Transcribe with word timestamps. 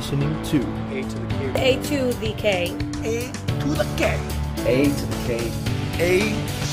listening 0.00 0.42
to 0.42 0.56
A 0.90 1.02
to 1.02 1.18
the 1.18 1.28
K. 1.52 1.74
A 1.76 1.82
to 1.82 2.12
the 2.20 2.32
K. 2.32 2.74
A 3.04 3.30
to 3.30 3.68
the 3.68 3.84
K. 3.98 4.18
A 4.64 4.88
to 4.88 5.04
the 5.04 5.16
K. 5.26 5.52
A 5.98 6.20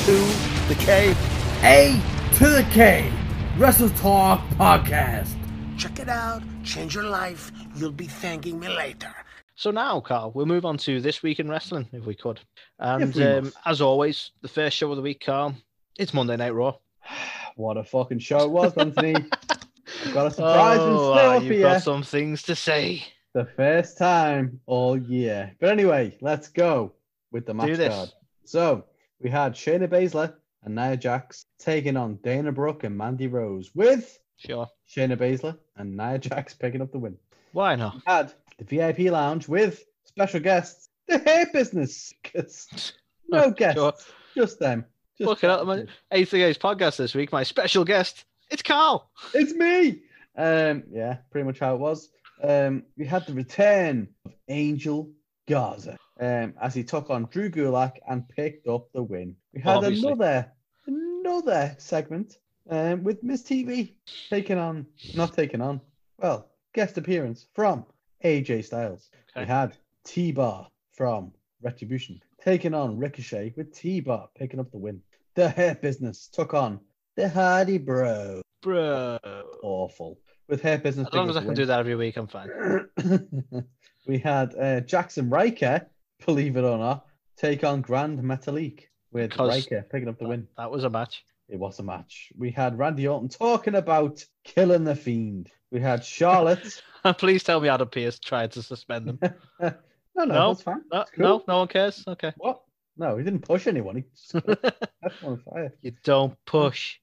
to 0.06 0.70
the 0.70 0.76
K. 0.76 1.16
A 1.62 2.02
to 2.36 2.48
the 2.48 2.66
K 2.72 3.12
Wrestle 3.58 3.90
Talk 3.90 4.40
Podcast. 4.52 5.36
Check 5.78 6.00
it 6.00 6.08
out. 6.08 6.42
Change 6.64 6.96
your 6.96 7.04
life. 7.04 7.52
You'll 7.76 7.92
be 7.92 8.08
thanking 8.08 8.62
me 8.62 8.70
later. 8.70 9.14
So 9.56 9.72
now, 9.72 10.00
Carl, 10.00 10.32
we'll 10.34 10.46
move 10.46 10.64
on 10.64 10.78
to 10.78 11.02
this 11.02 11.22
week 11.22 11.42
in 11.42 11.50
wrestling, 11.50 11.90
if 11.92 12.06
we 12.06 12.16
could. 12.16 12.40
And 12.80 13.14
we 13.14 13.24
um, 13.26 13.52
as 13.66 13.82
always, 13.82 14.32
the 14.42 14.48
first 14.48 14.78
show 14.78 14.90
of 14.90 14.96
the 14.96 15.04
week, 15.04 15.26
Carl, 15.26 15.54
it's 16.00 16.14
Monday 16.14 16.38
Night 16.38 16.54
Raw. 16.54 16.76
What 17.58 17.76
a 17.76 17.84
fucking 17.84 18.20
show 18.20 18.38
it 18.46 18.52
was, 18.52 18.78
Anthony. 18.78 19.16
I've 20.06 20.14
got 20.14 20.28
a 20.28 20.32
surprise 20.32 20.80
in 20.80 20.90
oh, 20.90 20.96
store 20.96 21.20
ah, 21.20 21.40
for 21.40 21.44
you've 21.44 21.54
you. 21.56 21.62
got 21.62 21.82
some 21.82 22.04
things 22.04 22.44
to 22.44 22.56
say. 22.56 23.04
The 23.38 23.46
first 23.46 24.00
time 24.00 24.60
all 24.66 24.98
year. 24.98 25.56
But 25.60 25.70
anyway, 25.70 26.18
let's 26.22 26.48
go 26.48 26.94
with 27.32 27.46
the 27.46 27.54
match 27.54 27.78
card. 27.78 28.10
So 28.46 28.86
we 29.22 29.30
had 29.30 29.54
Shayna 29.54 29.88
Baszler 29.88 30.34
and 30.64 30.74
Nia 30.74 30.98
Jax 30.98 31.46
taking 31.60 31.98
on 31.98 32.16
Dana 32.24 32.52
Brooke 32.52 32.84
and 32.84 32.98
Mandy 32.98 33.28
Rose 33.28 33.70
with 33.76 34.18
Sure. 34.38 34.68
Shayna 34.90 35.16
Baszler 35.18 35.56
and 35.76 35.96
Nia 35.96 36.18
Jax 36.18 36.56
picking 36.56 36.82
up 36.82 36.92
the 36.92 36.98
win. 36.98 37.16
Why 37.52 37.76
not? 37.76 37.94
We 37.98 38.02
had 38.08 38.34
the 38.58 38.64
VIP 38.64 39.12
lounge 39.12 39.48
with 39.48 39.84
special 40.06 40.40
guests, 40.40 40.90
the 41.08 41.20
hair 41.20 41.46
business. 41.54 42.12
no 43.30 43.52
guests, 43.52 43.78
Sure. 43.80 43.94
just 44.36 44.58
them. 44.60 44.84
Just 45.16 45.28
Looking 45.28 45.52
at 45.52 45.64
my 45.64 45.86
Days 46.12 46.58
podcast 46.58 46.98
this 46.98 47.14
week, 47.14 47.32
my 47.32 47.44
special 47.44 47.86
guest, 47.86 48.26
it's 48.50 48.64
Carl. 48.64 49.12
It's 49.36 49.54
me. 49.54 50.02
Um, 50.36 50.86
yeah, 50.92 51.18
pretty 51.32 51.46
much 51.46 51.60
how 51.60 51.76
it 51.76 51.80
was. 51.80 52.10
Um, 52.42 52.84
we 52.98 53.06
had 53.06 53.26
the 53.26 53.34
return 53.34 54.10
of 54.26 54.34
Angel 54.48 55.10
Garza 55.48 55.98
um, 56.20 56.54
as 56.62 56.74
he 56.74 56.84
took 56.84 57.10
on 57.10 57.26
Drew 57.32 57.50
Gulak 57.50 57.98
and 58.08 58.28
picked 58.28 58.68
up 58.68 58.92
the 58.94 59.04
win. 59.04 59.36
We 59.54 59.62
had 59.62 59.78
Obviously. 59.78 60.12
another 60.12 60.52
another 60.86 61.76
segment 61.80 62.38
um, 62.70 63.04
with 63.04 63.24
Miz 63.24 63.44
TV 63.44 63.94
taking 64.30 64.58
on, 64.58 64.86
not 65.16 65.34
taking 65.34 65.62
on, 65.62 65.82
well, 66.20 66.50
guest 66.74 66.98
appearance 66.98 67.48
from 67.54 67.86
AJ 68.24 68.66
Styles. 68.66 69.10
We 69.36 69.46
had 69.46 69.78
T 70.06 70.32
Bar 70.32 70.68
from 70.94 71.32
Retribution 71.62 72.20
taking 72.44 72.74
on 72.74 72.98
Ricochet 72.98 73.54
with 73.56 73.74
T 73.74 74.00
Bar 74.00 74.30
picking 74.38 74.60
up 74.60 74.72
the 74.72 74.78
win. 74.78 75.02
The 75.36 75.50
Hair 75.50 75.76
Business 75.76 76.28
took 76.28 76.54
on 76.54 76.80
the 77.16 77.30
Hardy 77.30 77.78
Bro 77.78 78.42
Bro. 78.62 79.20
awful. 79.64 80.20
With 80.48 80.62
hair 80.62 80.78
business. 80.78 81.08
As 81.08 81.14
long 81.14 81.30
as 81.30 81.36
I 81.36 81.44
can 81.44 81.54
do 81.54 81.66
that 81.66 81.80
every 81.80 81.96
week, 81.96 82.16
I'm 82.16 82.28
fine. 82.28 82.50
we 84.08 84.18
had 84.18 84.54
uh, 84.56 84.82
Jaxson 84.82 85.32
Ryker, 85.32 85.86
believe 86.26 86.56
it 86.56 86.64
or 86.64 86.78
not, 86.78 87.06
take 87.38 87.64
on 87.64 87.82
Grand 87.82 88.20
Metalik 88.20 88.84
with 89.12 89.38
Ryker 89.38 89.86
picking 89.92 90.08
up 90.08 90.20
the 90.20 90.28
win. 90.28 90.48
That 90.58 90.72
was 90.72 90.84
a 90.86 90.90
match. 90.90 91.24
It 91.50 91.60
was 91.60 91.80
a 91.80 91.84
match. 91.84 92.32
We 92.38 92.52
had 92.52 92.78
Randy 92.78 93.08
Orton 93.08 93.30
talking 93.30 93.76
about 93.76 94.24
killing 94.44 94.84
the 94.84 94.96
fiend. 94.96 95.50
We 95.72 95.80
had 95.80 96.04
Charlotte. 96.04 96.82
Please 97.18 97.44
tell 97.44 97.60
me 97.60 97.70
Adam 97.70 97.88
Pearce 97.88 98.20
tried 98.20 98.52
to 98.54 98.64
suspend 98.64 99.08
them. 99.08 99.20
no, 99.60 99.74
no, 100.16 100.26
No, 100.26 100.48
that's 100.50 100.62
fine. 100.64 100.82
No, 100.92 101.06
cool. 101.16 101.26
no, 101.26 101.44
no 101.48 101.58
one 101.60 101.68
cares. 101.68 102.04
Okay. 102.08 102.34
What? 102.38 102.62
No, 102.98 103.18
he 103.18 103.24
didn't 103.24 103.42
push 103.42 103.68
anyone. 103.68 103.98
He 103.98 104.04
just 104.16 104.36
on 105.24 105.38
fire. 105.40 105.74
you 105.82 105.94
don't 106.04 106.36
push. 106.46 106.98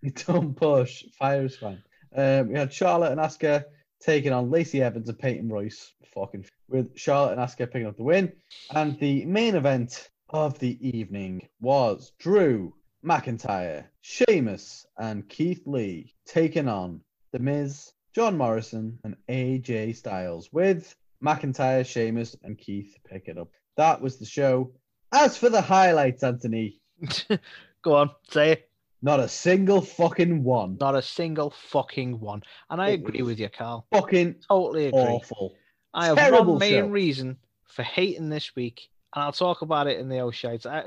You 0.00 0.10
don't 0.10 0.54
push. 0.54 1.04
Fire 1.18 1.44
is 1.44 1.56
fine. 1.56 1.82
Um, 2.16 2.48
we 2.48 2.58
had 2.58 2.72
Charlotte 2.72 3.12
and 3.12 3.20
Asuka 3.20 3.64
taking 4.00 4.32
on 4.32 4.50
Lacey 4.50 4.82
Evans 4.82 5.08
and 5.08 5.18
Peyton 5.18 5.48
Royce. 5.48 5.92
Fucking 6.14 6.44
with 6.68 6.96
Charlotte 6.96 7.32
and 7.32 7.40
Asuka 7.40 7.70
picking 7.70 7.86
up 7.86 7.96
the 7.96 8.02
win. 8.02 8.32
And 8.70 8.98
the 8.98 9.24
main 9.24 9.54
event 9.54 10.10
of 10.30 10.58
the 10.58 10.78
evening 10.86 11.48
was 11.60 12.12
Drew 12.18 12.74
McIntyre, 13.04 13.84
Sheamus, 14.00 14.86
and 14.98 15.28
Keith 15.28 15.62
Lee 15.66 16.14
taking 16.26 16.68
on 16.68 17.00
The 17.32 17.38
Miz, 17.38 17.92
John 18.14 18.36
Morrison, 18.36 18.98
and 19.04 19.16
AJ 19.28 19.96
Styles 19.96 20.52
with 20.52 20.94
McIntyre, 21.22 21.86
Sheamus, 21.86 22.36
and 22.42 22.58
Keith 22.58 22.96
picking 23.04 23.38
up. 23.38 23.48
That 23.76 24.00
was 24.00 24.18
the 24.18 24.26
show. 24.26 24.72
As 25.12 25.36
for 25.36 25.48
the 25.48 25.60
highlights, 25.60 26.22
Anthony, 26.22 26.80
Go 27.82 27.94
on, 27.94 28.10
say 28.30 28.52
it. 28.52 28.70
Not 29.02 29.20
a 29.20 29.28
single 29.28 29.80
fucking 29.80 30.44
one. 30.44 30.78
Not 30.80 30.94
a 30.94 31.02
single 31.02 31.50
fucking 31.50 32.20
one. 32.20 32.42
And 32.70 32.80
I 32.80 32.90
It 32.90 32.94
agree 33.00 33.22
with 33.22 33.38
you, 33.40 33.48
Carl. 33.48 33.86
Fucking 33.92 34.36
Totally 34.48 34.86
agree. 34.86 35.00
awful. 35.00 35.54
I 35.92 36.06
have 36.06 36.16
Terrible 36.16 36.52
one 36.54 36.60
main 36.60 36.84
show. 36.84 36.88
reason 36.88 37.36
for 37.66 37.82
hating 37.82 38.28
this 38.28 38.54
week, 38.56 38.88
and 39.14 39.24
I'll 39.24 39.32
talk 39.32 39.62
about 39.62 39.88
it 39.88 39.98
in 39.98 40.08
the 40.08 40.20
O'Shites. 40.20 40.64
I, 40.66 40.84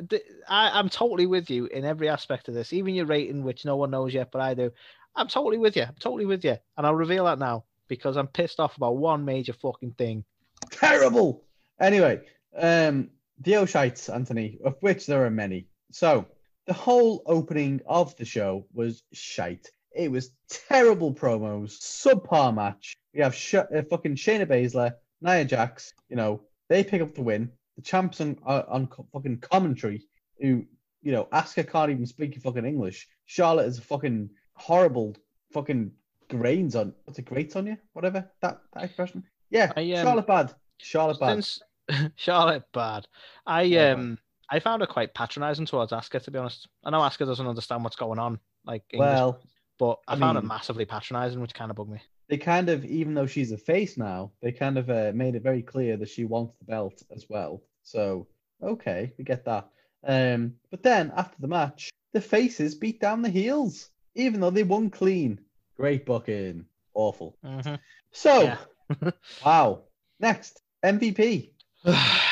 I, 0.47 0.79
I'm 0.79 0.89
totally 0.89 1.25
with 1.25 1.49
you 1.49 1.65
in 1.67 1.83
every 1.85 2.09
aspect 2.09 2.47
of 2.47 2.53
this, 2.53 2.73
even 2.73 2.95
your 2.95 3.05
rating, 3.05 3.43
which 3.43 3.65
no 3.65 3.75
one 3.75 3.91
knows 3.91 4.13
yet, 4.13 4.31
but 4.31 4.41
I 4.41 4.53
do. 4.53 4.71
I'm 5.15 5.27
totally 5.27 5.57
with 5.57 5.75
you. 5.75 5.83
I'm 5.83 5.95
totally 5.99 6.25
with 6.25 6.43
you. 6.43 6.57
And 6.77 6.87
I'll 6.87 6.95
reveal 6.95 7.25
that 7.25 7.39
now 7.39 7.65
because 7.87 8.17
I'm 8.17 8.27
pissed 8.27 8.59
off 8.59 8.77
about 8.77 8.97
one 8.97 9.23
major 9.25 9.53
fucking 9.53 9.91
thing. 9.97 10.25
Terrible. 10.71 11.43
Anyway, 11.79 12.21
um, 12.57 13.09
the 13.39 13.57
O'Shites, 13.57 14.13
Anthony, 14.13 14.57
of 14.65 14.75
which 14.79 15.05
there 15.05 15.25
are 15.25 15.29
many. 15.29 15.67
So 15.91 16.25
the 16.67 16.73
whole 16.73 17.21
opening 17.25 17.81
of 17.85 18.15
the 18.17 18.25
show 18.25 18.65
was 18.73 19.03
shite. 19.13 19.69
It 19.95 20.11
was 20.11 20.31
terrible 20.49 21.13
promos, 21.13 21.71
subpar 21.79 22.53
match. 22.53 22.95
We 23.13 23.21
have 23.21 23.35
Sh- 23.35 23.55
uh, 23.55 23.83
fucking 23.89 24.15
Shayna 24.15 24.45
Baszler, 24.45 24.93
Nia 25.21 25.45
Jax. 25.45 25.93
You 26.09 26.15
know 26.17 26.41
they 26.69 26.83
pick 26.83 27.01
up 27.01 27.15
the 27.15 27.21
win. 27.21 27.51
The 27.77 27.81
champs 27.81 28.19
on 28.21 28.37
uh, 28.45 28.63
on 28.67 28.87
co- 28.87 29.07
fucking 29.13 29.39
commentary, 29.39 30.03
who 30.39 30.65
you 31.01 31.11
know 31.11 31.25
Asuka 31.31 31.69
can't 31.69 31.91
even 31.91 32.05
speak 32.05 32.39
fucking 32.41 32.65
English. 32.65 33.07
Charlotte 33.25 33.67
is 33.67 33.77
a 33.77 33.81
fucking 33.83 34.29
horrible 34.53 35.15
fucking 35.51 35.91
grains 36.29 36.75
on 36.75 36.93
what's 37.05 37.19
it 37.19 37.25
grates 37.25 37.55
on 37.55 37.67
you? 37.67 37.77
Whatever 37.93 38.29
that 38.41 38.61
that 38.73 38.83
expression. 38.83 39.23
Yeah, 39.49 39.71
I, 39.75 39.91
um, 39.93 40.05
Charlotte 40.05 40.27
bad. 40.27 40.53
Charlotte 40.79 41.19
bad. 41.19 41.43
Since 41.43 41.61
Charlotte 42.15 42.65
bad, 42.73 43.07
I 43.45 43.77
um 43.77 44.17
I 44.49 44.59
found 44.59 44.81
her 44.81 44.87
quite 44.87 45.13
patronising 45.13 45.65
towards 45.65 45.91
Asuka. 45.91 46.21
To 46.23 46.31
be 46.31 46.39
honest, 46.39 46.67
I 46.83 46.89
know 46.91 46.99
Asuka 46.99 47.25
doesn't 47.25 47.47
understand 47.47 47.83
what's 47.83 47.95
going 47.95 48.19
on, 48.19 48.39
like 48.65 48.83
English, 48.91 49.07
Well, 49.07 49.39
but 49.79 49.99
I, 50.07 50.13
I 50.13 50.19
found 50.19 50.35
mean- 50.37 50.45
it 50.45 50.47
massively 50.47 50.85
patronising, 50.85 51.39
which 51.41 51.53
kind 51.53 51.71
of 51.71 51.77
bugged 51.77 51.91
me. 51.91 52.01
they 52.27 52.37
kind 52.37 52.69
of, 52.69 52.85
even 52.85 53.13
though 53.13 53.25
she's 53.27 53.51
a 53.51 53.57
face 53.57 53.97
now, 53.97 54.31
they 54.41 54.51
kind 54.51 54.77
of 54.77 54.89
uh, 54.89 55.11
made 55.15 55.35
it 55.35 55.43
very 55.43 55.61
clear 55.61 55.97
that 55.97 56.09
she 56.09 56.25
wants 56.25 56.55
the 56.59 56.65
belt 56.65 57.01
as 57.15 57.25
well. 57.29 57.61
So, 57.83 58.27
okay, 58.63 59.13
we 59.17 59.23
get 59.23 59.45
that. 59.45 59.69
Um, 60.07 60.55
but 60.71 60.83
then 60.83 61.11
after 61.15 61.37
the 61.39 61.47
match, 61.47 61.89
the 62.13 62.21
faces 62.21 62.75
beat 62.75 62.99
down 63.01 63.21
the 63.21 63.29
heels, 63.29 63.89
even 64.15 64.39
though 64.39 64.49
they 64.51 64.63
won 64.63 64.89
clean. 64.89 65.39
Great 65.77 66.05
booking. 66.05 66.65
Awful. 66.93 67.35
Mhm. 67.43 67.79
So, 68.11 68.43
Yeah. 68.43 69.11
wow. 69.45 69.81
Next, 70.19 70.61
MVP. 70.83 71.51
The 71.83 71.91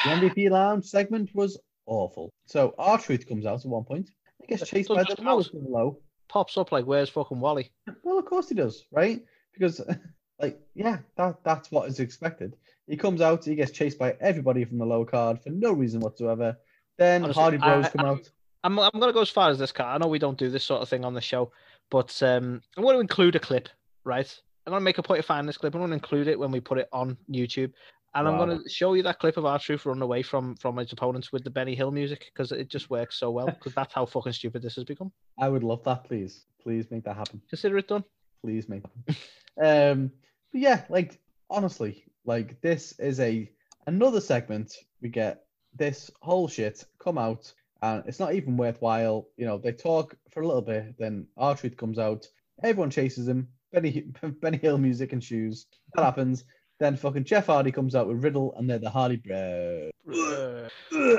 MVP 0.10 0.50
lounge 0.50 0.86
segment 0.86 1.30
was 1.36 1.60
awful. 1.86 2.32
So, 2.46 2.74
R-Truth 2.78 3.28
comes 3.28 3.46
out 3.46 3.60
at 3.60 3.66
one 3.66 3.84
point. 3.84 4.10
He 4.42 4.48
gets 4.48 4.70
chased 4.70 4.90
by 4.90 5.04
the 5.04 5.16
and 5.18 5.68
low. 5.68 6.00
Pops 6.30 6.58
up 6.58 6.72
like, 6.72 6.86
"Where's 6.86 7.10
fucking 7.10 7.40
Wally?" 7.40 7.72
Well, 8.04 8.18
of 8.18 8.26
course 8.26 8.50
he 8.50 8.56
does, 8.56 8.86
right? 8.92 9.22
Because, 9.54 9.82
like, 10.42 10.60
yeah, 10.74 11.00
that 11.18 11.44
that's 11.44 11.72
what 11.72 11.88
is 11.88 12.00
expected. 12.00 12.56
He 12.88 12.98
comes 12.98 13.22
out, 13.22 13.46
he 13.46 13.56
gets 13.56 13.72
chased 13.72 13.98
by 14.00 14.16
everybody 14.20 14.66
from 14.66 14.78
the 14.78 14.86
low 14.86 15.06
card 15.06 15.42
for 15.42 15.50
no 15.50 15.72
reason 15.72 16.02
whatsoever. 16.02 16.58
Then 16.98 17.24
Honestly, 17.24 17.42
Hardy 17.42 17.58
Bros 17.58 17.86
I- 17.86 17.90
come 17.90 18.06
I- 18.06 18.10
out. 18.10 18.30
I'm 18.66 18.80
I'm 18.80 18.92
gonna 19.00 19.12
go 19.14 19.22
as 19.22 19.30
far 19.30 19.50
as 19.50 19.60
this, 19.60 19.74
car. 19.74 19.94
I 19.94 19.98
know 19.98 20.08
we 20.08 20.20
don't 20.20 20.38
do 20.38 20.50
this 20.50 20.64
sort 20.64 20.82
of 20.82 20.88
thing 20.90 21.04
on 21.04 21.14
the 21.14 21.20
show, 21.22 21.52
but 21.92 22.22
um, 22.24 22.62
I'm 22.78 22.84
going 22.84 22.96
to 22.96 23.02
include 23.02 23.36
a 23.36 23.40
clip, 23.40 23.68
right? 24.06 24.42
I'm 24.66 24.72
going 24.72 24.80
to 24.80 24.86
make 24.86 24.98
a 24.98 25.04
point 25.04 25.20
of 25.20 25.26
finding 25.26 25.48
this 25.48 25.58
clip. 25.58 25.76
I'm 25.76 25.82
going 25.82 25.90
to 25.90 25.96
include 25.96 26.28
it 26.30 26.40
when 26.40 26.50
we 26.50 26.62
put 26.62 26.78
it 26.78 26.88
on 26.94 27.18
YouTube, 27.30 27.74
and 28.16 28.28
I'm 28.28 28.38
going 28.38 28.62
to 28.62 28.70
show 28.70 28.94
you 28.94 29.04
that 29.04 29.20
clip 29.20 29.38
of 29.38 29.46
R-Truth 29.46 29.86
running 29.86 30.02
away 30.02 30.22
from 30.22 30.56
from 30.56 30.78
his 30.78 30.92
opponents 30.92 31.32
with 31.32 31.44
the 31.44 31.50
Benny 31.50 31.76
Hill 31.76 31.92
music 31.92 32.32
because 32.34 32.52
it 32.52 32.70
just 32.70 32.90
works 32.90 33.18
so 33.18 33.32
well. 33.32 33.48
Because 33.64 33.74
that's 33.74 33.94
how 33.94 34.06
fucking 34.06 34.34
stupid 34.34 34.62
this 34.62 34.76
has 34.76 34.84
become. 34.84 35.12
I 35.40 35.50
would 35.50 35.64
love 35.64 35.84
that, 35.84 36.04
please. 36.04 36.46
Please 36.62 36.90
make 36.92 37.04
that 37.06 37.16
happen. 37.16 37.42
Consider 37.50 37.78
it 37.78 37.88
done. 37.88 38.04
Please 38.44 38.68
make 38.68 38.84
that 38.84 39.18
um, 39.92 40.12
but 40.52 40.62
yeah, 40.62 40.84
like 40.90 41.20
honestly, 41.50 42.06
like 42.26 42.62
this 42.62 42.94
is 43.00 43.20
a 43.20 43.50
another 43.88 44.22
segment. 44.22 44.76
We 45.02 45.10
get 45.10 45.46
this 45.76 46.12
whole 46.22 46.48
shit 46.48 46.86
come 47.00 47.18
out, 47.18 47.52
and 47.82 48.04
it's 48.06 48.20
not 48.20 48.34
even 48.34 48.58
worthwhile. 48.58 49.28
You 49.38 49.46
know, 49.46 49.58
they 49.58 49.72
talk 49.72 50.16
for 50.30 50.42
a 50.42 50.48
little 50.48 50.62
bit, 50.62 50.96
then 50.98 51.28
R-Truth 51.38 51.78
comes 51.78 52.00
out. 52.00 52.28
Everyone 52.64 52.90
chases 52.90 53.28
him. 53.28 53.48
Benny 53.72 54.06
Benny 54.42 54.58
Hill 54.58 54.78
music 54.78 55.14
and 55.14 55.24
shoes. 55.24 55.66
That 55.96 56.04
happens. 56.04 56.46
Then 56.84 56.98
fucking 56.98 57.24
Jeff 57.24 57.46
Hardy 57.46 57.72
comes 57.72 57.96
out 57.96 58.10
with 58.10 58.22
Riddle, 58.22 58.54
and 58.58 58.70
they're 58.70 58.78
the 58.78 58.90
Hardy 58.90 59.16
Bro. 59.16 59.90
I, 60.12 61.18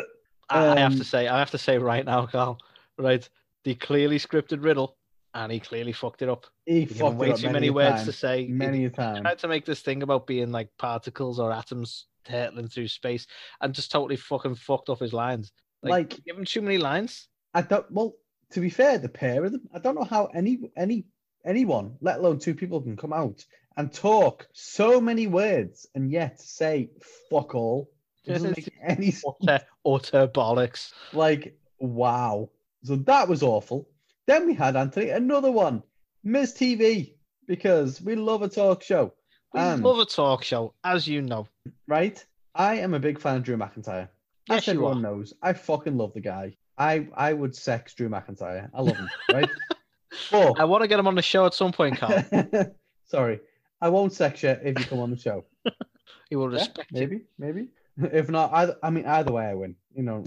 I 0.50 0.78
have 0.78 0.92
Um, 0.92 0.98
to 0.98 1.04
say, 1.04 1.26
I 1.26 1.38
have 1.38 1.50
to 1.52 1.56
say 1.58 1.78
right 1.78 2.04
now, 2.04 2.26
Carl. 2.26 2.58
Right, 2.98 3.26
the 3.64 3.74
clearly 3.74 4.18
scripted 4.18 4.62
riddle 4.62 4.98
and 5.32 5.50
he 5.50 5.58
clearly 5.58 5.92
fucked 5.92 6.20
it 6.20 6.28
up. 6.28 6.44
He 6.66 6.80
He 6.80 6.84
gave 6.84 6.98
fucked 6.98 7.16
way 7.16 7.32
too 7.32 7.46
many 7.46 7.52
many 7.54 7.70
words 7.70 7.96
time, 7.96 8.04
to 8.04 8.12
say. 8.12 8.46
Many 8.46 8.84
a 8.84 8.90
time. 8.90 9.22
tried 9.22 9.38
to 9.38 9.48
make 9.48 9.64
this 9.64 9.80
thing 9.80 10.02
about 10.02 10.26
being 10.26 10.52
like 10.52 10.68
particles 10.78 11.40
or 11.40 11.50
atoms 11.50 12.08
hurtling 12.28 12.68
through 12.68 12.88
space, 12.88 13.26
and 13.62 13.72
just 13.74 13.90
totally 13.90 14.16
fucking 14.16 14.56
fucked 14.56 14.90
up 14.90 15.00
his 15.00 15.14
lines. 15.14 15.50
Like, 15.82 15.90
Like- 16.12 16.24
give 16.26 16.36
him 16.36 16.44
too 16.44 16.60
many 16.60 16.76
lines. 16.76 17.26
I 17.54 17.62
don't. 17.62 17.90
Well, 17.90 18.12
to 18.52 18.60
be 18.60 18.68
fair, 18.68 18.98
the 18.98 19.08
pair 19.08 19.42
of 19.46 19.52
them, 19.52 19.62
I 19.74 19.78
don't 19.78 19.94
know 19.94 20.04
how 20.04 20.26
any 20.34 20.58
any 20.76 21.06
anyone, 21.46 21.96
let 22.02 22.18
alone 22.18 22.38
two 22.38 22.54
people, 22.54 22.82
can 22.82 22.96
come 22.98 23.14
out 23.14 23.42
and 23.76 23.92
talk 23.92 24.46
so 24.52 25.00
many 25.00 25.26
words 25.26 25.86
and 25.94 26.10
yet 26.10 26.40
say 26.40 26.90
fuck 27.30 27.54
all. 27.54 27.90
Doesn't 28.26 28.56
make 28.56 28.72
any 28.82 29.10
sense. 29.10 29.24
Utter, 29.48 29.64
utter 29.84 30.28
bollocks. 30.28 30.92
Like 31.12 31.58
wow. 31.78 32.50
So 32.84 32.96
that 32.96 33.28
was 33.28 33.42
awful. 33.42 33.88
Then 34.26 34.46
we 34.46 34.54
had 34.54 34.76
Anthony 34.76 35.10
another 35.10 35.50
one, 35.52 35.82
Miz 36.22 36.54
TV, 36.54 37.14
because 37.46 38.00
we 38.00 38.14
love 38.14 38.42
a 38.42 38.48
talk 38.48 38.82
show. 38.82 39.12
We 39.52 39.60
And- 39.60 39.82
love 39.82 39.98
a 39.98 40.06
talk 40.06 40.42
show, 40.44 40.74
as 40.84 41.06
you 41.06 41.20
know. 41.22 41.46
right? 41.86 42.24
I 42.54 42.76
am 42.76 42.94
a 42.94 43.00
big 43.00 43.18
fan 43.20 43.36
of 43.38 43.42
Drew 43.42 43.56
McIntyre. 43.56 44.08
Yes, 44.48 44.62
As 44.62 44.68
everyone 44.68 45.02
knows, 45.02 45.32
I 45.42 45.52
fucking 45.54 45.96
love 45.96 46.12
the 46.14 46.20
guy. 46.20 46.56
I 46.78 47.08
I 47.14 47.32
would 47.32 47.54
sex 47.56 47.94
Drew 47.94 48.08
McIntyre. 48.08 48.68
I 48.74 48.80
love 48.82 48.96
him, 48.96 49.08
right? 49.32 49.48
But 50.30 50.58
I 50.60 50.64
want 50.64 50.82
to 50.82 50.88
get 50.88 50.98
him 50.98 51.06
on 51.08 51.14
the 51.16 51.22
show 51.22 51.44
at 51.46 51.54
some 51.54 51.72
point, 51.72 51.98
Carl. 51.98 52.24
sorry, 53.06 53.40
I 53.84 53.90
won't 53.90 54.14
sex 54.14 54.42
you 54.42 54.48
if 54.50 54.78
you 54.78 54.84
come 54.86 55.00
on 55.00 55.10
the 55.10 55.18
show. 55.18 55.44
He 56.30 56.36
will 56.36 56.50
Yeah, 56.50 56.52
respect 56.60 56.90
you. 56.90 57.00
maybe, 57.00 57.20
maybe. 57.38 57.68
If 58.20 58.30
not, 58.30 58.50
either, 58.54 58.76
I 58.82 58.88
mean, 58.90 59.04
either 59.04 59.30
way, 59.30 59.44
I 59.46 59.54
win. 59.54 59.76
You 59.94 60.02
know, 60.04 60.24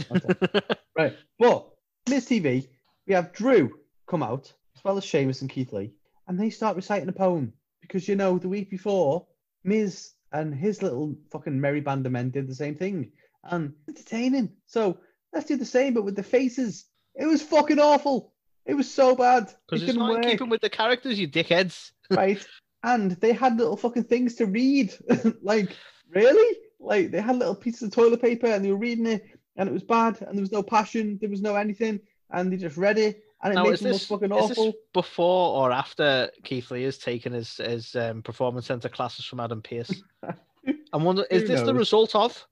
right? 0.97 1.17
But 1.39 1.67
Miz 2.07 2.27
TV, 2.27 2.67
we 3.07 3.13
have 3.15 3.33
Drew 3.33 3.79
come 4.05 4.21
out 4.21 4.53
as 4.75 4.83
well 4.83 4.97
as 4.97 5.03
Sheamus 5.03 5.41
and 5.41 5.49
Keith 5.49 5.73
Lee, 5.73 5.91
and 6.27 6.39
they 6.39 6.51
start 6.51 6.75
reciting 6.75 7.09
a 7.09 7.13
poem 7.13 7.51
because 7.81 8.07
you 8.07 8.15
know 8.15 8.37
the 8.37 8.47
week 8.47 8.69
before, 8.69 9.25
Miz 9.63 10.11
and 10.31 10.53
his 10.53 10.83
little 10.83 11.15
fucking 11.31 11.59
merry 11.59 11.81
band 11.81 12.05
of 12.05 12.11
men 12.11 12.29
did 12.29 12.47
the 12.47 12.55
same 12.55 12.75
thing 12.75 13.11
and 13.43 13.73
entertaining. 13.89 14.51
So 14.67 14.99
let's 15.33 15.47
do 15.47 15.57
the 15.57 15.65
same, 15.65 15.93
but 15.95 16.03
with 16.05 16.15
the 16.15 16.23
faces. 16.23 16.85
It 17.15 17.25
was 17.25 17.41
fucking 17.41 17.79
awful. 17.79 18.33
It 18.67 18.75
was 18.75 18.89
so 18.89 19.15
bad. 19.15 19.43
It 19.45 19.55
Because 19.67 19.81
it's 19.83 19.87
didn't 19.93 19.99
not 20.07 20.11
in 20.11 20.15
work 20.17 20.25
keeping 20.25 20.49
with 20.49 20.61
the 20.61 20.69
characters, 20.69 21.19
you 21.19 21.27
dickheads. 21.27 21.91
right? 22.11 22.45
And 22.83 23.11
they 23.13 23.33
had 23.33 23.57
little 23.57 23.77
fucking 23.77 24.05
things 24.05 24.35
to 24.35 24.45
read. 24.45 24.93
like, 25.41 25.75
really? 26.09 26.57
Like, 26.79 27.11
they 27.11 27.21
had 27.21 27.37
little 27.37 27.55
pieces 27.55 27.83
of 27.83 27.91
toilet 27.91 28.21
paper 28.21 28.47
and 28.47 28.63
they 28.63 28.71
were 28.71 28.77
reading 28.77 29.07
it, 29.07 29.25
and 29.55 29.67
it 29.67 29.73
was 29.73 29.83
bad, 29.83 30.21
and 30.21 30.37
there 30.37 30.41
was 30.43 30.51
no 30.51 30.63
passion, 30.63 31.17
there 31.19 31.29
was 31.29 31.41
no 31.41 31.55
anything, 31.55 31.99
and 32.31 32.51
they 32.51 32.57
just 32.57 32.77
read 32.77 32.97
it, 32.99 33.23
and 33.43 33.53
it 33.53 33.55
Now, 33.55 33.63
made 33.63 33.77
them 33.77 33.91
this, 33.91 34.09
look 34.09 34.21
fucking 34.21 34.37
is 34.37 34.49
this 34.49 34.57
awful. 34.57 34.73
before 34.93 35.61
or 35.63 35.71
after 35.71 36.29
Keith 36.43 36.69
Lee 36.71 36.83
has 36.83 36.97
taken 36.97 37.33
his, 37.33 37.57
his 37.57 37.95
um, 37.95 38.21
performance 38.21 38.67
center 38.67 38.89
classes 38.89 39.25
from 39.25 39.39
Adam 39.39 39.61
Pearce? 39.61 40.03
I'm 40.93 41.03
wondering, 41.03 41.27
is 41.31 41.41
Who 41.43 41.47
this 41.47 41.61
the 41.61 41.73
result 41.73 42.15
of? 42.15 42.45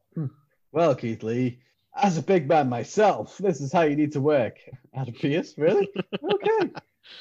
Well, 0.71 0.93
Keith 0.95 1.23
Lee, 1.23 1.59
as 1.95 2.17
a 2.17 2.21
big 2.21 2.47
man 2.49 2.67
myself, 2.67 3.37
this 3.37 3.61
is 3.61 3.71
how 3.71 3.81
you 3.83 3.95
need 3.95 4.11
to 4.11 4.21
work. 4.21 4.57
Adam 4.93 5.13
Pearce, 5.13 5.53
really? 5.57 5.87
okay. 6.33 6.71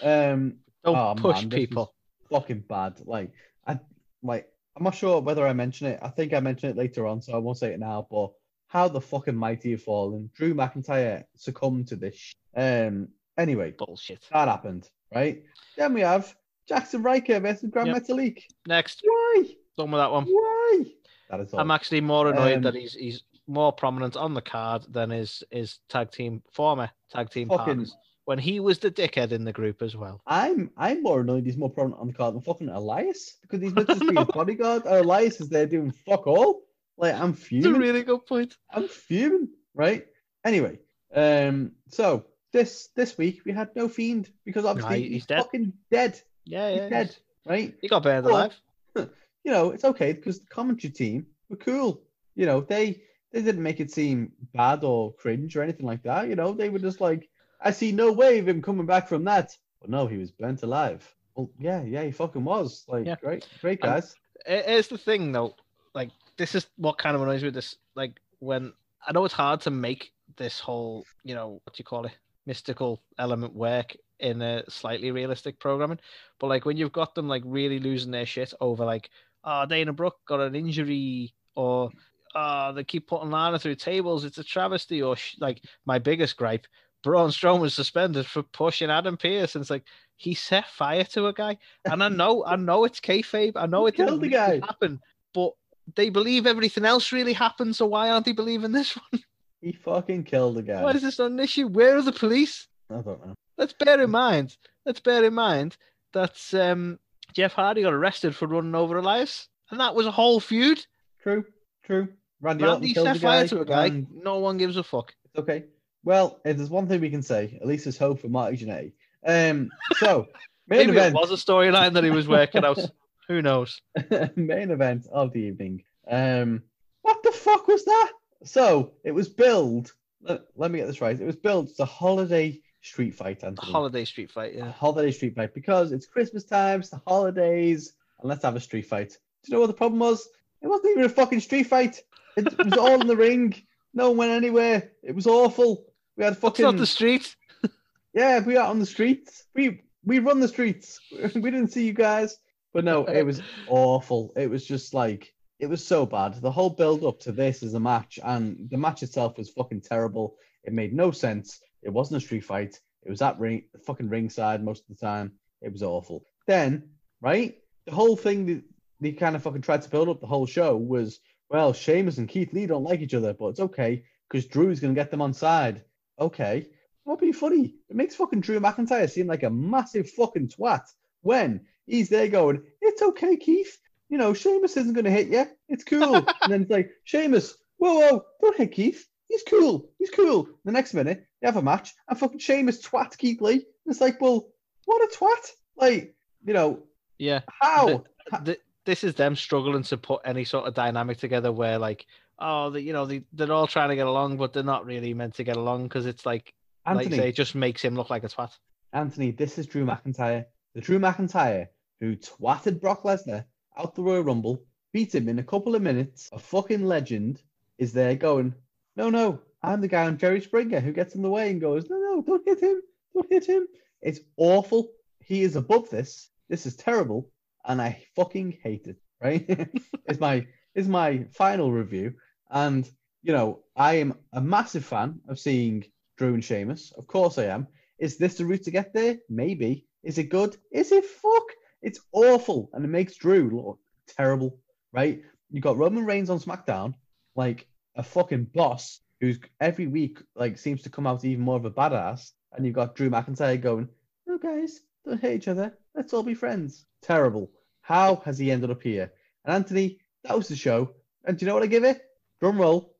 Um, 0.02 0.56
Don't 0.84 0.96
Oh, 0.96 1.14
push 1.16 1.42
man, 1.42 1.50
people. 1.50 1.93
Fucking 2.34 2.64
bad. 2.68 3.00
Like 3.04 3.30
I 3.66 3.78
like 4.22 4.48
I'm 4.76 4.82
not 4.82 4.96
sure 4.96 5.20
whether 5.20 5.46
I 5.46 5.52
mention 5.52 5.86
it. 5.86 6.00
I 6.02 6.08
think 6.08 6.32
I 6.34 6.40
mention 6.40 6.68
it 6.70 6.76
later 6.76 7.06
on, 7.06 7.22
so 7.22 7.32
I 7.32 7.38
won't 7.38 7.58
say 7.58 7.72
it 7.72 7.78
now. 7.78 8.08
But 8.10 8.32
how 8.66 8.88
the 8.88 9.00
fucking 9.00 9.36
mighty 9.36 9.70
have 9.70 9.82
fallen. 9.84 10.30
Drew 10.34 10.52
McIntyre 10.52 11.22
succumbed 11.36 11.86
to 11.88 11.96
this. 11.96 12.16
sh- 12.16 12.34
Um. 12.56 13.08
Anyway, 13.38 13.72
Bullshit. 13.78 14.26
that 14.32 14.48
happened, 14.48 14.88
right? 15.14 15.42
Then 15.76 15.94
we 15.94 16.00
have 16.00 16.34
Jaxson 16.70 17.04
Ryker 17.04 17.38
versus 17.40 17.68
Grand 17.70 17.88
Yep. 17.88 17.96
Metalik. 18.04 18.42
Next, 18.66 19.00
Why? 19.04 19.44
done 19.76 19.90
with 19.92 20.00
that 20.00 20.10
one. 20.10 20.24
Why? 20.24 20.84
That 21.30 21.40
is 21.40 21.52
all. 21.54 21.60
I'm 21.60 21.70
actually 21.70 22.00
more 22.00 22.28
annoyed 22.30 22.56
Um, 22.58 22.62
that 22.62 22.74
he's 22.74 22.94
he's 22.94 23.22
more 23.46 23.72
prominent 23.72 24.16
on 24.16 24.34
the 24.34 24.42
card 24.42 24.86
than 24.88 25.10
his 25.10 25.44
his 25.52 25.78
tag 25.88 26.10
team 26.10 26.42
former 26.52 26.90
tag 27.10 27.30
team 27.30 27.48
Fucking- 27.48 27.64
partners 27.64 27.96
when 28.24 28.38
he 28.38 28.60
was 28.60 28.78
the 28.78 28.90
dickhead 28.90 29.32
in 29.32 29.44
the 29.44 29.52
group 29.52 29.82
as 29.82 29.94
well. 29.96 30.20
I'm 30.26 30.70
I'm 30.76 31.02
more 31.02 31.20
annoyed 31.20 31.44
he's 31.46 31.56
more 31.56 31.70
prominent 31.70 32.00
on 32.00 32.06
the 32.08 32.12
card 32.12 32.34
than 32.34 32.42
fucking 32.42 32.68
Elias 32.68 33.36
because 33.42 33.60
he's 33.62 33.72
not 33.74 33.86
just 33.86 34.00
being 34.00 34.16
a 34.16 34.24
bodyguard. 34.24 34.86
Uh, 34.86 35.02
Elias 35.02 35.40
is 35.40 35.48
there 35.48 35.66
doing 35.66 35.92
fuck 36.06 36.26
all. 36.26 36.62
Like 36.96 37.14
I'm 37.14 37.32
fuming. 37.34 37.70
It's 37.70 37.76
a 37.76 37.80
really 37.80 38.02
good 38.02 38.26
point. 38.26 38.56
I'm 38.72 38.88
fuming, 38.88 39.48
right? 39.74 40.06
Anyway, 40.44 40.78
um, 41.14 41.72
so 41.88 42.24
this 42.52 42.88
this 42.94 43.18
week 43.18 43.40
we 43.44 43.52
had 43.52 43.74
no 43.74 43.88
fiend 43.88 44.30
because 44.44 44.64
obviously 44.64 45.02
he's 45.02 45.12
he's, 45.12 45.26
dead. 45.26 45.38
fucking 45.38 45.72
dead. 45.90 46.20
Yeah, 46.44 46.70
He's 46.70 46.78
yeah. 46.78 46.88
dead, 46.88 47.16
right? 47.46 47.74
He 47.80 47.88
got 47.88 48.02
burned 48.02 48.26
Well, 48.26 48.36
alive. 48.36 48.60
You 49.44 49.52
know, 49.52 49.72
it's 49.72 49.84
okay 49.84 50.14
because 50.14 50.40
the 50.40 50.46
commentary 50.46 50.90
team 50.90 51.26
were 51.50 51.56
cool. 51.56 52.00
You 52.34 52.46
know, 52.46 52.62
they 52.62 53.02
they 53.30 53.42
didn't 53.42 53.62
make 53.62 53.78
it 53.80 53.90
seem 53.90 54.32
bad 54.54 54.84
or 54.84 55.12
cringe 55.14 55.54
or 55.54 55.62
anything 55.62 55.84
like 55.84 56.02
that. 56.04 56.28
You 56.28 56.34
know, 56.36 56.52
they 56.52 56.70
were 56.70 56.78
just 56.78 57.00
like, 57.02 57.28
I 57.64 57.70
see 57.72 57.90
no 57.92 58.12
way 58.12 58.38
of 58.38 58.46
him 58.48 58.62
coming 58.62 58.86
back 58.86 59.08
from 59.08 59.24
that. 59.24 59.56
But 59.80 59.90
no, 59.90 60.06
he 60.06 60.18
was 60.18 60.30
burnt 60.30 60.62
alive. 60.62 61.02
Well, 61.34 61.50
yeah, 61.58 61.82
yeah, 61.82 62.04
he 62.04 62.12
fucking 62.12 62.44
was. 62.44 62.84
Like, 62.86 63.06
Yeah. 63.06 63.16
great, 63.20 63.48
great 63.60 63.80
guys. 63.80 64.14
It- 64.46 64.66
Here's 64.66 64.88
the 64.88 64.98
thing, 64.98 65.32
though. 65.32 65.56
Like, 65.94 66.10
this 66.36 66.54
is 66.54 66.66
what 66.76 66.98
kind 66.98 67.16
of 67.16 67.22
annoys 67.22 67.42
me. 67.42 67.48
with 67.48 67.54
This, 67.54 67.76
like, 67.96 68.20
when 68.38 68.72
I 69.06 69.12
know 69.12 69.24
it's 69.24 69.34
hard 69.34 69.60
to 69.62 69.70
make 69.70 70.12
this 70.36 70.60
whole, 70.60 71.04
you 71.24 71.34
know, 71.34 71.60
what 71.64 71.74
do 71.74 71.80
you 71.80 71.84
call 71.84 72.06
it, 72.06 72.12
mystical 72.46 73.02
element 73.18 73.54
work 73.54 73.96
in 74.20 74.40
a 74.42 74.62
slightly 74.70 75.10
realistic 75.10 75.58
programming. 75.58 75.98
But 76.38 76.48
like, 76.48 76.64
when 76.64 76.76
you've 76.76 76.92
got 76.92 77.14
them 77.14 77.26
like 77.28 77.42
really 77.44 77.78
losing 77.78 78.10
their 78.10 78.26
shit 78.26 78.52
over 78.60 78.84
like, 78.84 79.10
oh, 79.44 79.66
Dana 79.66 79.92
Brooke 79.92 80.18
got 80.26 80.40
an 80.40 80.54
injury, 80.54 81.34
or 81.54 81.90
oh, 82.34 82.72
they 82.72 82.84
keep 82.84 83.06
putting 83.06 83.30
Lana 83.30 83.58
through 83.58 83.74
tables. 83.76 84.24
It's 84.24 84.38
a 84.38 84.44
travesty. 84.44 85.02
Or 85.02 85.16
sh- 85.16 85.36
like, 85.40 85.62
my 85.86 85.98
biggest 85.98 86.36
gripe, 86.36 86.66
Braun 87.04 87.30
Strowman 87.30 87.70
suspended 87.70 88.26
for 88.26 88.42
pushing 88.42 88.90
Adam 88.90 89.16
Pearce, 89.16 89.54
and 89.54 89.62
it's 89.62 89.70
like 89.70 89.84
he 90.16 90.34
set 90.34 90.68
fire 90.68 91.04
to 91.04 91.26
a 91.26 91.32
guy. 91.32 91.58
And 91.84 92.02
I 92.02 92.08
know, 92.08 92.44
I 92.44 92.56
know 92.56 92.84
it's 92.84 92.98
kayfabe. 92.98 93.52
I 93.56 93.66
know 93.66 93.86
it 93.86 93.96
didn't 93.96 94.20
really 94.20 94.60
happen, 94.60 95.00
but 95.34 95.52
they 95.94 96.08
believe 96.08 96.46
everything 96.46 96.84
else 96.84 97.12
really 97.12 97.34
happened. 97.34 97.76
So 97.76 97.86
why 97.86 98.10
aren't 98.10 98.24
they 98.24 98.32
believing 98.32 98.72
this 98.72 98.96
one? 98.96 99.22
He 99.60 99.72
fucking 99.72 100.24
killed 100.24 100.56
the 100.56 100.62
guy. 100.62 100.82
Why 100.82 100.90
is 100.90 101.02
this 101.02 101.18
not 101.18 101.30
an 101.30 101.40
issue? 101.40 101.68
Where 101.68 101.96
are 101.96 102.02
the 102.02 102.12
police? 102.12 102.68
I 102.90 102.94
don't 102.94 103.26
know. 103.26 103.34
Let's 103.56 103.72
bear 103.72 104.00
in 104.02 104.10
mind. 104.10 104.56
Let's 104.84 105.00
bear 105.00 105.24
in 105.24 105.34
mind 105.34 105.76
that 106.12 106.38
um, 106.54 106.98
Jeff 107.34 107.52
Hardy 107.52 107.82
got 107.82 107.92
arrested 107.92 108.34
for 108.34 108.46
running 108.46 108.74
over 108.74 108.98
Elias, 108.98 109.48
and 109.70 109.80
that 109.80 109.94
was 109.94 110.06
a 110.06 110.10
whole 110.10 110.40
feud. 110.40 110.84
True, 111.22 111.44
true. 111.84 112.08
Randy, 112.40 112.64
Orton 112.64 112.80
Randy 112.80 112.94
killed 112.94 113.06
set 113.06 113.20
fire 113.20 113.48
to 113.48 113.60
a 113.60 113.64
guy. 113.64 114.04
No 114.12 114.38
one 114.38 114.58
gives 114.58 114.76
a 114.76 114.82
fuck. 114.82 115.14
It's 115.24 115.38
okay. 115.38 115.64
Well, 116.04 116.40
if 116.44 116.56
there's 116.56 116.70
one 116.70 116.86
thing 116.86 117.00
we 117.00 117.10
can 117.10 117.22
say, 117.22 117.58
at 117.60 117.66
least 117.66 117.84
there's 117.84 117.98
hope 117.98 118.20
for 118.20 118.28
Marty 118.28 118.56
Jannetty. 118.58 118.92
Um, 119.26 119.70
so 119.96 120.26
main 120.68 120.78
Maybe 120.86 120.92
event, 120.92 121.16
it 121.16 121.20
was 121.20 121.30
a 121.30 121.34
storyline 121.44 121.94
that 121.94 122.04
he 122.04 122.10
was 122.10 122.28
working 122.28 122.64
out. 122.64 122.78
Who 123.28 123.40
knows? 123.40 123.80
main 124.36 124.70
event 124.70 125.06
of 125.10 125.32
the 125.32 125.40
evening. 125.40 125.82
Um, 126.08 126.62
what 127.02 127.22
the 127.22 127.32
fuck 127.32 127.66
was 127.66 127.84
that? 127.86 128.12
So 128.44 128.92
it 129.02 129.12
was 129.12 129.28
billed. 129.30 129.92
Let, 130.22 130.42
let 130.56 130.70
me 130.70 130.78
get 130.78 130.86
this 130.86 131.00
right. 131.00 131.18
It 131.18 131.24
was 131.24 131.36
billed 131.36 131.70
as 131.70 131.80
a 131.80 131.86
holiday 131.86 132.60
street 132.82 133.14
fight, 133.14 133.42
Anthony. 133.42 133.72
holiday 133.72 134.04
street 134.04 134.30
fight. 134.30 134.54
A 134.54 134.58
Yeah. 134.58 134.72
holiday 134.72 135.10
street 135.10 135.34
fight 135.34 135.54
because 135.54 135.92
it's 135.92 136.06
Christmas 136.06 136.44
time, 136.44 136.80
it's 136.80 136.90
the 136.90 137.00
holidays, 137.06 137.94
and 138.20 138.28
let's 138.28 138.42
have 138.44 138.56
a 138.56 138.60
street 138.60 138.86
fight. 138.86 139.08
Do 139.10 139.16
you 139.46 139.54
know 139.54 139.60
what 139.60 139.68
the 139.68 139.72
problem 139.74 140.00
was? 140.00 140.28
It 140.60 140.66
wasn't 140.68 140.90
even 140.92 141.04
a 141.04 141.08
fucking 141.08 141.40
street 141.40 141.66
fight. 141.66 142.02
It 142.36 142.58
was 142.62 142.74
all 142.74 143.00
in 143.00 143.06
the 143.06 143.16
ring. 143.16 143.54
No 143.94 144.08
one 144.08 144.16
went 144.18 144.32
anywhere. 144.32 144.90
It 145.02 145.14
was 145.14 145.26
awful. 145.26 145.86
We 146.16 146.24
had 146.24 146.34
It's 146.34 146.40
fucking 146.40 146.64
not 146.64 146.76
the 146.76 146.86
street. 146.86 147.34
yeah, 148.14 148.40
we 148.40 148.56
are 148.56 148.68
on 148.68 148.78
the 148.78 148.86
streets. 148.86 149.44
We 149.54 149.82
we 150.04 150.18
run 150.18 150.40
the 150.40 150.48
streets. 150.48 151.00
we 151.34 151.50
didn't 151.50 151.72
see 151.72 151.86
you 151.86 151.92
guys, 151.92 152.36
but 152.72 152.84
no, 152.84 153.04
it 153.04 153.22
was 153.22 153.42
awful. 153.68 154.32
It 154.36 154.48
was 154.48 154.64
just 154.64 154.94
like 154.94 155.32
it 155.58 155.66
was 155.66 155.84
so 155.84 156.06
bad. 156.06 156.40
The 156.40 156.50
whole 156.50 156.70
build 156.70 157.04
up 157.04 157.20
to 157.20 157.32
this 157.32 157.62
is 157.62 157.74
a 157.74 157.80
match, 157.80 158.18
and 158.22 158.68
the 158.70 158.76
match 158.76 159.02
itself 159.02 159.38
was 159.38 159.50
fucking 159.50 159.82
terrible. 159.82 160.36
It 160.64 160.72
made 160.72 160.92
no 160.92 161.10
sense. 161.10 161.60
It 161.82 161.90
wasn't 161.90 162.22
a 162.22 162.24
street 162.24 162.44
fight. 162.44 162.80
It 163.02 163.10
was 163.10 163.22
at 163.22 163.38
ring 163.38 163.64
fucking 163.86 164.08
ringside 164.08 164.64
most 164.64 164.84
of 164.88 164.96
the 164.96 165.06
time. 165.06 165.32
It 165.60 165.72
was 165.72 165.82
awful. 165.82 166.24
Then, 166.46 166.90
right, 167.20 167.56
the 167.86 167.92
whole 167.92 168.16
thing 168.16 168.46
that 168.46 168.62
they 169.00 169.12
kind 169.12 169.36
of 169.36 169.42
fucking 169.42 169.62
tried 169.62 169.82
to 169.82 169.90
build 169.90 170.08
up 170.08 170.20
the 170.20 170.26
whole 170.26 170.46
show 170.46 170.76
was 170.76 171.20
well, 171.50 171.72
Sheamus 171.72 172.18
and 172.18 172.28
Keith 172.28 172.52
Lee 172.52 172.66
don't 172.66 172.84
like 172.84 173.00
each 173.00 173.14
other, 173.14 173.34
but 173.34 173.48
it's 173.48 173.60
okay 173.60 174.04
because 174.28 174.46
Drew's 174.46 174.80
gonna 174.80 174.94
get 174.94 175.10
them 175.10 175.22
on 175.22 175.34
side. 175.34 175.82
Okay, 176.18 176.66
not 177.06 177.18
being 177.20 177.32
funny. 177.32 177.74
It 177.88 177.96
makes 177.96 178.14
fucking 178.14 178.40
Drew 178.40 178.60
McIntyre 178.60 179.10
seem 179.10 179.26
like 179.26 179.42
a 179.42 179.50
massive 179.50 180.10
fucking 180.10 180.48
twat 180.48 180.82
when 181.22 181.66
he's 181.86 182.08
there 182.08 182.28
going, 182.28 182.62
"It's 182.80 183.02
okay, 183.02 183.36
Keith. 183.36 183.78
You 184.08 184.18
know, 184.18 184.32
Sheamus 184.34 184.76
isn't 184.76 184.92
going 184.92 185.04
to 185.06 185.10
hit 185.10 185.28
you. 185.28 185.46
It's 185.68 185.84
cool." 185.84 186.14
and 186.42 186.52
then 186.52 186.62
it's 186.62 186.70
like, 186.70 186.90
"Sheamus, 187.04 187.56
whoa, 187.78 187.94
whoa, 187.98 188.24
don't 188.40 188.56
hit 188.56 188.72
Keith. 188.72 189.06
He's 189.28 189.42
cool. 189.48 189.90
He's 189.98 190.10
cool." 190.10 190.48
The 190.64 190.72
next 190.72 190.94
minute, 190.94 191.26
they 191.40 191.48
have 191.48 191.56
a 191.56 191.62
match, 191.62 191.92
and 192.08 192.18
fucking 192.18 192.38
Sheamus 192.38 192.80
twat 192.82 193.16
Keith 193.18 193.40
Lee. 193.40 193.54
And 193.54 193.62
It's 193.86 194.00
like, 194.00 194.20
well, 194.20 194.48
what 194.84 195.02
a 195.02 195.16
twat! 195.16 195.50
Like, 195.76 196.14
you 196.44 196.54
know, 196.54 196.84
Yeah. 197.18 197.40
how? 197.60 197.86
Th- 197.86 198.44
th- 198.44 198.60
this 198.86 199.02
is 199.02 199.14
them 199.14 199.34
struggling 199.34 199.82
to 199.84 199.96
put 199.96 200.20
any 200.24 200.44
sort 200.44 200.66
of 200.66 200.74
dynamic 200.74 201.16
together 201.18 201.50
where 201.50 201.78
like 201.78 202.06
oh 202.38 202.70
the, 202.70 202.80
you 202.80 202.92
know 202.92 203.06
they, 203.06 203.22
they're 203.32 203.52
all 203.52 203.66
trying 203.66 203.88
to 203.88 203.96
get 203.96 204.06
along 204.06 204.36
but 204.36 204.52
they're 204.52 204.62
not 204.62 204.86
really 204.86 205.14
meant 205.14 205.34
to 205.34 205.44
get 205.44 205.56
along 205.56 205.84
because 205.84 206.06
it's 206.06 206.26
like 206.26 206.52
like 206.86 206.96
Anthony, 206.96 207.16
you 207.16 207.22
say 207.22 207.28
it 207.28 207.36
just 207.36 207.54
makes 207.54 207.82
him 207.82 207.94
look 207.94 208.10
like 208.10 208.24
a 208.24 208.28
twat 208.28 208.50
Anthony, 208.94 209.32
this 209.32 209.58
is 209.58 209.66
Drew 209.66 209.84
McIntyre. 209.84 210.46
The 210.74 210.80
Drew 210.80 211.00
McIntyre 211.00 211.66
who 212.00 212.14
twatted 212.14 212.80
Brock 212.80 213.02
Lesnar 213.02 213.44
out 213.76 213.96
the 213.96 214.02
Royal 214.02 214.22
Rumble, 214.22 214.62
beat 214.92 215.12
him 215.12 215.28
in 215.28 215.40
a 215.40 215.42
couple 215.42 215.74
of 215.74 215.82
minutes. 215.82 216.30
A 216.32 216.38
fucking 216.38 216.86
legend 216.86 217.42
is 217.76 217.92
there 217.92 218.14
going, 218.14 218.54
no, 218.94 219.10
no, 219.10 219.40
I'm 219.64 219.80
the 219.80 219.88
guy 219.88 220.06
on 220.06 220.16
Jerry 220.16 220.40
Springer 220.40 220.78
who 220.78 220.92
gets 220.92 221.16
in 221.16 221.22
the 221.22 221.30
way 221.30 221.50
and 221.50 221.60
goes, 221.60 221.90
no, 221.90 221.96
no, 221.96 222.22
don't 222.22 222.46
hit 222.46 222.60
him, 222.60 222.80
don't 223.14 223.28
hit 223.28 223.46
him. 223.46 223.66
It's 224.00 224.20
awful. 224.36 224.92
He 225.18 225.42
is 225.42 225.56
above 225.56 225.90
this. 225.90 226.30
This 226.48 226.64
is 226.64 226.76
terrible, 226.76 227.32
and 227.64 227.82
I 227.82 228.04
fucking 228.14 228.58
hate 228.62 228.86
it. 228.86 228.98
Right? 229.20 229.68
is 230.08 230.20
my 230.20 230.46
is 230.76 230.86
my 230.86 231.24
final 231.32 231.72
review, 231.72 232.14
and 232.50 232.88
you 233.22 233.32
know 233.32 233.60
I 233.76 233.94
am 233.94 234.14
a 234.32 234.40
massive 234.40 234.84
fan 234.84 235.20
of 235.28 235.38
seeing 235.38 235.84
Drew 236.16 236.34
and 236.34 236.44
Sheamus. 236.44 236.92
Of 236.96 237.06
course 237.06 237.38
I 237.38 237.44
am. 237.44 237.68
Is 237.98 238.18
this 238.18 238.36
the 238.36 238.44
route 238.44 238.64
to 238.64 238.70
get 238.70 238.92
there? 238.92 239.18
Maybe. 239.28 239.86
Is 240.02 240.18
it 240.18 240.30
good? 240.30 240.56
Is 240.70 240.92
it 240.92 241.04
fuck? 241.04 241.44
It's 241.82 242.00
awful, 242.12 242.70
and 242.72 242.84
it 242.84 242.88
makes 242.88 243.16
Drew 243.16 243.50
look 243.50 243.78
terrible. 244.08 244.58
Right? 244.92 245.22
You 245.50 245.60
got 245.60 245.76
Roman 245.76 246.04
Reigns 246.04 246.30
on 246.30 246.38
SmackDown, 246.38 246.94
like 247.36 247.66
a 247.96 248.02
fucking 248.02 248.44
boss 248.54 249.00
who's 249.20 249.38
every 249.60 249.86
week 249.86 250.18
like 250.34 250.58
seems 250.58 250.82
to 250.82 250.90
come 250.90 251.06
out 251.06 251.24
even 251.24 251.44
more 251.44 251.56
of 251.56 251.64
a 251.64 251.70
badass, 251.70 252.32
and 252.52 252.66
you've 252.66 252.74
got 252.74 252.94
Drew 252.94 253.10
McIntyre 253.10 253.60
going, 253.60 253.88
"No, 254.26 254.38
guys, 254.38 254.80
don't 255.04 255.20
hate 255.20 255.36
each 255.36 255.48
other. 255.48 255.76
Let's 255.94 256.12
all 256.12 256.22
be 256.22 256.34
friends." 256.34 256.84
Terrible. 257.02 257.50
How 257.80 258.16
has 258.24 258.38
he 258.38 258.50
ended 258.50 258.70
up 258.70 258.82
here? 258.82 259.12
And 259.44 259.54
Anthony, 259.54 259.98
that 260.22 260.36
was 260.36 260.48
the 260.48 260.56
show. 260.56 260.94
And 261.24 261.36
do 261.38 261.44
you 261.44 261.48
know 261.48 261.54
what 261.54 261.62
I 261.62 261.68
give 261.68 261.84
it? 261.84 262.02
Drum 262.44 262.60
roll, 262.60 262.94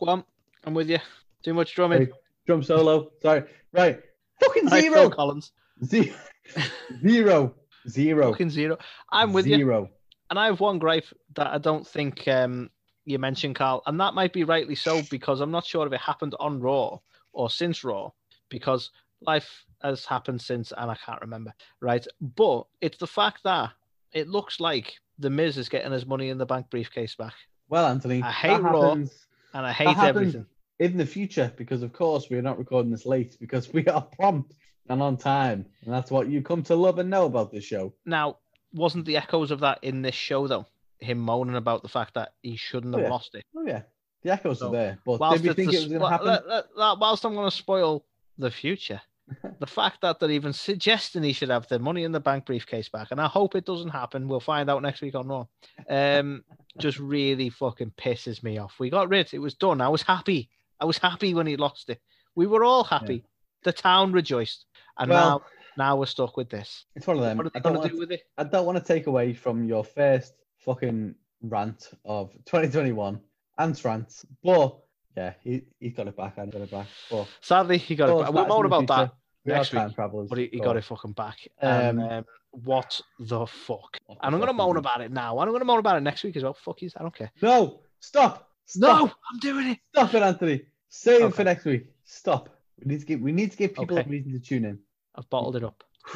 go 0.00 0.06
on 0.08 0.24
i'm 0.64 0.74
with 0.74 0.90
you 0.90 0.98
too 1.44 1.54
much 1.54 1.72
drumming 1.76 2.00
Hey, 2.06 2.08
drum 2.48 2.64
solo. 2.64 3.12
Sorry, 3.22 3.44
right. 3.72 4.00
Fucking 4.42 4.68
zero. 4.68 5.08
collins 5.08 5.52
Ze- 5.84 6.12
zero. 7.00 7.54
Zero. 7.88 8.32
fucking 8.32 8.50
zero 8.50 8.76
i'm 9.12 9.32
with 9.32 9.46
you 9.46 9.58
zero. 9.58 9.88
and 10.30 10.36
i 10.40 10.46
have 10.46 10.58
one 10.58 10.80
gripe 10.80 11.04
that 11.36 11.46
i 11.46 11.58
don't 11.58 11.86
think 11.86 12.26
um 12.26 12.68
you 13.04 13.20
mentioned 13.20 13.54
carl 13.54 13.84
and 13.86 14.00
that 14.00 14.14
might 14.14 14.32
be 14.32 14.42
rightly 14.42 14.74
so 14.74 15.00
because 15.12 15.40
i'm 15.40 15.52
not 15.52 15.64
sure 15.64 15.86
if 15.86 15.92
it 15.92 16.00
happened 16.00 16.34
on 16.40 16.58
raw 16.58 16.98
or 17.32 17.48
since 17.48 17.84
raw 17.84 18.10
because 18.48 18.90
life 19.20 19.64
has 19.80 20.04
happened 20.04 20.40
since 20.42 20.72
and 20.76 20.90
i 20.90 20.96
can't 21.06 21.20
remember 21.20 21.54
right 21.80 22.04
but 22.20 22.64
it's 22.80 22.98
the 22.98 23.06
fact 23.06 23.44
that 23.44 23.70
it 24.12 24.26
looks 24.26 24.58
like 24.58 24.94
the 25.20 25.30
miz 25.30 25.56
is 25.56 25.68
getting 25.68 25.92
his 25.92 26.04
money 26.04 26.30
in 26.30 26.38
the 26.38 26.44
bank 26.46 26.68
briefcase 26.68 27.14
back 27.14 27.34
Well, 27.68 27.86
Anthony, 27.86 28.22
I 28.22 28.30
hate 28.30 28.60
Raw. 28.62 28.92
and 28.92 29.10
i 29.54 29.72
hate 29.72 29.96
everything 29.98 30.46
in 30.78 30.96
the 30.96 31.06
future 31.06 31.52
because, 31.56 31.82
of 31.82 31.92
course, 31.92 32.28
we're 32.30 32.42
not 32.42 32.58
recording 32.58 32.90
this 32.92 33.06
late 33.06 33.36
because 33.40 33.72
we 33.72 33.86
are 33.86 34.02
prompt 34.02 34.54
and 34.88 35.02
on 35.02 35.16
time, 35.16 35.66
and 35.84 35.92
that's 35.92 36.10
what 36.10 36.28
you 36.28 36.42
come 36.42 36.62
to 36.64 36.76
love 36.76 36.98
and 36.98 37.10
know 37.10 37.26
about 37.26 37.50
this 37.50 37.64
show. 37.64 37.92
now 38.04 38.38
wasn't 38.72 39.04
the 39.06 39.16
echoes 39.16 39.50
of 39.50 39.60
that 39.60 39.78
in 39.82 40.02
this 40.02 40.14
show 40.14 40.46
though 40.46 40.66
him 41.00 41.18
moaning 41.18 41.56
about 41.56 41.82
the 41.82 41.88
fact 41.88 42.12
that 42.14 42.34
he 42.42 42.56
shouldn't 42.56 42.94
Oh, 42.94 42.98
have 42.98 43.06
yeah. 43.06 43.10
lost 43.10 43.34
it 43.34 43.44
Oh 43.56 43.64
yeah, 43.66 43.82
the 44.22 44.30
echoes 44.32 44.58
So, 44.58 44.68
are 44.68 44.72
there, 44.72 44.98
but 45.04 45.18
did 45.32 45.42
we 45.42 45.54
think 45.54 45.70
the 45.70 45.76
it 45.78 45.80
was 45.80 45.88
going 45.88 46.00
to 46.02 46.08
happen? 46.08 46.26
let- 46.26 46.46
let- 46.46 46.76
let- 46.76 46.98
whilst 46.98 47.24
I'm 47.24 47.34
going 47.34 47.48
to 47.48 47.56
spoil 47.56 48.04
the 48.38 48.50
future, 48.50 49.00
the 49.58 49.66
fact 49.66 50.00
that 50.02 50.20
they're 50.20 50.30
even 50.30 50.52
suggesting 50.52 51.22
he 51.22 51.32
should 51.32 51.50
have 51.50 51.66
the 51.68 51.78
money 51.78 52.04
in 52.04 52.12
the 52.12 52.20
bank 52.20 52.46
briefcase 52.46 52.88
back, 52.88 53.08
and 53.10 53.20
I 53.20 53.26
hope 53.26 53.54
it 53.54 53.64
doesn't 53.64 53.90
happen. 53.90 54.28
We'll 54.28 54.40
find 54.40 54.70
out 54.70 54.82
next 54.82 55.00
week 55.00 55.14
on 55.14 55.28
Raw. 55.28 55.46
Um, 55.88 56.44
just 56.78 56.98
really 56.98 57.50
fucking 57.50 57.92
pisses 57.98 58.42
me 58.42 58.58
off. 58.58 58.74
We 58.78 58.90
got 58.90 59.08
rid. 59.08 59.32
It 59.32 59.38
was 59.38 59.54
done. 59.54 59.80
I 59.80 59.88
was 59.88 60.02
happy. 60.02 60.50
I 60.80 60.84
was 60.84 60.98
happy 60.98 61.34
when 61.34 61.46
he 61.46 61.56
lost 61.56 61.90
it. 61.90 62.00
We 62.34 62.46
were 62.46 62.64
all 62.64 62.84
happy. 62.84 63.24
The 63.64 63.72
town 63.72 64.12
rejoiced, 64.12 64.66
and 64.98 65.10
Well, 65.10 65.40
now 65.40 65.44
now 65.76 65.96
we're 65.96 66.06
stuck 66.06 66.36
with 66.36 66.48
this. 66.48 66.84
It's 66.94 67.06
one 67.06 67.16
of 67.16 67.22
them. 67.22 67.36
What 67.36 67.46
are 67.46 67.50
I 67.54 67.58
they 67.58 67.62
don't, 67.62 67.74
going 67.74 67.74
to 67.74 67.80
want, 67.80 67.92
do 67.92 67.98
with 67.98 68.12
it? 68.12 68.22
I 68.38 68.44
don't 68.44 68.66
want 68.66 68.78
to 68.78 68.84
take 68.84 69.06
away 69.06 69.34
from 69.34 69.64
your 69.64 69.84
first 69.84 70.34
fucking 70.58 71.14
rant 71.42 71.90
of 72.04 72.32
2021 72.46 73.20
and 73.58 73.84
rant, 73.84 74.24
but 74.42 74.78
yeah, 75.16 75.32
he 75.42 75.62
he's 75.80 75.94
got 75.94 76.08
it 76.08 76.16
back. 76.16 76.38
I 76.38 76.46
got 76.46 76.60
it 76.60 76.70
back. 76.70 76.86
But 77.10 77.26
Sadly, 77.40 77.78
he 77.78 77.94
got 77.96 78.08
it. 78.08 78.12
it's 78.22 78.30
We'll 78.30 78.42
back 78.44 78.48
moan 78.48 78.64
in 78.64 78.70
the 78.70 78.76
about 78.76 78.86
that 78.88 79.12
we 79.44 79.52
next 79.52 79.70
time 79.70 79.86
week, 79.86 79.94
travelers. 79.94 80.28
but 80.28 80.38
he, 80.38 80.48
he 80.52 80.58
so 80.58 80.64
got 80.64 80.76
it 80.76 80.84
fucking 80.84 81.12
back. 81.12 81.38
And, 81.60 82.00
Um, 82.02 82.08
um, 82.08 82.24
what 82.50 83.00
the 83.18 83.46
fuck? 83.46 83.98
What 84.06 84.18
the 84.20 84.26
And 84.26 84.34
I'm 84.34 84.40
gonna 84.40 84.52
moan 84.52 84.76
about 84.76 85.00
it 85.00 85.10
now. 85.12 85.38
And 85.40 85.48
I'm 85.48 85.54
gonna 85.54 85.64
moan 85.64 85.78
about 85.78 85.96
it 85.96 86.00
next 86.00 86.22
week 86.24 86.36
as 86.36 86.42
well. 86.42 86.54
Fuck 86.54 86.82
you, 86.82 86.90
I 86.96 87.02
don't 87.02 87.14
care. 87.14 87.30
No, 87.42 87.80
stop. 88.00 88.50
No, 88.76 88.88
Stop. 89.06 89.10
I'm 89.32 89.38
doing 89.38 89.66
it. 89.68 89.78
Stop 89.94 90.14
it, 90.14 90.22
Anthony. 90.22 90.62
Save 90.88 91.22
it 91.26 91.34
for 91.34 91.44
next 91.44 91.64
week. 91.64 91.86
Stop. 92.04 92.48
We 92.80 92.92
need 92.92 93.00
to 93.00 93.06
give 93.06 93.20
we 93.20 93.32
need 93.32 93.52
to 93.52 93.56
give 93.56 93.74
people 93.74 93.96
Okay. 93.98 94.06
a 94.08 94.10
reason 94.10 94.32
to 94.32 94.40
tune 94.40 94.64
in. 94.64 94.78
I've 95.14 95.30
bottled 95.30 95.56
it 95.56 95.64
up. 95.64 95.82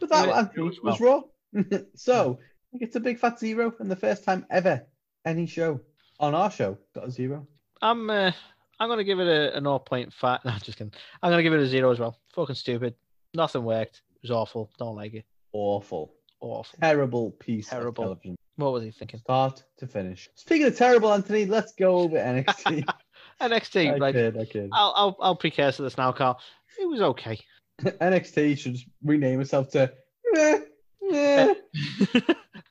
But 0.00 0.08
that 0.08 0.26
Yeah, 0.28 0.38
Anthony 0.38 0.68
as 0.68 0.80
was 0.80 1.00
raw. 1.00 1.20
so 1.94 2.38
I 2.40 2.66
think 2.72 2.82
it's 2.82 2.96
a 2.96 3.00
big 3.00 3.18
fat 3.18 3.38
zero 3.38 3.72
and 3.78 3.88
the 3.90 3.94
first 3.96 4.24
time 4.24 4.44
ever 4.50 4.84
any 5.24 5.46
show 5.46 5.80
on 6.18 6.34
our 6.34 6.50
show 6.50 6.78
got 6.94 7.06
a 7.06 7.10
zero. 7.10 7.46
I'm 7.82 8.08
uh, 8.08 8.32
I'm 8.80 8.88
gonna 8.88 9.04
give 9.04 9.20
it 9.20 9.26
a, 9.26 9.56
a 9.58 9.60
0.5. 9.60 10.38
No, 10.44 10.52
just 10.62 10.78
kidding. 10.78 10.92
I'm 11.22 11.30
gonna 11.30 11.42
give 11.42 11.52
it 11.52 11.60
a 11.60 11.66
zero 11.66 11.90
as 11.90 11.98
well. 11.98 12.16
Fucking 12.34 12.54
stupid. 12.54 12.94
Nothing 13.34 13.64
worked. 13.64 14.02
It 14.16 14.22
was 14.22 14.30
awful. 14.30 14.70
Don't 14.78 14.96
like 14.96 15.14
it. 15.14 15.24
Awful. 15.52 16.14
Awful. 16.40 16.78
Terrible 16.80 17.32
piece 17.32 17.68
Terrible. 17.68 17.88
of 17.90 17.94
television. 18.20 18.36
What 18.56 18.72
was 18.72 18.82
he 18.84 18.90
thinking? 18.90 19.20
Start 19.20 19.62
to 19.78 19.86
finish. 19.86 20.28
Speaking 20.34 20.66
of 20.66 20.76
terrible, 20.76 21.12
Anthony, 21.12 21.44
let's 21.46 21.72
go 21.72 21.96
over 21.98 22.16
NXT. 22.18 22.84
NXT, 23.40 23.94
I 23.94 23.98
right? 23.98 24.14
kid, 24.14 24.38
I 24.38 24.44
kid. 24.44 24.70
I'll 24.72 24.92
I'll 24.96 25.16
I'll 25.20 25.36
precursor 25.36 25.82
this 25.82 25.98
now, 25.98 26.12
Carl. 26.12 26.38
It 26.80 26.86
was 26.88 27.00
okay. 27.00 27.38
NXT 27.80 28.58
should 28.58 28.78
rename 29.02 29.40
itself 29.40 29.70
to. 29.70 29.92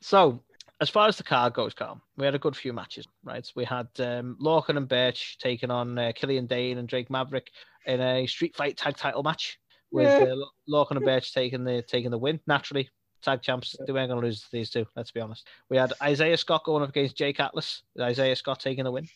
So, 0.00 0.42
as 0.82 0.90
far 0.90 1.06
as 1.06 1.16
the 1.16 1.22
card 1.22 1.54
goes, 1.54 1.72
Carl, 1.74 2.00
we 2.16 2.24
had 2.24 2.34
a 2.34 2.38
good 2.40 2.56
few 2.56 2.72
matches, 2.72 3.06
right? 3.22 3.48
We 3.54 3.64
had 3.64 3.86
um, 4.00 4.36
Lorcan 4.42 4.76
and 4.76 4.88
Birch 4.88 5.38
taking 5.38 5.70
on 5.70 5.96
uh, 5.96 6.10
Killian 6.14 6.46
Dain 6.46 6.78
and 6.78 6.88
Drake 6.88 7.08
Maverick 7.08 7.50
in 7.86 8.00
a 8.00 8.26
street 8.26 8.56
fight 8.56 8.76
tag 8.76 8.96
title 8.96 9.22
match, 9.22 9.58
with 9.92 10.08
Yeah. 10.08 10.32
uh, 10.34 10.36
Lorcan 10.68 10.96
and 10.96 11.04
Birch 11.04 11.32
taking 11.32 11.62
the 11.64 11.82
taking 11.82 12.10
the 12.10 12.18
win. 12.18 12.40
Naturally, 12.48 12.90
tag 13.22 13.42
champs, 13.42 13.76
they 13.86 13.92
weren't 13.92 14.08
going 14.10 14.20
to 14.20 14.26
lose 14.26 14.40
to 14.42 14.48
these 14.50 14.70
two. 14.70 14.84
Let's 14.96 15.12
be 15.12 15.20
honest. 15.20 15.46
We 15.68 15.76
had 15.76 15.92
Isaiah 16.02 16.36
Scott 16.36 16.64
going 16.64 16.82
up 16.82 16.88
against 16.88 17.16
Jake 17.16 17.38
Atlas. 17.38 17.82
Isaiah 18.00 18.34
Scott 18.34 18.58
taking 18.58 18.82
the 18.82 18.90
win. 18.90 19.06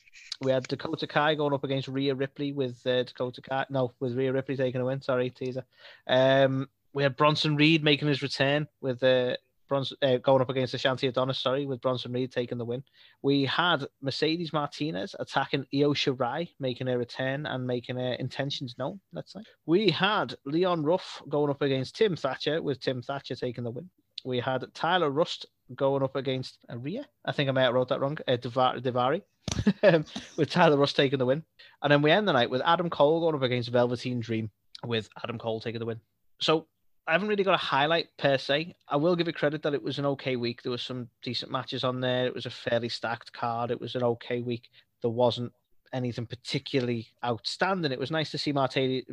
We 0.40 0.52
had 0.52 0.68
Dakota 0.68 1.08
Kai 1.08 1.34
going 1.34 1.52
up 1.52 1.64
against 1.64 1.88
Rhea 1.88 2.14
Ripley 2.14 2.52
with 2.52 2.86
uh, 2.86 3.02
Dakota 3.02 3.42
Kai. 3.42 3.66
No, 3.70 3.92
with 3.98 4.14
Rhea 4.16 4.32
Ripley 4.32 4.56
taking 4.56 4.80
a 4.80 4.84
win. 4.84 5.02
Sorry, 5.02 5.30
teaser. 5.30 5.64
Um, 6.06 6.68
we 6.92 7.02
had 7.02 7.16
Bronson 7.16 7.56
Reed 7.56 7.82
making 7.82 8.08
his 8.08 8.22
return 8.22 8.68
with 8.80 9.02
uh, 9.02 9.36
Bronson 9.68 9.96
uh, 10.02 10.16
going 10.18 10.42
up 10.42 10.50
against 10.50 10.74
Ashante 10.74 11.08
Adonis. 11.08 11.38
Sorry, 11.38 11.66
with 11.66 11.80
Bronson 11.80 12.12
Reed 12.12 12.32
taking 12.32 12.58
the 12.58 12.64
win. 12.64 12.82
We 13.22 13.44
had 13.44 13.86
Mercedes 14.00 14.52
Martinez 14.52 15.14
attacking 15.18 15.66
Io 15.74 15.92
Shirai, 15.94 16.48
making 16.60 16.86
her 16.86 16.98
return 16.98 17.46
and 17.46 17.66
making 17.66 17.96
her 17.96 18.14
intentions 18.14 18.74
known. 18.78 19.00
Let's 19.12 19.32
say 19.32 19.40
we 19.66 19.90
had 19.90 20.34
Leon 20.44 20.82
Ruff 20.82 21.22
going 21.28 21.50
up 21.50 21.62
against 21.62 21.96
Tim 21.96 22.16
Thatcher, 22.16 22.62
with 22.62 22.80
Tim 22.80 23.02
Thatcher 23.02 23.34
taking 23.34 23.64
the 23.64 23.70
win. 23.70 23.90
We 24.24 24.40
had 24.40 24.64
Tyler 24.74 25.10
Rust 25.10 25.46
going 25.74 26.02
up 26.02 26.16
against 26.16 26.58
Rhea. 26.68 27.06
I 27.24 27.32
think 27.32 27.48
I 27.48 27.52
may 27.52 27.62
have 27.62 27.74
wrote 27.74 27.88
that 27.88 28.00
wrong. 28.00 28.18
Uh, 28.26 28.36
Devar- 28.36 28.78
Devari. 28.78 29.22
um, 29.82 30.04
with 30.36 30.50
Tyler 30.50 30.76
Rust 30.76 30.96
taking 30.96 31.18
the 31.18 31.26
win. 31.26 31.42
And 31.82 31.92
then 31.92 32.02
we 32.02 32.10
end 32.10 32.26
the 32.26 32.32
night 32.32 32.50
with 32.50 32.62
Adam 32.64 32.90
Cole 32.90 33.20
going 33.20 33.34
up 33.34 33.42
against 33.42 33.70
Velveteen 33.70 34.20
Dream, 34.20 34.50
with 34.84 35.08
Adam 35.22 35.38
Cole 35.38 35.60
taking 35.60 35.78
the 35.78 35.86
win. 35.86 36.00
So 36.40 36.66
I 37.06 37.12
haven't 37.12 37.28
really 37.28 37.44
got 37.44 37.54
a 37.54 37.58
highlight 37.58 38.08
per 38.18 38.36
se. 38.36 38.74
I 38.88 38.96
will 38.96 39.14
give 39.14 39.28
it 39.28 39.36
credit 39.36 39.62
that 39.62 39.74
it 39.74 39.82
was 39.82 39.98
an 39.98 40.06
okay 40.06 40.36
week. 40.36 40.62
There 40.62 40.72
were 40.72 40.78
some 40.78 41.08
decent 41.22 41.52
matches 41.52 41.84
on 41.84 42.00
there. 42.00 42.26
It 42.26 42.34
was 42.34 42.46
a 42.46 42.50
fairly 42.50 42.88
stacked 42.88 43.32
card. 43.32 43.70
It 43.70 43.80
was 43.80 43.94
an 43.94 44.02
okay 44.02 44.40
week. 44.40 44.68
There 45.02 45.10
wasn't 45.10 45.52
anything 45.92 46.26
particularly 46.26 47.08
outstanding. 47.24 47.92
It 47.92 47.98
was 47.98 48.10
nice 48.10 48.30
to 48.32 48.38
see 48.38 48.52
Martinez 48.52 49.04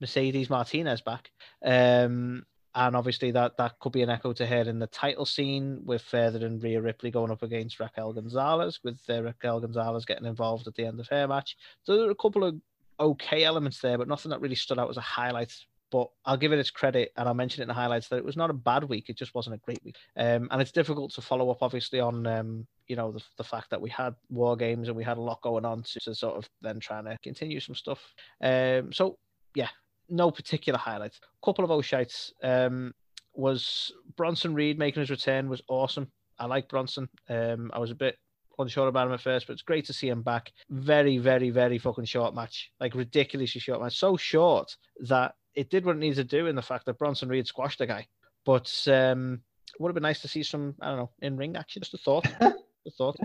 Mercedes 0.00 0.48
Martinez 0.50 1.00
back. 1.00 1.30
Um, 1.64 2.46
and 2.74 2.96
obviously 2.96 3.32
that 3.32 3.56
that 3.58 3.78
could 3.80 3.92
be 3.92 4.02
an 4.02 4.08
echo 4.08 4.32
to 4.32 4.46
her 4.46 4.62
in 4.62 4.78
the 4.78 4.86
title 4.86 5.26
scene 5.26 5.82
with 5.84 6.02
Further 6.02 6.46
and 6.46 6.62
Rhea 6.62 6.80
Ripley 6.80 7.10
going 7.10 7.30
up 7.30 7.42
against 7.42 7.80
Raquel 7.80 8.14
Gonzalez, 8.14 8.80
with 8.82 8.98
uh, 9.10 9.22
Raquel 9.22 9.60
Gonzalez 9.60 10.06
getting 10.06 10.26
involved 10.26 10.66
at 10.66 10.74
the 10.74 10.86
end 10.86 10.98
of 10.98 11.08
her 11.08 11.28
match. 11.28 11.56
So 11.82 11.96
there 11.96 12.06
are 12.06 12.12
a 12.12 12.14
couple 12.14 12.44
of 12.44 12.54
okay 12.98 13.44
elements 13.44 13.80
there, 13.80 13.98
but 13.98 14.08
nothing 14.08 14.30
that 14.30 14.40
really 14.40 14.54
stood 14.54 14.78
out 14.78 14.88
as 14.88 14.96
a 14.96 15.02
highlight. 15.02 15.52
But 15.92 16.08
I'll 16.24 16.36
give 16.38 16.52
it 16.52 16.58
its 16.58 16.70
credit, 16.70 17.12
and 17.16 17.28
I'll 17.28 17.34
mention 17.34 17.60
it 17.60 17.64
in 17.64 17.68
the 17.68 17.74
highlights 17.74 18.08
that 18.08 18.16
it 18.16 18.24
was 18.24 18.36
not 18.36 18.50
a 18.50 18.54
bad 18.54 18.84
week. 18.84 19.08
It 19.08 19.16
just 19.16 19.34
wasn't 19.34 19.56
a 19.56 19.58
great 19.58 19.84
week, 19.84 19.96
um, 20.16 20.48
and 20.50 20.60
it's 20.60 20.72
difficult 20.72 21.12
to 21.12 21.20
follow 21.20 21.50
up, 21.50 21.62
obviously, 21.62 22.00
on 22.00 22.26
um, 22.26 22.66
you 22.88 22.96
know 22.96 23.12
the, 23.12 23.22
the 23.36 23.44
fact 23.44 23.70
that 23.70 23.80
we 23.80 23.90
had 23.90 24.14
war 24.30 24.56
games 24.56 24.88
and 24.88 24.96
we 24.96 25.04
had 25.04 25.18
a 25.18 25.20
lot 25.20 25.42
going 25.42 25.64
on 25.64 25.82
to, 25.82 26.00
to 26.00 26.14
sort 26.14 26.36
of 26.36 26.48
then 26.62 26.80
trying 26.80 27.04
to 27.04 27.18
continue 27.22 27.60
some 27.60 27.74
stuff. 27.74 28.00
Um, 28.40 28.92
so 28.92 29.18
yeah, 29.54 29.68
no 30.08 30.30
particular 30.30 30.78
highlights. 30.78 31.20
A 31.22 31.46
couple 31.46 31.64
of 31.64 31.70
O'Shites. 31.70 32.32
Um, 32.42 32.94
was 33.34 33.92
Bronson 34.16 34.54
Reed 34.54 34.78
making 34.78 35.00
his 35.00 35.10
return 35.10 35.48
was 35.48 35.62
awesome. 35.68 36.10
I 36.38 36.46
like 36.46 36.68
Bronson. 36.68 37.08
Um, 37.28 37.70
I 37.72 37.78
was 37.78 37.90
a 37.90 37.94
bit 37.94 38.18
unsure 38.58 38.88
about 38.88 39.06
him 39.06 39.14
at 39.14 39.20
first, 39.20 39.46
but 39.46 39.54
it's 39.54 39.62
great 39.62 39.86
to 39.86 39.92
see 39.92 40.08
him 40.08 40.22
back. 40.22 40.52
Very, 40.70 41.18
very, 41.18 41.50
very 41.50 41.78
fucking 41.78 42.04
short 42.04 42.34
match. 42.34 42.70
Like 42.80 42.94
ridiculously 42.94 43.60
short 43.60 43.80
match. 43.80 43.98
So 43.98 44.16
short 44.16 44.76
that 45.00 45.34
it 45.54 45.70
did 45.70 45.84
what 45.84 45.96
it 45.96 45.98
needed 45.98 46.16
to 46.16 46.24
do 46.24 46.46
in 46.46 46.56
the 46.56 46.62
fact 46.62 46.86
that 46.86 46.98
Bronson 46.98 47.28
Reed 47.28 47.46
squashed 47.46 47.78
the 47.78 47.86
guy. 47.86 48.06
But 48.44 48.72
um, 48.88 49.40
it 49.68 49.80
would 49.80 49.88
have 49.88 49.94
been 49.94 50.02
nice 50.02 50.22
to 50.22 50.28
see 50.28 50.42
some, 50.42 50.74
I 50.80 50.88
don't 50.88 50.98
know, 50.98 51.10
in 51.20 51.36
ring 51.36 51.56
action. 51.56 51.82
Just 51.82 51.94
a 51.94 51.98
thought. 51.98 52.26
a 52.40 52.90
thought. 52.96 53.16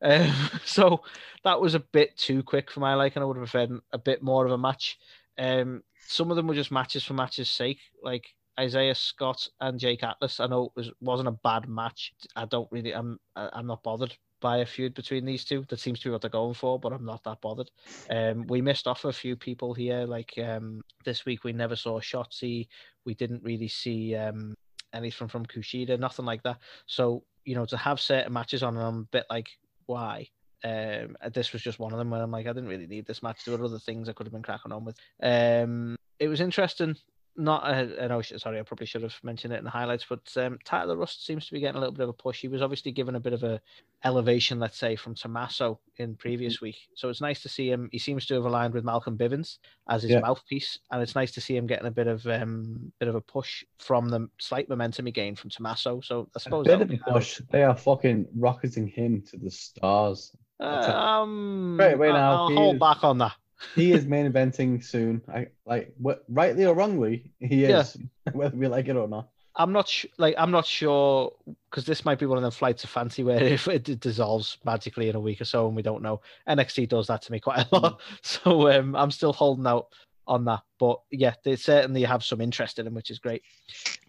Um, 0.00 0.32
so 0.64 1.02
that 1.44 1.60
was 1.60 1.74
a 1.74 1.80
bit 1.80 2.16
too 2.16 2.42
quick 2.42 2.70
for 2.70 2.80
my 2.80 2.94
liking. 2.94 3.22
I 3.22 3.26
would 3.26 3.36
have 3.36 3.50
preferred 3.50 3.78
a 3.92 3.98
bit 3.98 4.22
more 4.22 4.46
of 4.46 4.52
a 4.52 4.58
match. 4.58 4.98
Um, 5.38 5.82
some 6.06 6.30
of 6.30 6.36
them 6.36 6.46
were 6.46 6.54
just 6.54 6.72
matches 6.72 7.04
for 7.04 7.14
matches' 7.14 7.50
sake. 7.50 7.78
Like 8.02 8.26
Isaiah 8.58 8.94
Scott 8.94 9.48
and 9.60 9.78
Jake 9.78 10.02
Atlas. 10.02 10.40
I 10.40 10.46
know 10.46 10.66
it 10.66 10.72
was 10.76 10.90
wasn't 11.00 11.28
a 11.28 11.32
bad 11.32 11.68
match. 11.68 12.12
I 12.36 12.44
don't 12.44 12.70
really. 12.70 12.94
I'm 12.94 13.18
I'm 13.36 13.66
not 13.66 13.82
bothered 13.82 14.16
by 14.42 14.58
a 14.58 14.66
feud 14.66 14.92
between 14.92 15.24
these 15.24 15.44
two. 15.44 15.64
That 15.70 15.80
seems 15.80 16.00
to 16.00 16.08
be 16.08 16.12
what 16.12 16.20
they're 16.20 16.30
going 16.30 16.52
for, 16.52 16.78
but 16.78 16.92
I'm 16.92 17.06
not 17.06 17.24
that 17.24 17.40
bothered. 17.40 17.70
Um, 18.10 18.46
we 18.48 18.60
missed 18.60 18.86
off 18.86 19.06
a 19.06 19.12
few 19.12 19.36
people 19.36 19.72
here. 19.72 20.04
Like 20.04 20.34
um, 20.36 20.82
this 21.06 21.24
week, 21.24 21.44
we 21.44 21.54
never 21.54 21.76
saw 21.76 21.98
Shotzi. 22.00 22.68
We 23.06 23.14
didn't 23.14 23.42
really 23.42 23.68
see 23.68 24.14
um, 24.14 24.54
anything 24.92 25.28
from 25.28 25.46
Kushida, 25.46 25.98
nothing 25.98 26.26
like 26.26 26.42
that. 26.42 26.58
So 26.84 27.24
you 27.44 27.54
know, 27.54 27.64
to 27.66 27.76
have 27.76 28.00
certain 28.00 28.32
matches 28.32 28.62
on, 28.62 28.76
I'm 28.76 28.98
a 28.98 29.02
bit 29.04 29.26
like, 29.30 29.48
why? 29.86 30.28
Um, 30.64 31.16
this 31.32 31.52
was 31.52 31.62
just 31.62 31.80
one 31.80 31.92
of 31.92 31.98
them 31.98 32.10
where 32.10 32.22
I'm 32.22 32.30
like, 32.30 32.46
I 32.46 32.52
didn't 32.52 32.68
really 32.68 32.86
need 32.86 33.06
this 33.06 33.22
match. 33.22 33.44
There 33.44 33.56
were 33.56 33.64
other 33.64 33.78
things 33.78 34.08
I 34.08 34.12
could 34.12 34.26
have 34.26 34.32
been 34.32 34.42
cracking 34.42 34.72
on 34.72 34.84
with. 34.84 34.96
Um, 35.22 35.96
it 36.20 36.28
was 36.28 36.40
interesting 36.40 36.96
not 37.36 37.66
a, 37.66 38.04
an 38.04 38.12
ocean. 38.12 38.38
Sorry, 38.38 38.58
I 38.58 38.62
probably 38.62 38.86
should 38.86 39.02
have 39.02 39.14
mentioned 39.22 39.52
it 39.52 39.58
in 39.58 39.64
the 39.64 39.70
highlights. 39.70 40.04
But 40.08 40.20
um, 40.36 40.58
Tyler 40.64 40.96
Rust 40.96 41.24
seems 41.24 41.46
to 41.46 41.52
be 41.52 41.60
getting 41.60 41.76
a 41.76 41.80
little 41.80 41.94
bit 41.94 42.02
of 42.02 42.08
a 42.08 42.14
push. 42.14 42.40
He 42.40 42.48
was 42.48 42.62
obviously 42.62 42.92
given 42.92 43.14
a 43.14 43.20
bit 43.20 43.32
of 43.32 43.42
a 43.42 43.60
elevation, 44.04 44.58
let's 44.58 44.78
say, 44.78 44.96
from 44.96 45.14
Tommaso 45.14 45.80
in 45.96 46.14
previous 46.16 46.60
week. 46.60 46.76
So 46.94 47.08
it's 47.08 47.20
nice 47.20 47.42
to 47.42 47.48
see 47.48 47.70
him. 47.70 47.88
He 47.92 47.98
seems 47.98 48.26
to 48.26 48.34
have 48.34 48.44
aligned 48.44 48.74
with 48.74 48.84
Malcolm 48.84 49.16
Bivens 49.16 49.58
as 49.88 50.02
his 50.02 50.12
yeah. 50.12 50.20
mouthpiece, 50.20 50.78
and 50.90 51.02
it's 51.02 51.14
nice 51.14 51.32
to 51.32 51.40
see 51.40 51.56
him 51.56 51.66
getting 51.66 51.86
a 51.86 51.92
bit 51.92 52.06
of 52.06 52.26
um, 52.26 52.92
bit 52.98 53.08
of 53.08 53.14
a 53.14 53.20
push 53.20 53.64
from 53.78 54.08
the 54.08 54.28
slight 54.38 54.68
momentum 54.68 55.06
he 55.06 55.12
gained 55.12 55.38
from 55.38 55.50
Tommaso. 55.50 56.00
So 56.00 56.28
I 56.36 56.38
suppose 56.38 56.66
a 56.66 56.76
bit 56.78 56.82
of 56.82 56.90
a 56.90 57.12
push. 57.12 57.40
They 57.50 57.62
are 57.62 57.76
fucking 57.76 58.26
rocketing 58.36 58.88
him 58.88 59.22
to 59.30 59.36
the 59.38 59.50
stars. 59.50 60.36
Uh, 60.60 60.64
um, 60.64 61.76
right, 61.78 61.98
wait 61.98 62.12
now. 62.12 62.44
I'll 62.44 62.54
hold 62.54 62.78
back 62.78 63.02
on 63.02 63.18
that 63.18 63.32
he 63.74 63.92
is 63.92 64.06
main 64.06 64.30
eventing 64.30 64.82
soon. 64.84 65.22
I 65.32 65.48
like 65.66 65.94
what 65.98 66.24
rightly 66.28 66.64
or 66.64 66.74
wrongly, 66.74 67.30
he 67.40 67.64
is, 67.64 67.96
yeah. 68.26 68.32
whether 68.32 68.56
we 68.56 68.66
like 68.68 68.88
it 68.88 68.96
or 68.96 69.08
not. 69.08 69.28
I'm 69.56 69.72
not 69.72 69.88
sh- 69.88 70.06
like 70.18 70.34
I'm 70.38 70.50
not 70.50 70.66
sure 70.66 71.32
because 71.70 71.84
this 71.84 72.04
might 72.04 72.18
be 72.18 72.26
one 72.26 72.38
of 72.38 72.42
them 72.42 72.50
flights 72.50 72.84
of 72.84 72.90
fancy 72.90 73.22
where 73.22 73.42
if 73.42 73.68
it 73.68 74.00
dissolves 74.00 74.58
magically 74.64 75.08
in 75.08 75.16
a 75.16 75.20
week 75.20 75.40
or 75.40 75.44
so 75.44 75.66
and 75.66 75.76
we 75.76 75.82
don't 75.82 76.02
know. 76.02 76.20
NXT 76.48 76.88
does 76.88 77.06
that 77.08 77.22
to 77.22 77.32
me 77.32 77.40
quite 77.40 77.66
a 77.70 77.74
lot, 77.74 78.00
mm. 78.00 78.02
so 78.22 78.70
um, 78.70 78.96
I'm 78.96 79.10
still 79.10 79.32
holding 79.32 79.66
out 79.66 79.88
on 80.26 80.44
that. 80.46 80.62
But 80.78 81.00
yeah, 81.10 81.34
they 81.44 81.56
certainly 81.56 82.02
have 82.02 82.24
some 82.24 82.40
interest 82.40 82.78
in 82.78 82.86
him, 82.86 82.94
which 82.94 83.10
is 83.10 83.18
great. 83.18 83.42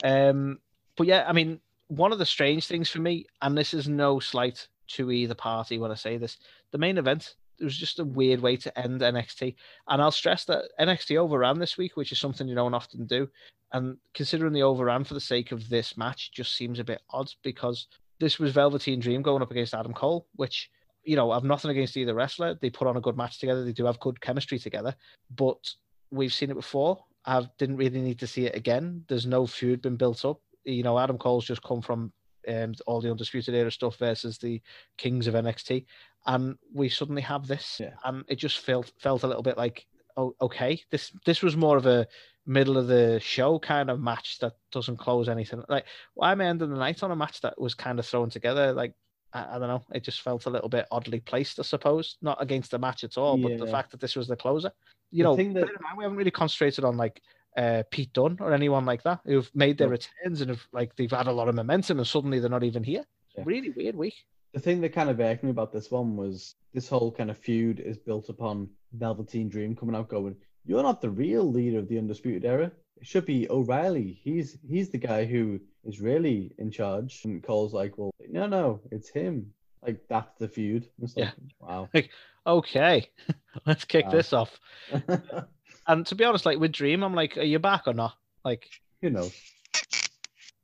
Um, 0.03 0.60
but 0.95 1.07
yeah, 1.07 1.25
I 1.27 1.33
mean, 1.33 1.60
one 1.88 2.12
of 2.12 2.19
the 2.19 2.25
strange 2.25 2.67
things 2.67 2.89
for 2.89 3.00
me, 3.00 3.25
and 3.41 3.57
this 3.57 3.74
is 3.74 3.88
no 3.88 4.19
slight 4.19 4.67
to 4.88 5.12
either 5.12 5.36
party 5.36 5.77
when 5.77 5.91
I 5.91 5.95
say 5.95 6.17
this, 6.17 6.38
the 6.72 6.77
main 6.77 6.98
event 6.98 7.36
it 7.60 7.63
was 7.63 7.77
just 7.77 8.00
a 8.00 8.05
weird 8.05 8.41
way 8.41 8.57
to 8.57 8.79
end 8.79 9.01
NXT. 9.01 9.55
And 9.88 10.01
I'll 10.01 10.12
stress 10.12 10.45
that 10.45 10.65
NXT 10.79 11.17
overran 11.17 11.60
this 11.60 11.77
week, 11.77 11.95
which 11.95 12.12
is 12.12 12.19
something 12.19 12.48
you 12.48 12.55
don't 12.55 12.74
often 12.74 13.05
do. 13.05 13.29
And 13.72 13.98
considering 14.13 14.53
the 14.53 14.63
overran 14.63 15.03
for 15.03 15.13
the 15.13 15.19
sake 15.19 15.51
of 15.51 15.69
this 15.69 15.98
match 15.98 16.31
just 16.31 16.55
seems 16.55 16.79
a 16.79 16.83
bit 16.83 17.01
odd 17.10 17.31
because 17.43 17.88
this 18.20 18.39
was 18.39 18.51
Velveteen 18.51 19.00
Dream 19.00 19.22
going 19.22 19.42
up 19.42 19.51
against 19.51 19.74
Adam 19.74 19.94
Cole, 19.94 20.27
which, 20.35 20.70
you 21.03 21.16
know, 21.16 21.31
I've 21.31 21.44
nothing 21.44 21.72
against 21.72 21.98
either 21.98 22.13
wrestler. 22.13 22.55
They 22.55 22.70
put 22.70 22.87
on 22.87 22.98
a 22.98 23.01
good 23.01 23.18
match 23.18 23.39
together. 23.39 23.63
They 23.63 23.74
do 23.74 23.85
have 23.85 24.00
good 24.00 24.22
chemistry 24.22 24.59
together, 24.59 24.96
but 25.35 25.57
we've 26.11 26.33
seen 26.33 26.51
it 26.51 26.55
before. 26.55 27.03
I 27.25 27.48
didn't 27.57 27.77
really 27.77 28.01
need 28.01 28.20
to 28.20 28.27
see 28.27 28.46
it 28.46 28.55
again. 28.55 29.05
There's 29.07 29.25
no 29.25 29.48
feud 29.48 29.81
been 29.81 29.96
built 29.96 30.25
up. 30.25 30.42
You 30.66 30.83
know, 30.83 31.00
Adam 31.00 31.18
Cole's 31.18 31.46
just 31.46 31.63
come 31.63 31.81
from 31.81 32.11
um, 32.48 32.74
all 32.86 33.01
the 33.01 33.12
undisputed 33.12 33.53
era 33.53 33.72
stuff 33.72 33.98
versus 33.98 34.38
the 34.38 34.62
Kings 34.98 35.27
of 35.27 35.34
NXT, 35.34 35.86
and 36.25 36.58
we 36.74 36.90
suddenly 36.90 37.22
have 37.22 37.48
this, 37.48 37.77
yeah. 37.79 37.94
and 38.06 38.24
it 38.27 38.36
just 38.36 38.60
felt 38.60 38.92
felt 39.00 39.24
a 39.24 39.27
little 39.27 39.44
bit 39.44 39.58
like, 39.58 39.86
oh, 40.18 40.36
okay, 40.42 40.82
this 40.92 41.12
this 41.25 41.42
was 41.42 41.58
more 41.58 41.77
of 41.77 41.86
a 41.86 42.08
middle 42.46 42.77
of 42.77 42.88
the 42.88 43.20
show 43.22 43.58
kind 43.58 43.90
of 43.90 44.00
match 44.00 44.40
that 44.40 44.53
doesn't 44.72 44.98
close 44.98 45.29
anything. 45.29 45.64
Like, 45.70 45.86
why 46.14 46.32
am 46.32 46.42
I 46.42 46.46
ending 46.46 46.70
the 46.70 46.77
night 46.77 47.03
on 47.03 47.12
a 47.12 47.16
match 47.16 47.42
that 47.42 47.60
was 47.60 47.74
kind 47.74 48.00
of 48.00 48.06
thrown 48.06 48.29
together? 48.29 48.74
Like, 48.74 48.94
I, 49.34 49.56
I 49.56 49.60
don't 49.60 49.68
know, 49.68 49.84
it 49.94 50.03
just 50.03 50.22
felt 50.22 50.46
a 50.46 50.50
little 50.50 50.70
bit 50.70 50.88
oddly 50.92 51.20
placed, 51.20 51.60
I 51.60 51.64
suppose. 51.64 52.18
Not 52.22 52.42
against 52.42 52.72
the 52.72 52.79
match 52.79 53.03
at 53.03 53.18
all, 53.18 53.40
yeah. 53.40 53.50
but 53.50 53.66
the 53.66 53.72
fact 53.72 53.92
that 53.92 54.00
this 54.00 54.16
was 54.16 54.27
the 54.27 54.36
closer. 54.36 54.72
You 55.12 55.24
the 55.24 55.29
know, 55.29 55.53
that... 55.53 55.70
we 55.98 56.03
haven't 56.03 56.18
really 56.18 56.32
concentrated 56.32 56.84
on 56.84 56.98
like 56.98 57.22
uh, 57.57 57.83
Pete 57.89 58.13
Dunne 58.13 58.37
or 58.39 58.53
anyone 58.53 58.85
like 58.85 59.03
that 59.03 59.20
who've 59.25 59.50
made 59.53 59.77
their 59.77 59.89
returns 59.89 60.42
and 60.42 60.50
have 60.50 60.66
like 60.72 60.96
they've 60.96 61.11
had 61.11 61.27
a 61.27 61.31
lot 61.31 61.50
of 61.50 61.55
momentum 61.55 62.00
and 62.00 62.07
suddenly 62.07 62.39
they're 62.39 62.50
not 62.50 62.63
even 62.63 62.83
here. 62.83 63.05
Yeah. 63.37 63.44
Really 63.46 63.70
weird 63.70 63.96
week. 63.96 64.16
The 64.53 64.59
thing 64.59 64.81
that 64.81 64.94
kind 64.94 65.09
of 65.09 65.20
irked 65.20 65.44
me 65.44 65.50
about 65.50 65.72
this 65.72 65.89
one 65.89 66.16
was 66.16 66.55
this 66.74 66.87
whole 66.87 67.11
kind 67.11 67.31
of 67.31 67.37
feud 67.37 67.79
is 67.79 67.98
built 67.98 68.29
upon 68.29 68.70
Velveteen 68.94 69.50
Dream 69.50 69.75
coming 69.75 69.96
out 69.96 70.09
going, 70.09 70.35
"You're 70.66 70.83
not 70.83 71.01
the 71.01 71.09
real 71.09 71.44
leader 71.44 71.79
of 71.79 71.87
the 71.87 71.98
Undisputed 71.98 72.46
Era. 72.46 72.72
It 72.98 73.07
should 73.07 73.25
be 73.25 73.50
O'Reilly. 73.50 74.20
He's 74.24 74.57
he's 74.68 74.89
the 74.89 75.00
guy 75.00 75.25
who 75.25 75.59
is 75.83 76.00
really 76.00 76.53
in 76.59 76.70
charge." 76.70 77.22
And 77.25 77.42
Cole's 77.42 77.74
like, 77.74 77.98
"Well, 77.98 78.13
no, 78.29 78.46
no, 78.46 78.81
it's 78.92 79.09
him. 79.09 79.53
Like 79.81 80.07
that's 80.07 80.37
the 80.37 80.48
feud." 80.48 80.87
It's 81.01 81.18
like, 81.18 81.25
yeah. 81.25 81.31
Wow. 81.59 81.89
Like, 81.92 82.11
okay, 82.46 83.09
let's 83.66 83.85
kick 83.85 84.05
wow. 84.05 84.11
this 84.11 84.33
off. 84.33 84.59
and 85.87 86.05
to 86.07 86.15
be 86.15 86.24
honest, 86.24 86.46
like 86.46 86.59
with 86.59 86.72
Dream, 86.72 87.03
I'm 87.03 87.15
like, 87.15 87.37
are 87.37 87.43
you 87.43 87.59
back 87.59 87.83
or 87.87 87.93
not? 87.93 88.13
Like, 88.43 88.67
you 89.01 89.09
know. 89.09 89.29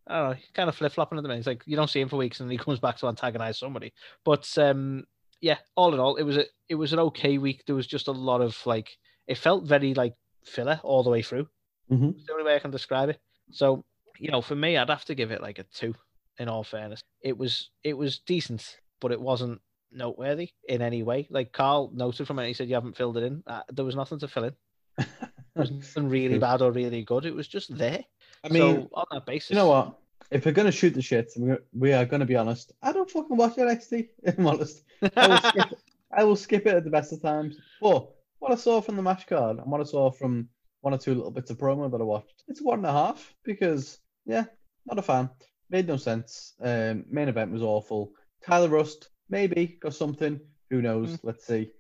I 0.08 0.20
don't 0.20 0.30
know, 0.32 0.36
kind 0.56 0.70
of 0.70 0.76
flip 0.76 0.92
flopping 0.92 1.20
at 1.20 1.22
the 1.22 1.28
minute. 1.28 1.40
It's 1.40 1.48
like 1.48 1.62
you 1.68 1.76
don't 1.76 1.90
see 1.90 2.02
him 2.02 2.10
for 2.10 2.18
weeks 2.18 2.40
and 2.40 2.52
he 2.52 2.58
comes 2.58 2.80
back 2.80 2.98
to 2.98 3.08
antagonize 3.08 3.60
somebody. 3.60 3.94
But 4.26 4.52
um, 4.58 5.06
yeah, 5.40 5.58
all 5.76 5.94
in 5.94 6.00
all, 6.00 6.16
it 6.16 6.24
was 6.24 6.38
a 6.38 6.46
it 6.68 6.76
was 6.76 6.94
an 6.94 7.00
okay 7.00 7.38
week. 7.38 7.64
There 7.68 7.76
was 7.76 7.86
just 7.86 8.08
a 8.08 8.12
lot 8.12 8.42
of 8.42 8.58
like 8.66 8.98
it 9.28 9.38
felt 9.38 9.66
very 9.66 9.94
like 9.94 10.16
filler 10.44 10.80
all 10.84 11.04
the 11.04 11.12
way 11.12 11.22
through. 11.22 11.48
Mm-hmm. 11.92 12.12
the 12.26 12.34
only 12.34 12.44
way 12.44 12.56
I 12.56 12.60
can 12.60 12.72
describe 12.72 13.10
it. 13.10 13.20
So 13.52 13.86
you 14.18 14.32
know, 14.32 14.42
for 14.42 14.56
me, 14.56 14.78
I'd 14.78 14.90
have 14.90 15.06
to 15.06 15.16
give 15.16 15.32
it 15.32 15.42
like 15.42 15.60
a 15.60 15.64
two. 15.64 15.94
In 16.40 16.48
all 16.48 16.64
fairness, 16.64 17.02
it 17.22 17.38
was 17.38 17.70
it 17.84 17.98
was 17.98 18.20
decent, 18.20 18.78
but 19.02 19.12
it 19.12 19.20
wasn't 19.20 19.60
noteworthy 19.92 20.52
in 20.68 20.82
any 20.82 21.04
way. 21.04 21.28
Like 21.30 21.52
Carl 21.52 21.92
noted 21.94 22.28
from 22.28 22.40
it, 22.40 22.48
he 22.48 22.54
said 22.54 22.70
you 22.70 22.76
haven't 22.76 22.96
filled 22.96 23.18
it 23.18 23.24
in. 23.24 23.44
Uh, 23.46 23.62
there 23.70 23.86
was 23.86 23.96
nothing 23.96 24.20
to 24.20 24.28
fill 24.28 24.46
in. 24.46 24.54
It 25.56 25.60
was 25.60 25.72
nothing 25.72 26.10
really 26.10 26.38
bad 26.38 26.62
or 26.62 26.72
really 26.72 27.04
good. 27.04 27.26
It 27.26 27.36
was 27.36 27.48
just 27.48 27.76
there. 27.78 28.06
I 28.44 28.50
mean, 28.50 28.62
so 28.62 28.90
on 28.94 29.06
that 29.12 29.26
basis, 29.26 29.50
you 29.50 29.56
know 29.58 29.68
what? 29.68 30.00
If 30.32 30.46
we're 30.46 30.54
gonna 30.54 30.72
shoot 30.72 30.94
the 30.94 31.02
shit, 31.02 31.34
we 31.74 31.92
are 31.92 32.06
gonna 32.06 32.26
be 32.26 32.36
honest. 32.36 32.72
I 32.82 32.94
don't 32.94 33.10
fucking 33.10 33.36
watch 33.36 33.56
NXT. 33.56 34.10
If 34.24 34.38
I'm 34.38 34.48
honest, 34.48 34.84
I 35.18 35.28
will, 35.28 35.38
skip, 35.38 35.80
I 36.18 36.24
will 36.24 36.36
skip 36.36 36.66
it 36.68 36.76
at 36.76 36.84
the 36.84 36.90
best 36.90 37.12
of 37.12 37.22
times. 37.22 37.58
But 37.82 38.10
what 38.38 38.52
I 38.52 38.56
saw 38.56 38.80
from 38.80 38.96
the 38.96 39.02
match 39.02 39.28
card 39.28 39.58
and 39.58 39.70
what 39.70 39.82
I 39.82 39.86
saw 39.86 40.12
from 40.12 40.48
one 40.82 40.94
or 40.94 40.98
two 40.98 41.16
little 41.16 41.32
bits 41.32 41.50
of 41.50 41.58
promo 41.58 41.92
that 41.92 42.00
I 42.00 42.06
watched, 42.06 42.44
it's 42.48 42.62
one 42.62 42.80
and 42.80 42.88
a 42.88 42.92
half 42.92 43.34
because 43.44 44.00
yeah, 44.26 44.46
not 44.86 45.00
a 45.00 45.02
fan. 45.02 45.30
Made 45.70 45.88
no 45.88 45.98
sense. 45.98 46.54
Um, 46.62 47.06
main 47.10 47.28
event 47.28 47.52
was 47.52 47.64
awful. 47.64 48.12
Tyler 48.46 48.70
Rust 48.70 49.10
maybe 49.30 49.78
got 49.82 49.94
something. 49.94 50.40
Who 50.70 50.82
knows? 50.82 51.10
Mm. 51.10 51.20
Let's 51.24 51.46
see. 51.46 51.72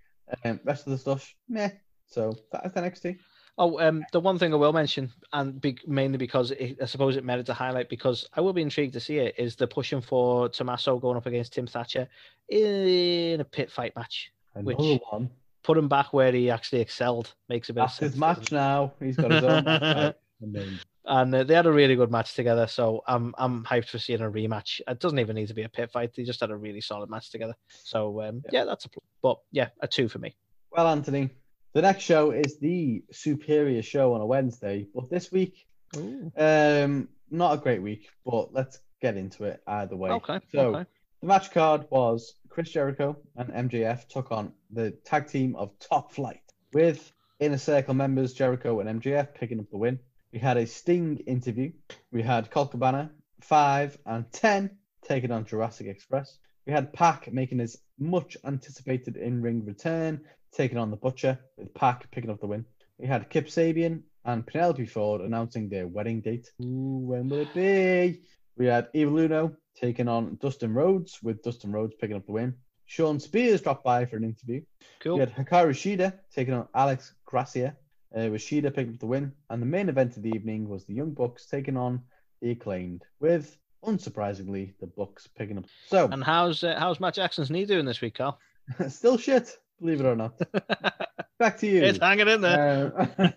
Um, 0.44 0.60
rest 0.64 0.86
of 0.86 0.92
the 0.92 0.98
stuff, 0.98 1.34
meh. 1.48 1.70
So 2.10 2.36
that's 2.52 2.74
NXT. 2.74 3.20
Oh, 3.58 3.78
um, 3.86 4.06
the 4.14 4.22
one 4.22 4.40
thing 4.40 4.54
I 4.54 4.56
will 4.56 4.72
mention, 4.72 5.12
and 5.34 5.60
be, 5.60 5.78
mainly 5.86 6.18
because 6.18 6.52
it, 6.52 6.78
I 6.82 6.86
suppose 6.86 7.18
it 7.18 7.26
merited 7.26 7.50
a 7.50 7.54
highlight, 7.54 7.90
because 7.90 8.26
I 8.34 8.40
will 8.40 8.54
be 8.54 8.62
intrigued 8.62 8.94
to 8.94 9.02
see 9.02 9.18
it, 9.18 9.36
is 9.38 9.58
the 9.58 9.68
pushing 9.68 10.00
for 10.00 10.48
Tommaso 10.48 10.98
going 10.98 11.18
up 11.18 11.26
against 11.26 11.54
Tim 11.54 11.68
Thatcher 11.68 12.08
in 12.48 13.42
a 13.42 13.44
pit 13.44 13.70
fight 13.70 13.94
match. 13.98 14.32
Another 14.56 14.78
which 14.78 15.02
one. 15.12 15.30
Put 15.64 15.78
him 15.78 15.90
back 15.90 16.14
where 16.14 16.32
he 16.32 16.50
actually 16.50 16.80
excelled. 16.80 17.34
Makes 17.50 17.70
a 17.70 17.74
bit 17.74 17.82
That's 17.82 17.96
of 17.96 17.98
sense. 17.98 18.12
his 18.14 18.20
match 18.20 18.52
now. 18.54 18.94
He's 19.02 19.18
got 19.18 19.32
his 19.32 19.44
own 19.44 19.66
match. 19.66 20.16
And 21.06 21.34
uh, 21.34 21.44
they 21.44 21.56
had 21.56 21.66
a 21.66 21.72
really 21.72 21.96
good 21.96 22.12
match 22.12 22.36
together, 22.36 22.68
so 22.68 23.02
I'm 23.08 23.34
I'm 23.38 23.64
hyped 23.64 23.90
for 23.90 23.98
seeing 23.98 24.22
a 24.22 24.30
rematch. 24.30 24.80
It 24.88 25.00
doesn't 25.00 25.18
even 25.18 25.36
need 25.36 25.48
to 25.48 25.56
be 25.56 25.64
a 25.64 25.70
pit 25.70 25.90
fight; 25.92 26.12
they 26.16 26.24
just 26.24 26.40
had 26.40 26.52
a 26.52 26.56
really 26.56 26.82
solid 26.82 27.10
match 27.10 27.32
together. 27.32 27.56
So 27.84 28.22
um, 28.22 28.44
yeah. 28.46 28.60
yeah, 28.60 28.66
that's 28.66 28.86
a 28.86 28.90
but 29.24 29.40
yeah, 29.52 29.70
a 29.82 29.88
two 29.88 30.08
for 30.08 30.20
me. 30.20 30.36
Well, 30.72 30.88
Anthony, 30.88 31.32
the 31.74 31.82
next 31.82 32.04
show 32.04 32.32
is 32.32 32.60
the 32.60 33.04
Superior 33.12 33.82
Show 33.82 34.14
on 34.14 34.22
a 34.22 34.26
Wednesday, 34.26 34.88
but 34.94 35.10
this 35.10 35.32
week, 35.32 35.66
Ooh. 35.98 36.32
um, 36.38 37.10
not 37.30 37.54
a 37.54 37.58
great 37.58 37.82
week, 37.82 38.10
but 38.26 38.54
let's 38.54 38.80
get 39.02 39.18
into 39.18 39.46
it 39.46 39.62
either 39.68 39.96
way. 39.96 40.12
Okay. 40.12 40.40
So 40.52 40.76
okay. 40.76 40.90
the 41.22 41.28
match 41.28 41.52
card 41.52 41.86
was 41.90 42.36
Chris 42.50 42.72
Jericho 42.72 43.18
and 43.36 43.70
MJF 43.70 44.08
took 44.08 44.32
on 44.32 44.52
the 44.72 44.92
tag 45.06 45.28
team 45.28 45.56
of 45.56 45.78
Top 45.80 46.12
Flight 46.12 46.42
with 46.74 47.12
Inner 47.40 47.58
Circle 47.58 47.94
members 47.94 48.34
Jericho 48.34 48.80
and 48.80 49.02
MJF 49.02 49.34
picking 49.34 49.60
up 49.60 49.70
the 49.70 49.78
win. 49.78 50.00
We 50.34 50.40
had 50.40 50.58
a 50.58 50.68
Sting 50.68 51.18
interview. 51.26 51.72
We 52.12 52.22
had 52.22 52.52
Colt 52.52 52.72
Cabana, 52.72 53.12
5 53.42 53.98
and 54.06 54.32
10 54.32 54.72
taking 55.08 55.32
on 55.32 55.46
Jurassic 55.46 55.88
Express. 55.88 56.38
We 56.66 56.74
had 56.74 56.94
Pac 56.94 57.32
making 57.32 57.60
his 57.60 57.78
much 57.98 58.38
anticipated 58.44 59.18
in 59.18 59.42
ring 59.42 59.66
return, 59.66 60.22
taking 60.52 60.78
on 60.78 60.92
the 60.92 60.98
Butcher, 60.98 61.40
with 61.58 61.74
Pac 61.74 62.10
picking 62.12 62.30
up 62.30 62.40
the 62.40 62.48
win. 62.48 62.66
We 62.98 63.08
had 63.08 63.30
Kip 63.30 63.48
Sabian 63.48 64.02
and 64.26 64.46
Penelope 64.46 64.86
Ford 64.86 65.22
announcing 65.22 65.70
their 65.70 65.88
wedding 65.88 66.22
date. 66.22 66.52
Ooh, 66.62 67.00
when 67.06 67.30
will 67.30 67.40
it 67.40 67.54
be? 67.54 68.22
We 68.58 68.66
had 68.66 68.90
Evil 68.94 69.20
Uno 69.20 69.56
taking 69.80 70.10
on 70.10 70.38
Dustin 70.42 70.74
Rhodes, 70.74 71.24
with 71.24 71.42
Dustin 71.44 71.72
Rhodes 71.72 71.96
picking 71.96 72.18
up 72.18 72.26
the 72.26 72.34
win. 72.34 72.56
Shawn 72.88 73.18
Spears 73.18 73.62
dropped 73.62 73.86
by 73.86 74.04
for 74.04 74.18
an 74.18 74.26
interview. 74.26 74.62
Cool. 75.00 75.14
We 75.14 75.20
had 75.22 75.34
Hikaru 75.34 75.70
Shida 75.70 76.20
taking 76.36 76.54
on 76.54 76.68
Alex 76.76 77.14
Gracia, 77.24 77.78
uh, 78.14 78.28
with 78.30 78.42
Shida 78.42 78.76
picking 78.76 78.96
up 78.96 79.00
the 79.00 79.06
win. 79.06 79.32
And 79.50 79.62
the 79.62 79.66
main 79.66 79.88
event 79.88 80.18
of 80.18 80.24
the 80.24 80.32
evening 80.32 80.68
was 80.68 80.84
the 80.86 80.94
Young 80.94 81.12
Bucks 81.12 81.46
taking 81.46 81.78
on 81.78 82.02
the 82.42 82.52
acclaimed, 82.52 83.04
with 83.22 83.58
unsurprisingly 83.86 84.74
the 84.80 84.88
Bucks 84.88 85.28
picking 85.28 85.58
up. 85.58 85.66
So 85.88 86.10
And 86.12 86.24
how's 86.24 86.64
uh, 86.64 86.76
how's 86.78 87.00
Matt 87.00 87.14
Jackson's 87.14 87.50
knee 87.50 87.66
doing 87.66 87.86
this 87.86 88.02
week, 88.02 88.16
Carl? 88.16 88.40
still 88.90 89.18
shit, 89.18 89.58
believe 89.80 90.02
it 90.02 90.06
or 90.06 90.16
not. 90.16 90.40
Back 91.40 91.58
to 91.60 91.68
you. 91.68 91.84
It's 91.84 92.00
hanging 92.00 92.28
in 92.28 92.42
there. 92.42 93.10
Um, 93.18 93.34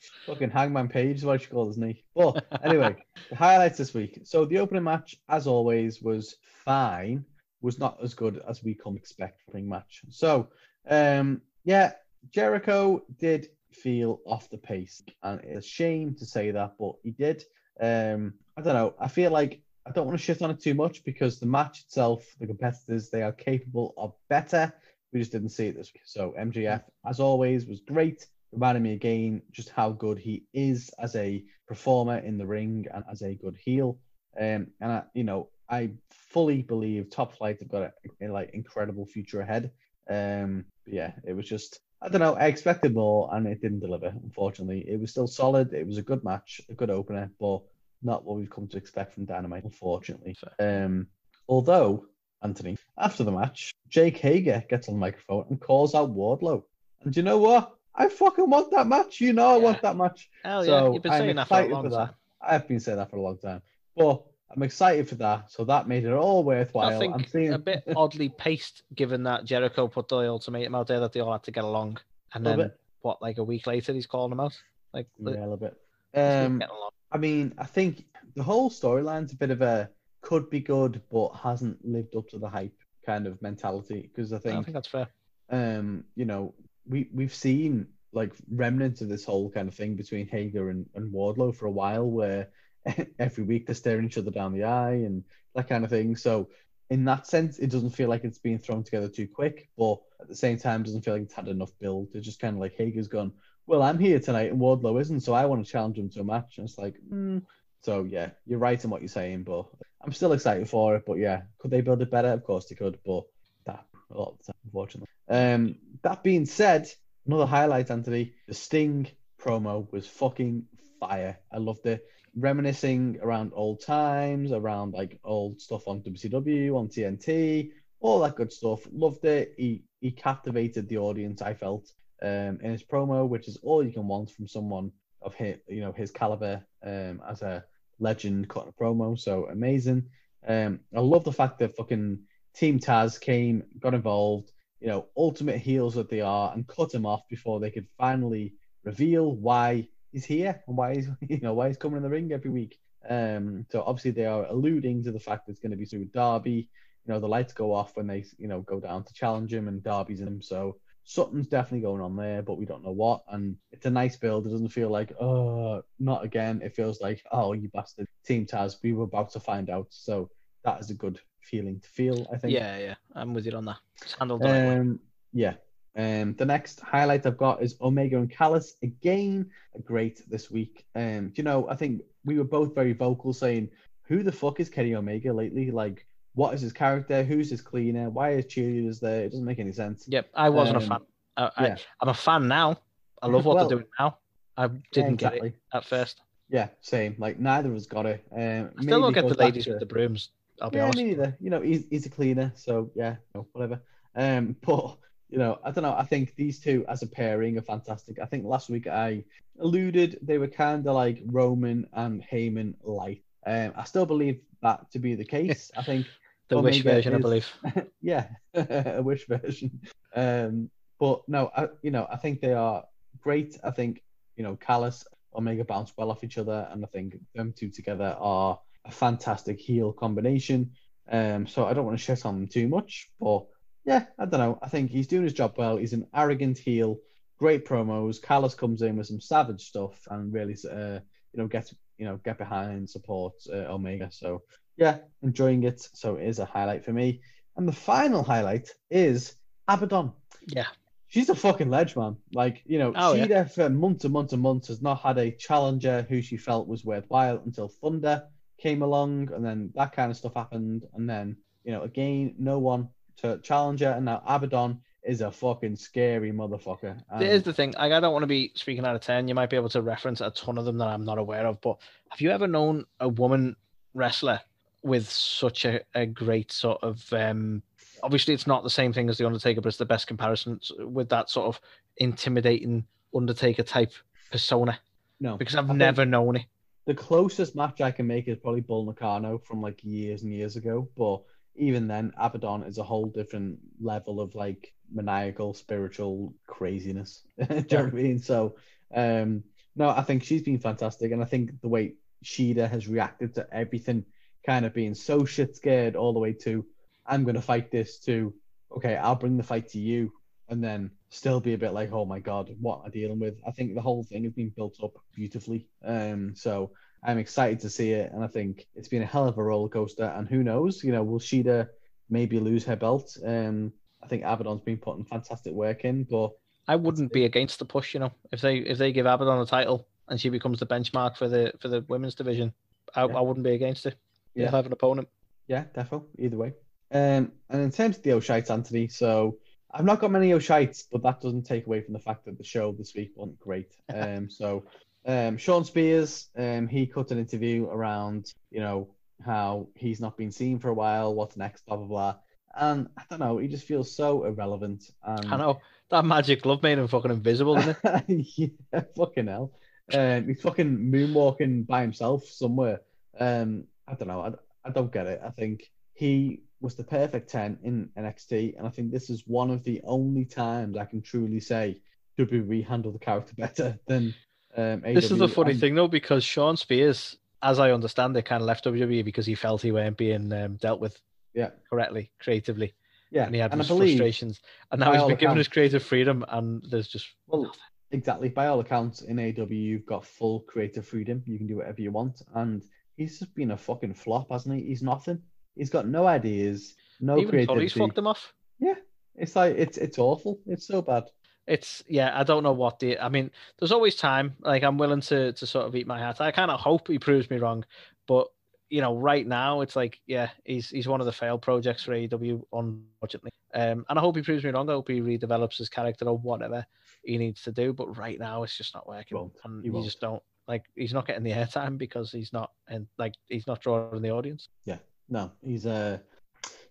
fucking 0.26 0.50
Hangman 0.50 0.88
Page 0.88 1.18
is 1.18 1.24
what 1.24 1.40
should 1.40 1.50
call 1.50 1.66
his 1.66 1.76
knee. 1.76 2.04
But 2.14 2.46
anyway, 2.62 2.96
the 3.30 3.36
highlights 3.36 3.78
this 3.78 3.92
week. 3.92 4.20
So 4.24 4.44
the 4.44 4.58
opening 4.58 4.84
match, 4.84 5.16
as 5.28 5.46
always, 5.46 6.00
was 6.00 6.36
fine. 6.64 7.24
Was 7.60 7.78
not 7.78 7.98
as 8.02 8.14
good 8.14 8.40
as 8.48 8.62
we 8.62 8.74
come 8.74 8.96
expect 8.96 9.42
from 9.42 9.60
a 9.60 9.62
match. 9.62 10.02
So 10.10 10.48
um, 10.88 11.42
yeah, 11.64 11.92
Jericho 12.30 13.02
did 13.18 13.48
feel 13.72 14.20
off 14.24 14.48
the 14.50 14.58
pace, 14.58 15.02
and 15.22 15.40
it's 15.40 15.66
a 15.66 15.68
shame 15.68 16.14
to 16.16 16.26
say 16.26 16.50
that, 16.52 16.74
but 16.78 16.94
he 17.02 17.10
did. 17.10 17.44
Um, 17.80 18.34
I 18.56 18.62
don't 18.62 18.74
know. 18.74 18.94
I 19.00 19.08
feel 19.08 19.32
like 19.32 19.62
I 19.86 19.90
don't 19.90 20.06
want 20.06 20.18
to 20.18 20.24
shift 20.24 20.42
on 20.42 20.50
it 20.50 20.60
too 20.60 20.74
much 20.74 21.04
because 21.04 21.40
the 21.40 21.46
match 21.46 21.80
itself, 21.80 22.24
the 22.38 22.46
competitors, 22.46 23.10
they 23.10 23.22
are 23.22 23.32
capable 23.32 23.94
of 23.96 24.14
better. 24.28 24.72
We 25.12 25.20
just 25.20 25.32
didn't 25.32 25.50
see 25.50 25.66
it 25.66 25.76
this 25.76 25.92
week. 25.92 26.02
So 26.06 26.34
MJF, 26.38 26.82
as 27.06 27.20
always, 27.20 27.66
was 27.66 27.80
great. 27.80 28.26
Reminding 28.52 28.82
me 28.82 28.92
again 28.92 29.42
just 29.50 29.70
how 29.70 29.90
good 29.90 30.18
he 30.18 30.44
is 30.52 30.90
as 30.98 31.16
a 31.16 31.44
performer 31.66 32.18
in 32.18 32.38
the 32.38 32.46
ring 32.46 32.86
and 32.92 33.04
as 33.10 33.22
a 33.22 33.34
good 33.34 33.56
heel. 33.56 33.98
Um, 34.38 34.68
and 34.80 34.92
I, 34.92 35.02
you 35.14 35.24
know, 35.24 35.48
I 35.68 35.92
fully 36.10 36.62
believe 36.62 37.10
Top 37.10 37.36
Flight 37.36 37.60
have 37.60 37.70
got 37.70 37.82
a, 37.82 38.26
a 38.26 38.28
like 38.28 38.50
incredible 38.52 39.06
future 39.06 39.40
ahead. 39.40 39.70
Um, 40.08 40.64
but 40.84 40.94
yeah, 40.94 41.12
it 41.24 41.34
was 41.34 41.46
just 41.46 41.80
I 42.02 42.08
don't 42.08 42.20
know. 42.20 42.34
I 42.34 42.46
expected 42.46 42.94
more, 42.94 43.32
and 43.32 43.46
it 43.46 43.60
didn't 43.60 43.80
deliver. 43.80 44.08
Unfortunately, 44.08 44.84
it 44.88 45.00
was 45.00 45.12
still 45.12 45.28
solid. 45.28 45.72
It 45.72 45.86
was 45.86 45.98
a 45.98 46.02
good 46.02 46.24
match, 46.24 46.60
a 46.68 46.74
good 46.74 46.90
opener, 46.90 47.30
but 47.38 47.62
not 48.02 48.24
what 48.24 48.36
we've 48.36 48.50
come 48.50 48.66
to 48.68 48.76
expect 48.76 49.14
from 49.14 49.24
Dynamite. 49.24 49.64
Unfortunately, 49.64 50.36
um, 50.58 51.06
although 51.48 52.06
Anthony, 52.42 52.76
after 52.98 53.24
the 53.24 53.32
match, 53.32 53.72
Jake 53.88 54.16
Hager 54.18 54.64
gets 54.68 54.88
on 54.88 54.94
the 54.94 55.00
microphone 55.00 55.46
and 55.48 55.60
calls 55.60 55.94
out 55.94 56.14
Wardlow. 56.14 56.64
And 57.02 57.12
do 57.12 57.20
you 57.20 57.24
know 57.24 57.38
what? 57.38 57.74
I 57.94 58.08
fucking 58.08 58.48
want 58.48 58.70
that 58.70 58.86
match. 58.86 59.20
You 59.20 59.32
know 59.32 59.50
I 59.50 59.56
Yeah. 59.56 59.62
want 59.62 59.82
that 59.82 59.96
match. 59.96 60.30
Hell 60.44 60.64
so 60.64 60.70
yeah, 60.70 60.92
you've 60.92 61.02
been 61.02 61.12
I'm 61.12 61.18
saying 61.20 61.36
that 61.36 61.48
for 61.48 61.60
a 61.60 61.68
long 61.68 61.90
time. 61.90 62.10
I've 62.40 62.66
been 62.66 62.80
saying 62.80 62.98
that 62.98 63.10
for 63.10 63.16
a 63.16 63.22
long 63.22 63.38
time. 63.38 63.62
But 63.96 64.22
I'm 64.50 64.62
excited 64.62 65.08
for 65.08 65.14
that. 65.16 65.50
So 65.50 65.64
that 65.64 65.88
made 65.88 66.04
it 66.04 66.12
all 66.12 66.42
worthwhile. 66.42 66.96
I 66.96 66.98
think 66.98 67.14
I'm 67.14 67.26
seeing 67.26 67.52
a 67.52 67.58
bit 67.58 67.84
oddly 67.96 68.28
paced, 68.28 68.82
given 68.94 69.22
that 69.24 69.44
Jericho 69.44 69.88
put 69.88 70.08
the 70.08 70.16
ultimatum 70.28 70.74
out 70.74 70.86
there 70.88 71.00
that 71.00 71.12
they 71.12 71.20
all 71.20 71.32
had 71.32 71.42
to 71.44 71.50
get 71.50 71.64
along, 71.64 71.98
and 72.34 72.44
then 72.44 72.58
bit. 72.58 72.80
what, 73.02 73.22
like 73.22 73.38
a 73.38 73.44
week 73.44 73.66
later, 73.66 73.92
he's 73.92 74.06
calling 74.06 74.30
them 74.30 74.40
out. 74.40 74.60
Like, 74.92 75.06
yeah, 75.18 75.30
a 75.30 75.48
little 75.48 75.56
bit. 75.56 75.76
Um. 76.14 76.62
I 77.10 77.18
mean, 77.18 77.52
I 77.58 77.66
think 77.66 78.06
the 78.34 78.42
whole 78.42 78.70
storyline's 78.70 79.32
a 79.34 79.36
bit 79.36 79.50
of 79.50 79.60
a 79.60 79.90
could 80.22 80.48
be 80.48 80.60
good, 80.60 81.02
but 81.10 81.28
hasn't 81.30 81.84
lived 81.84 82.16
up 82.16 82.28
to 82.30 82.38
the 82.38 82.48
hype 82.48 82.74
kind 83.04 83.26
of 83.26 83.40
mentality. 83.42 84.10
Because 84.12 84.32
I 84.32 84.36
I 84.36 84.40
think, 84.40 84.64
think 84.64 84.74
that's 84.74 84.88
fair. 84.88 85.08
um, 85.50 86.04
you 86.14 86.24
know, 86.24 86.54
we 86.86 87.08
we've 87.12 87.34
seen 87.34 87.88
like 88.12 88.32
remnants 88.50 89.00
of 89.00 89.08
this 89.08 89.24
whole 89.24 89.50
kind 89.50 89.68
of 89.68 89.74
thing 89.74 89.96
between 89.96 90.28
Hager 90.28 90.70
and, 90.70 90.86
and 90.94 91.12
Wardlow 91.12 91.54
for 91.54 91.66
a 91.66 91.70
while, 91.70 92.08
where 92.08 92.48
every 93.18 93.44
week 93.44 93.66
they're 93.66 93.74
staring 93.74 94.06
each 94.06 94.18
other 94.18 94.30
down 94.30 94.52
the 94.52 94.64
eye 94.64 95.02
and 95.06 95.24
that 95.54 95.68
kind 95.68 95.84
of 95.84 95.90
thing. 95.90 96.16
So 96.16 96.48
in 96.90 97.04
that 97.06 97.26
sense, 97.26 97.58
it 97.58 97.70
doesn't 97.70 97.90
feel 97.90 98.10
like 98.10 98.24
it's 98.24 98.38
being 98.38 98.58
thrown 98.58 98.84
together 98.84 99.08
too 99.08 99.26
quick, 99.26 99.70
but 99.78 99.98
at 100.20 100.28
the 100.28 100.36
same 100.36 100.58
time, 100.58 100.82
it 100.82 100.84
doesn't 100.84 101.02
feel 101.02 101.14
like 101.14 101.22
it's 101.22 101.32
had 101.32 101.48
enough 101.48 101.72
build. 101.80 102.08
It's 102.12 102.26
just 102.26 102.40
kind 102.40 102.54
of 102.54 102.60
like 102.60 102.74
Hager's 102.76 103.08
gone, 103.08 103.32
well, 103.66 103.82
I'm 103.82 103.98
here 103.98 104.20
tonight 104.20 104.50
and 104.50 104.60
Wardlow 104.60 105.00
isn't, 105.00 105.20
so 105.20 105.32
I 105.32 105.46
want 105.46 105.64
to 105.64 105.72
challenge 105.72 105.96
him 105.96 106.10
to 106.10 106.20
a 106.20 106.24
match. 106.24 106.58
And 106.58 106.68
it's 106.68 106.78
like, 106.78 106.96
hmm. 107.08 107.38
So 107.82 108.04
yeah, 108.04 108.30
you're 108.46 108.58
right 108.58 108.82
in 108.82 108.90
what 108.90 109.02
you're 109.02 109.08
saying, 109.08 109.44
but 109.44 109.66
I'm 110.02 110.12
still 110.12 110.32
excited 110.32 110.68
for 110.68 110.96
it. 110.96 111.04
But 111.06 111.18
yeah, 111.18 111.42
could 111.58 111.70
they 111.70 111.80
build 111.80 112.02
it 112.02 112.10
better? 112.10 112.28
Of 112.28 112.44
course 112.44 112.66
they 112.66 112.74
could, 112.74 112.98
but 113.04 113.24
that 113.66 113.84
a 114.10 114.18
lot 114.18 114.32
of 114.32 114.38
the 114.38 114.44
time, 114.52 114.60
unfortunately. 114.64 115.08
Um, 115.28 115.76
that 116.02 116.22
being 116.22 116.46
said, 116.46 116.88
another 117.26 117.46
highlight, 117.46 117.90
Anthony, 117.90 118.34
the 118.46 118.54
Sting 118.54 119.08
promo 119.40 119.90
was 119.92 120.06
fucking 120.06 120.64
fire. 121.00 121.38
I 121.52 121.58
loved 121.58 121.86
it. 121.86 122.06
Reminiscing 122.36 123.18
around 123.22 123.52
old 123.54 123.82
times, 123.82 124.52
around 124.52 124.94
like 124.94 125.18
old 125.24 125.60
stuff 125.60 125.86
on 125.86 126.00
WCW, 126.02 126.76
on 126.76 126.88
TNT, 126.88 127.70
all 128.00 128.20
that 128.20 128.36
good 128.36 128.52
stuff. 128.52 128.80
Loved 128.92 129.24
it. 129.24 129.54
He 129.56 129.84
he 130.00 130.10
captivated 130.10 130.88
the 130.88 130.98
audience. 130.98 131.42
I 131.42 131.54
felt 131.54 131.92
um, 132.22 132.58
in 132.62 132.70
his 132.70 132.82
promo, 132.82 133.28
which 133.28 133.48
is 133.48 133.58
all 133.62 133.84
you 133.84 133.92
can 133.92 134.08
want 134.08 134.30
from 134.30 134.48
someone 134.48 134.92
of 135.20 135.34
his, 135.34 135.58
you 135.68 135.80
know, 135.80 135.92
his 135.92 136.10
caliber 136.10 136.64
um, 136.84 137.20
as 137.28 137.42
a 137.42 137.64
legend 138.02 138.48
cutting 138.48 138.72
a 138.76 138.82
promo. 138.82 139.18
So 139.18 139.46
amazing. 139.46 140.04
Um, 140.46 140.80
I 140.94 141.00
love 141.00 141.24
the 141.24 141.32
fact 141.32 141.58
that 141.60 141.76
fucking 141.76 142.18
Team 142.54 142.78
Taz 142.80 143.20
came, 143.20 143.62
got 143.78 143.94
involved, 143.94 144.50
you 144.80 144.88
know, 144.88 145.06
ultimate 145.16 145.58
heels 145.58 145.94
that 145.94 146.10
they 146.10 146.20
are, 146.20 146.52
and 146.52 146.66
cut 146.66 146.92
him 146.92 147.06
off 147.06 147.22
before 147.28 147.60
they 147.60 147.70
could 147.70 147.86
finally 147.96 148.54
reveal 148.84 149.34
why 149.36 149.88
he's 150.10 150.24
here 150.24 150.62
and 150.66 150.76
why 150.76 150.94
he's, 150.94 151.08
you 151.28 151.40
know, 151.40 151.54
why 151.54 151.68
he's 151.68 151.76
coming 151.76 151.96
in 151.96 152.02
the 152.02 152.10
ring 152.10 152.32
every 152.32 152.50
week. 152.50 152.78
Um, 153.08 153.66
so 153.70 153.82
obviously 153.82 154.10
they 154.12 154.26
are 154.26 154.44
alluding 154.44 155.04
to 155.04 155.12
the 155.12 155.20
fact 155.20 155.46
that 155.46 155.52
it's 155.52 155.60
going 155.60 155.72
to 155.72 155.76
be 155.76 155.86
through 155.86 156.06
Darby. 156.06 156.68
You 157.06 157.12
know, 157.12 157.20
the 157.20 157.28
lights 157.28 157.52
go 157.52 157.72
off 157.72 157.96
when 157.96 158.06
they, 158.06 158.24
you 158.38 158.48
know, 158.48 158.60
go 158.60 158.78
down 158.78 159.04
to 159.04 159.14
challenge 159.14 159.52
him, 159.52 159.68
and 159.68 159.82
Darby's 159.82 160.20
in 160.20 160.28
him. 160.28 160.42
So 160.42 160.76
something's 161.04 161.48
definitely 161.48 161.80
going 161.80 162.00
on 162.00 162.16
there, 162.16 162.42
but 162.42 162.58
we 162.58 162.64
don't 162.64 162.84
know 162.84 162.92
what. 162.92 163.22
And 163.28 163.56
it's 163.70 163.86
a 163.86 163.90
nice 163.90 164.16
build. 164.16 164.46
It 164.46 164.50
doesn't 164.50 164.68
feel 164.68 164.90
like, 164.90 165.12
oh, 165.20 165.82
not 165.98 166.24
again. 166.24 166.60
It 166.62 166.74
feels 166.74 167.00
like, 167.00 167.22
oh, 167.32 167.52
you 167.52 167.68
bastard, 167.68 168.08
Team 168.24 168.46
Taz. 168.46 168.76
We 168.82 168.92
were 168.92 169.04
about 169.04 169.30
to 169.32 169.40
find 169.40 169.70
out. 169.70 169.86
So 169.90 170.30
that 170.64 170.80
is 170.80 170.90
a 170.90 170.94
good 170.94 171.20
feeling 171.40 171.80
to 171.80 171.88
feel. 171.88 172.26
I 172.32 172.36
think. 172.36 172.52
Yeah, 172.52 172.78
yeah, 172.78 172.94
I'm 173.14 173.34
with 173.34 173.46
you 173.46 173.52
on 173.52 173.64
that. 173.66 173.78
It's 174.00 174.14
handled. 174.14 174.44
Um, 174.44 175.00
yeah. 175.32 175.54
Um, 175.94 176.34
the 176.34 176.46
next 176.46 176.80
highlight 176.80 177.26
I've 177.26 177.36
got 177.36 177.62
is 177.62 177.76
Omega 177.82 178.16
and 178.16 178.30
Callis 178.30 178.76
again, 178.82 179.50
great 179.84 180.22
this 180.30 180.50
week. 180.50 180.86
Um, 180.94 181.32
you 181.34 181.44
know, 181.44 181.68
I 181.68 181.76
think 181.76 182.02
we 182.24 182.38
were 182.38 182.44
both 182.44 182.74
very 182.74 182.94
vocal 182.94 183.34
saying, 183.34 183.68
"Who 184.04 184.22
the 184.22 184.32
fuck 184.32 184.58
is 184.60 184.70
Kenny 184.70 184.94
Omega 184.94 185.32
lately? 185.32 185.70
Like, 185.70 186.06
what 186.34 186.54
is 186.54 186.60
his 186.60 186.72
character? 186.72 187.22
Who's 187.22 187.50
his 187.50 187.60
cleaner? 187.60 188.10
Why 188.10 188.30
is 188.30 188.46
cheerleaders 188.46 189.00
there? 189.00 189.24
It 189.24 189.30
doesn't 189.30 189.44
make 189.44 189.58
any 189.58 189.72
sense." 189.72 190.04
Yep, 190.08 190.30
I 190.34 190.48
wasn't 190.48 190.78
a 190.78 190.80
um, 190.80 190.88
fan. 190.88 191.00
I, 191.36 191.50
yeah. 191.64 191.74
I, 191.74 191.78
I'm 192.00 192.08
a 192.08 192.14
fan 192.14 192.48
now. 192.48 192.78
I 193.22 193.26
love 193.28 193.44
what 193.44 193.56
Well- 193.56 193.68
they're 193.68 193.78
doing 193.78 193.88
now. 193.98 194.18
I 194.56 194.68
didn't 194.92 195.16
get 195.16 195.34
it 195.34 195.54
at 195.72 195.84
first. 195.84 196.20
Yeah, 196.50 196.68
same. 196.82 197.16
Like 197.18 197.38
neither 197.38 197.70
of 197.70 197.76
us 197.76 197.86
got 197.86 198.04
it. 198.04 198.22
Um, 198.30 198.70
I 198.78 198.82
still 198.82 199.00
don't 199.00 199.14
get 199.14 199.26
the 199.26 199.34
ladies 199.34 199.64
to- 199.64 199.70
with 199.70 199.80
the 199.80 199.86
brooms. 199.86 200.30
I'll 200.60 200.70
be 200.70 200.76
yeah, 200.76 200.84
honest. 200.84 200.98
me 200.98 201.04
neither. 201.04 201.36
You 201.40 201.50
know, 201.50 201.60
he's 201.60 201.84
he's 201.88 202.06
a 202.06 202.10
cleaner, 202.10 202.52
so 202.54 202.90
yeah, 202.94 203.16
no, 203.34 203.46
whatever. 203.52 203.80
Um, 204.14 204.56
but 204.66 204.98
you 205.30 205.38
know, 205.38 205.58
I 205.64 205.70
don't 205.70 205.82
know. 205.82 205.94
I 205.94 206.04
think 206.04 206.34
these 206.36 206.60
two 206.60 206.84
as 206.88 207.02
a 207.02 207.06
pairing 207.06 207.56
are 207.56 207.62
fantastic. 207.62 208.18
I 208.20 208.26
think 208.26 208.44
last 208.44 208.68
week 208.68 208.86
I 208.86 209.24
alluded 209.60 210.18
they 210.20 210.38
were 210.38 210.48
kind 210.48 210.86
of 210.86 210.94
like 210.94 211.22
Roman 211.26 211.86
and 211.94 212.22
Heyman 212.22 212.74
light. 212.82 213.22
Um, 213.46 213.72
I 213.74 213.84
still 213.84 214.06
believe 214.06 214.40
that 214.62 214.90
to 214.92 214.98
be 214.98 215.14
the 215.14 215.24
case. 215.24 215.70
I 215.76 215.82
think 215.82 216.06
the 216.48 216.60
wish 216.60 216.80
Omega 216.80 216.96
version, 216.96 217.14
I 217.14 217.18
believe. 217.18 217.48
yeah, 218.02 218.28
a 218.54 219.02
wish 219.02 219.26
version. 219.26 219.80
Um, 220.14 220.70
but 220.98 221.22
no, 221.28 221.50
I, 221.56 221.68
you 221.82 221.90
know, 221.90 222.06
I 222.10 222.16
think 222.16 222.40
they 222.40 222.52
are 222.52 222.84
great. 223.20 223.58
I 223.64 223.70
think 223.70 224.02
you 224.36 224.44
know, 224.44 224.56
Callis, 224.56 225.04
Omega 225.34 225.64
bounce 225.64 225.92
well 225.96 226.10
off 226.10 226.24
each 226.24 226.38
other, 226.38 226.68
and 226.70 226.84
I 226.84 226.88
think 226.88 227.16
them 227.34 227.54
two 227.56 227.70
together 227.70 228.16
are 228.18 228.58
a 228.84 228.90
fantastic 228.90 229.60
heel 229.60 229.92
combination. 229.92 230.72
Um, 231.10 231.46
so 231.46 231.66
I 231.66 231.72
don't 231.72 231.84
want 231.84 231.98
to 231.98 232.04
shit 232.04 232.24
on 232.24 232.34
them 232.34 232.48
too 232.48 232.68
much, 232.68 233.10
but 233.20 233.46
yeah, 233.84 234.06
I 234.18 234.26
don't 234.26 234.40
know. 234.40 234.58
I 234.62 234.68
think 234.68 234.90
he's 234.90 235.08
doing 235.08 235.24
his 235.24 235.32
job 235.32 235.54
well. 235.56 235.76
He's 235.76 235.92
an 235.92 236.06
arrogant 236.14 236.58
heel, 236.58 236.98
great 237.38 237.66
promos. 237.66 238.22
Callis 238.22 238.54
comes 238.54 238.82
in 238.82 238.96
with 238.96 239.08
some 239.08 239.20
savage 239.20 239.62
stuff 239.66 239.98
and 240.10 240.32
really, 240.32 240.56
uh, 240.70 241.00
you 241.32 241.38
know, 241.42 241.48
gets 241.48 241.74
you 241.98 242.06
know 242.06 242.18
get 242.24 242.38
behind, 242.38 242.88
support 242.88 243.34
uh, 243.52 243.72
Omega. 243.72 244.08
So 244.12 244.42
yeah, 244.76 244.98
enjoying 245.22 245.64
it. 245.64 245.88
So 245.92 246.16
it 246.16 246.26
is 246.26 246.38
a 246.38 246.44
highlight 246.44 246.84
for 246.84 246.92
me. 246.92 247.20
And 247.56 247.68
the 247.68 247.72
final 247.72 248.22
highlight 248.22 248.70
is 248.90 249.36
Abaddon. 249.68 250.12
Yeah. 250.46 250.66
she's 251.08 251.28
a 251.28 251.34
fucking 251.34 251.68
ledge, 251.70 251.94
man. 251.96 252.16
Like, 252.32 252.62
you 252.64 252.78
know, 252.78 252.92
Oh, 252.96 253.12
yeah. 253.14 253.26
Shida 253.26 253.50
for 253.52 253.68
months 253.68 254.04
and 254.04 254.12
months 254.12 254.32
and 254.32 254.42
months 254.42 254.68
has 254.68 254.80
not 254.80 255.00
had 255.00 255.18
a 255.18 255.30
challenger 255.30 256.06
who 256.08 256.22
she 256.22 256.36
felt 256.36 256.66
was 256.68 256.84
worthwhile 256.84 257.40
until 257.44 257.68
Thunder 257.68 258.24
came 258.58 258.82
along, 258.82 259.28
and 259.34 259.44
then 259.44 259.70
that 259.74 259.92
kind 259.92 260.10
of 260.10 260.16
stuff 260.16 260.34
happened, 260.34 260.84
and 260.94 261.08
then 261.10 261.36
you 261.64 261.72
know, 261.72 261.82
again, 261.82 262.34
no 262.38 262.58
one 262.58 262.88
to 263.18 263.38
challenge 263.42 263.80
her. 263.80 263.90
and 263.90 264.04
now 264.06 264.22
Abaddon 264.26 264.80
is 265.04 265.20
a 265.20 265.30
fucking 265.30 265.76
scary 265.76 266.32
motherfucker. 266.32 266.96
And 267.10 267.22
Here's 267.22 267.42
um, 267.42 267.44
the 267.44 267.52
thing. 267.52 267.72
Like, 267.72 267.92
I 267.92 268.00
don't 268.00 268.12
want 268.12 268.22
to 268.22 268.28
be 268.28 268.52
speaking 268.54 268.84
out 268.86 268.94
of 268.94 269.00
ten. 269.02 269.28
You 269.28 269.34
might 269.34 269.50
be 269.50 269.56
able 269.56 269.68
to 269.70 269.82
reference 269.82 270.20
a 270.20 270.30
ton 270.30 270.58
of 270.58 270.64
them 270.64 270.78
that 270.78 270.88
I'm 270.88 271.04
not 271.04 271.18
aware 271.18 271.46
of. 271.46 271.60
But 271.60 271.78
have 272.10 272.20
you 272.20 272.30
ever 272.30 272.46
known 272.46 272.84
a 273.00 273.08
woman 273.08 273.56
wrestler 273.94 274.40
with 274.82 275.08
such 275.08 275.64
a, 275.64 275.80
a 275.94 276.06
great 276.06 276.52
sort 276.52 276.82
of? 276.82 277.12
um 277.12 277.62
Obviously, 278.04 278.34
it's 278.34 278.48
not 278.48 278.64
the 278.64 278.70
same 278.70 278.92
thing 278.92 279.08
as 279.08 279.16
the 279.18 279.26
Undertaker, 279.26 279.60
but 279.60 279.68
it's 279.68 279.76
the 279.76 279.84
best 279.84 280.08
comparison 280.08 280.58
with 280.80 281.08
that 281.10 281.30
sort 281.30 281.46
of 281.46 281.60
intimidating 281.98 282.84
Undertaker 283.14 283.62
type 283.62 283.92
persona. 284.32 284.78
no, 285.20 285.36
Because 285.36 285.54
I've 285.54 285.70
I 285.70 285.74
never 285.74 286.04
known 286.04 286.36
it. 286.36 286.46
the 286.86 286.94
closest 286.94 287.54
match 287.54 287.80
I 287.80 287.90
can 287.92 288.06
make 288.06 288.26
is 288.28 288.38
probably 288.38 288.60
Bull 288.60 288.84
Nakano 288.86 289.38
from 289.38 289.60
like 289.60 289.84
years 289.84 290.22
and 290.22 290.32
years 290.32 290.56
ago. 290.56 290.88
But 290.96 291.22
even 291.54 291.86
then, 291.86 292.12
Abaddon 292.18 292.64
is 292.64 292.78
a 292.78 292.82
whole 292.82 293.06
different 293.06 293.58
level 293.80 294.20
of 294.20 294.34
like 294.34 294.72
maniacal, 294.92 295.54
spiritual 295.54 296.34
craziness. 296.46 297.22
Do 297.38 297.54
you 297.54 297.64
know 297.78 297.84
what 297.84 297.92
I 297.92 297.96
mean? 297.96 298.18
So, 298.18 298.56
um, 298.94 299.44
no, 299.76 299.90
I 299.90 300.02
think 300.02 300.24
she's 300.24 300.42
been 300.42 300.58
fantastic, 300.58 301.12
and 301.12 301.22
I 301.22 301.26
think 301.26 301.60
the 301.60 301.68
way 301.68 301.94
Shida 302.24 302.68
has 302.68 302.88
reacted 302.88 303.34
to 303.34 303.46
everything, 303.52 304.04
kind 304.44 304.64
of 304.66 304.74
being 304.74 304.94
so 304.94 305.24
shit 305.24 305.56
scared 305.56 305.96
all 305.96 306.12
the 306.12 306.18
way 306.18 306.32
to, 306.32 306.64
I'm 307.06 307.24
gonna 307.24 307.42
fight 307.42 307.70
this 307.70 307.98
to, 308.00 308.34
okay, 308.76 308.96
I'll 308.96 309.14
bring 309.16 309.36
the 309.36 309.42
fight 309.42 309.68
to 309.70 309.78
you, 309.78 310.12
and 310.48 310.62
then 310.62 310.90
still 311.10 311.40
be 311.40 311.54
a 311.54 311.58
bit 311.58 311.72
like, 311.72 311.92
oh 311.92 312.04
my 312.04 312.18
god, 312.20 312.54
what 312.60 312.80
am 312.80 312.86
I 312.86 312.90
dealing 312.90 313.18
with? 313.18 313.40
I 313.46 313.50
think 313.50 313.74
the 313.74 313.80
whole 313.80 314.04
thing 314.04 314.24
has 314.24 314.32
been 314.32 314.50
built 314.50 314.76
up 314.82 314.92
beautifully. 315.14 315.66
Um, 315.84 316.34
so 316.34 316.72
I'm 317.02 317.18
excited 317.18 317.60
to 317.60 317.70
see 317.70 317.92
it, 317.92 318.12
and 318.12 318.22
I 318.22 318.26
think 318.26 318.66
it's 318.74 318.88
been 318.88 319.02
a 319.02 319.06
hell 319.06 319.26
of 319.26 319.38
a 319.38 319.42
roller 319.42 319.68
coaster. 319.68 320.04
And 320.04 320.28
who 320.28 320.42
knows, 320.42 320.84
you 320.84 320.92
know, 320.92 321.02
will 321.02 321.18
Shida 321.18 321.68
maybe 322.10 322.38
lose 322.38 322.64
her 322.64 322.76
belt? 322.76 323.16
Um, 323.24 323.72
I 324.02 324.08
think 324.08 324.24
Abaddon's 324.24 324.62
been 324.62 324.78
putting 324.78 325.04
fantastic 325.04 325.52
work 325.52 325.84
in, 325.84 326.04
but 326.04 326.30
I 326.68 326.76
wouldn't 326.76 327.12
be 327.12 327.24
against 327.24 327.58
the 327.58 327.64
push. 327.64 327.94
You 327.94 328.00
know, 328.00 328.12
if 328.30 328.40
they 328.40 328.58
if 328.58 328.78
they 328.78 328.92
give 328.92 329.06
Abaddon 329.06 329.40
a 329.40 329.46
title 329.46 329.86
and 330.08 330.20
she 330.20 330.28
becomes 330.28 330.58
the 330.60 330.66
benchmark 330.66 331.16
for 331.16 331.28
the 331.28 331.52
for 331.60 331.68
the 331.68 331.84
women's 331.88 332.14
division, 332.14 332.52
I, 332.94 333.04
Yeah. 333.06 333.16
I 333.16 333.20
wouldn't 333.20 333.44
be 333.44 333.54
against 333.54 333.86
it. 333.86 333.96
Yeah. 334.34 334.50
Have 334.50 334.66
an 334.66 334.72
opponent. 334.72 335.08
yeah, 335.46 335.64
defo, 335.74 336.04
either 336.18 336.36
way. 336.36 336.54
Um, 336.90 337.32
and 337.48 337.62
in 337.62 337.70
terms 337.70 337.96
of 337.96 338.02
the 338.02 338.12
O'Shites, 338.12 338.50
Anthony, 338.50 338.88
so 338.88 339.38
I've 339.70 339.84
not 339.84 340.00
got 340.00 340.10
many 340.10 340.32
O'Shites, 340.32 340.84
but 340.90 341.02
that 341.02 341.20
doesn't 341.20 341.44
take 341.44 341.66
away 341.66 341.80
from 341.80 341.94
the 341.94 341.98
fact 342.00 342.26
that 342.26 342.36
the 342.38 342.44
show 342.44 342.72
this 342.72 342.94
week 342.94 343.12
wasn't 343.16 343.40
great. 343.40 343.74
Um, 343.94 344.30
so 344.30 344.64
um, 345.06 345.36
Shawn 345.36 345.64
Spears, 345.64 346.28
um, 346.36 346.68
he 346.68 346.86
cut 346.86 347.10
an 347.10 347.18
interview 347.18 347.66
around, 347.66 348.32
you 348.50 348.60
know, 348.60 348.88
how 349.24 349.68
he's 349.74 350.00
not 350.00 350.16
been 350.16 350.32
seen 350.32 350.58
for 350.58 350.68
a 350.68 350.74
while, 350.74 351.14
what's 351.14 351.36
next, 351.36 351.66
blah 351.66 351.76
blah 351.76 351.86
blah. 351.86 352.14
And 352.54 352.88
I 352.96 353.02
don't 353.08 353.20
know, 353.20 353.38
he 353.38 353.48
just 353.48 353.66
feels 353.66 353.94
so 353.94 354.24
irrelevant. 354.24 354.84
And 355.02 355.32
I 355.32 355.36
know 355.38 355.60
that 355.90 356.04
magic 356.04 356.42
glove 356.42 356.62
made 356.62 356.78
him 356.78 356.88
fucking 356.88 357.10
invisible, 357.10 357.54
didn't 357.56 357.78
it? 357.84 358.26
yeah, 358.72 358.80
fucking 358.96 359.26
hell. 359.26 359.52
Um, 359.92 360.28
he's 360.28 360.42
fucking 360.42 360.90
moonwalking 360.90 361.66
by 361.66 361.82
himself 361.82 362.26
somewhere. 362.26 362.80
Um, 363.18 363.64
I 363.88 363.94
don't 363.94 364.08
know. 364.08 364.20
I, 364.22 364.68
I 364.68 364.70
don't 364.70 364.92
get 364.92 365.06
it. 365.06 365.20
I 365.24 365.30
think 365.30 365.70
he 365.94 366.42
was 366.60 366.76
the 366.76 366.84
perfect 366.84 367.28
10 367.30 367.58
in 367.64 367.90
NXT, 367.98 368.56
and 368.56 368.66
I 368.66 368.70
think 368.70 368.92
this 368.92 369.10
is 369.10 369.24
one 369.26 369.50
of 369.50 369.64
the 369.64 369.80
only 369.84 370.24
times 370.24 370.76
I 370.76 370.84
can 370.84 371.02
truly 371.02 371.40
say 371.40 371.80
WWE 372.18 372.66
handled 372.66 372.94
the 372.94 372.98
character 373.00 373.34
better 373.38 373.78
than 373.86 374.14
um, 374.56 374.82
This 374.82 375.10
is 375.10 375.18
the 375.18 375.28
funny 375.28 375.52
And- 375.52 375.60
thing 375.60 375.74
though, 375.74 375.88
because 375.88 376.22
Shawn 376.24 376.56
Spears, 376.56 377.16
as 377.42 377.58
I 377.58 377.72
understand 377.72 378.16
it, 378.16 378.22
kind 378.24 378.40
of 378.42 378.46
left 378.46 378.64
WWE 378.64 379.04
because 379.04 379.26
he 379.26 379.34
felt 379.34 379.62
he 379.62 379.72
weren't 379.72 379.96
being 379.96 380.32
um, 380.32 380.56
dealt 380.56 380.80
with 380.80 381.00
Yeah, 381.34 381.50
correctly, 381.68 382.12
creatively, 382.20 382.74
yeah. 383.10 383.24
and 383.24 383.34
he 383.34 383.40
had 383.40 383.50
and 383.52 383.60
his 383.60 383.68
frustrations. 383.68 384.40
And 384.70 384.78
now 384.80 384.92
he's 384.92 385.02
been 385.04 385.16
given 385.16 385.36
his 385.38 385.48
creative 385.48 385.82
freedom, 385.82 386.24
and 386.28 386.64
there's 386.70 386.86
just 386.88 387.08
well, 387.26 387.52
exactly. 387.90 388.28
By 388.28 388.46
all 388.46 388.60
accounts, 388.60 389.02
in 389.02 389.18
AW, 389.18 389.46
you've 389.50 389.86
got 389.86 390.04
full 390.04 390.40
creative 390.40 390.86
freedom. 390.86 391.22
You 391.26 391.38
can 391.38 391.48
do 391.48 391.56
whatever 391.56 391.80
you 391.80 391.90
want, 391.90 392.22
and 392.34 392.62
he's 392.96 393.18
just 393.18 393.34
been 393.34 393.50
a 393.52 393.56
fucking 393.56 393.94
flop, 393.94 394.30
hasn't 394.30 394.58
he? 394.58 394.66
He's 394.66 394.82
nothing. 394.82 395.20
He's 395.56 395.70
got 395.70 395.86
no 395.86 396.06
ideas, 396.06 396.74
no 397.00 397.16
even 397.18 397.30
creativity. 397.30 397.68
Tully's 397.68 397.72
fucked 397.72 397.98
him 397.98 398.06
off. 398.06 398.32
Yeah, 398.58 398.74
it's 399.16 399.36
like 399.36 399.56
it's 399.56 399.78
it's 399.78 399.98
awful. 399.98 400.40
It's 400.46 400.66
so 400.66 400.82
bad. 400.82 401.04
It's 401.46 401.82
yeah, 401.88 402.18
I 402.18 402.22
don't 402.22 402.42
know 402.44 402.52
what 402.52 402.78
the. 402.78 402.98
I 402.98 403.08
mean, 403.08 403.30
there's 403.58 403.72
always 403.72 403.96
time. 403.96 404.34
Like 404.40 404.62
I'm 404.62 404.78
willing 404.78 405.00
to 405.02 405.32
to 405.32 405.46
sort 405.46 405.66
of 405.66 405.74
eat 405.76 405.86
my 405.86 405.98
hat. 405.98 406.20
I 406.20 406.30
kind 406.30 406.50
of 406.50 406.60
hope 406.60 406.88
he 406.88 406.98
proves 406.98 407.28
me 407.28 407.38
wrong, 407.38 407.64
but 408.06 408.28
you 408.70 408.80
know, 408.80 408.96
right 408.96 409.26
now 409.26 409.60
it's 409.60 409.76
like 409.76 410.00
yeah, 410.06 410.30
he's 410.44 410.70
he's 410.70 410.88
one 410.88 411.00
of 411.00 411.06
the 411.06 411.12
failed 411.12 411.42
projects 411.42 411.82
for 411.82 411.92
AEW, 411.92 412.42
unfortunately. 412.52 413.32
Um, 413.54 413.84
and 413.90 413.98
I 413.98 414.00
hope 414.00 414.16
he 414.16 414.22
proves 414.22 414.44
me 414.44 414.50
wrong. 414.50 414.70
I 414.70 414.72
hope 414.72 414.88
he 414.88 415.00
redevelops 415.02 415.58
his 415.58 415.68
character 415.68 416.06
or 416.06 416.16
whatever 416.16 416.64
he 417.04 417.18
needs 417.18 417.42
to 417.42 417.52
do. 417.52 417.74
But 417.74 417.98
right 417.98 418.18
now, 418.18 418.44
it's 418.44 418.56
just 418.56 418.74
not 418.74 418.88
working, 418.88 419.18
won't. 419.18 419.32
and 419.44 419.60
He 419.62 419.66
you 419.66 419.72
won't. 419.74 419.84
just 419.84 420.00
don't 420.00 420.22
like. 420.48 420.64
He's 420.76 420.92
not 420.92 421.06
getting 421.06 421.24
the 421.24 421.32
airtime 421.32 421.78
because 421.78 422.10
he's 422.10 422.32
not 422.32 422.50
and 422.68 422.86
like 422.98 423.14
he's 423.28 423.46
not 423.46 423.60
drawing 423.60 424.02
the 424.02 424.10
audience. 424.10 424.48
Yeah, 424.64 424.78
no, 425.08 425.32
he's 425.44 425.66
uh. 425.66 425.98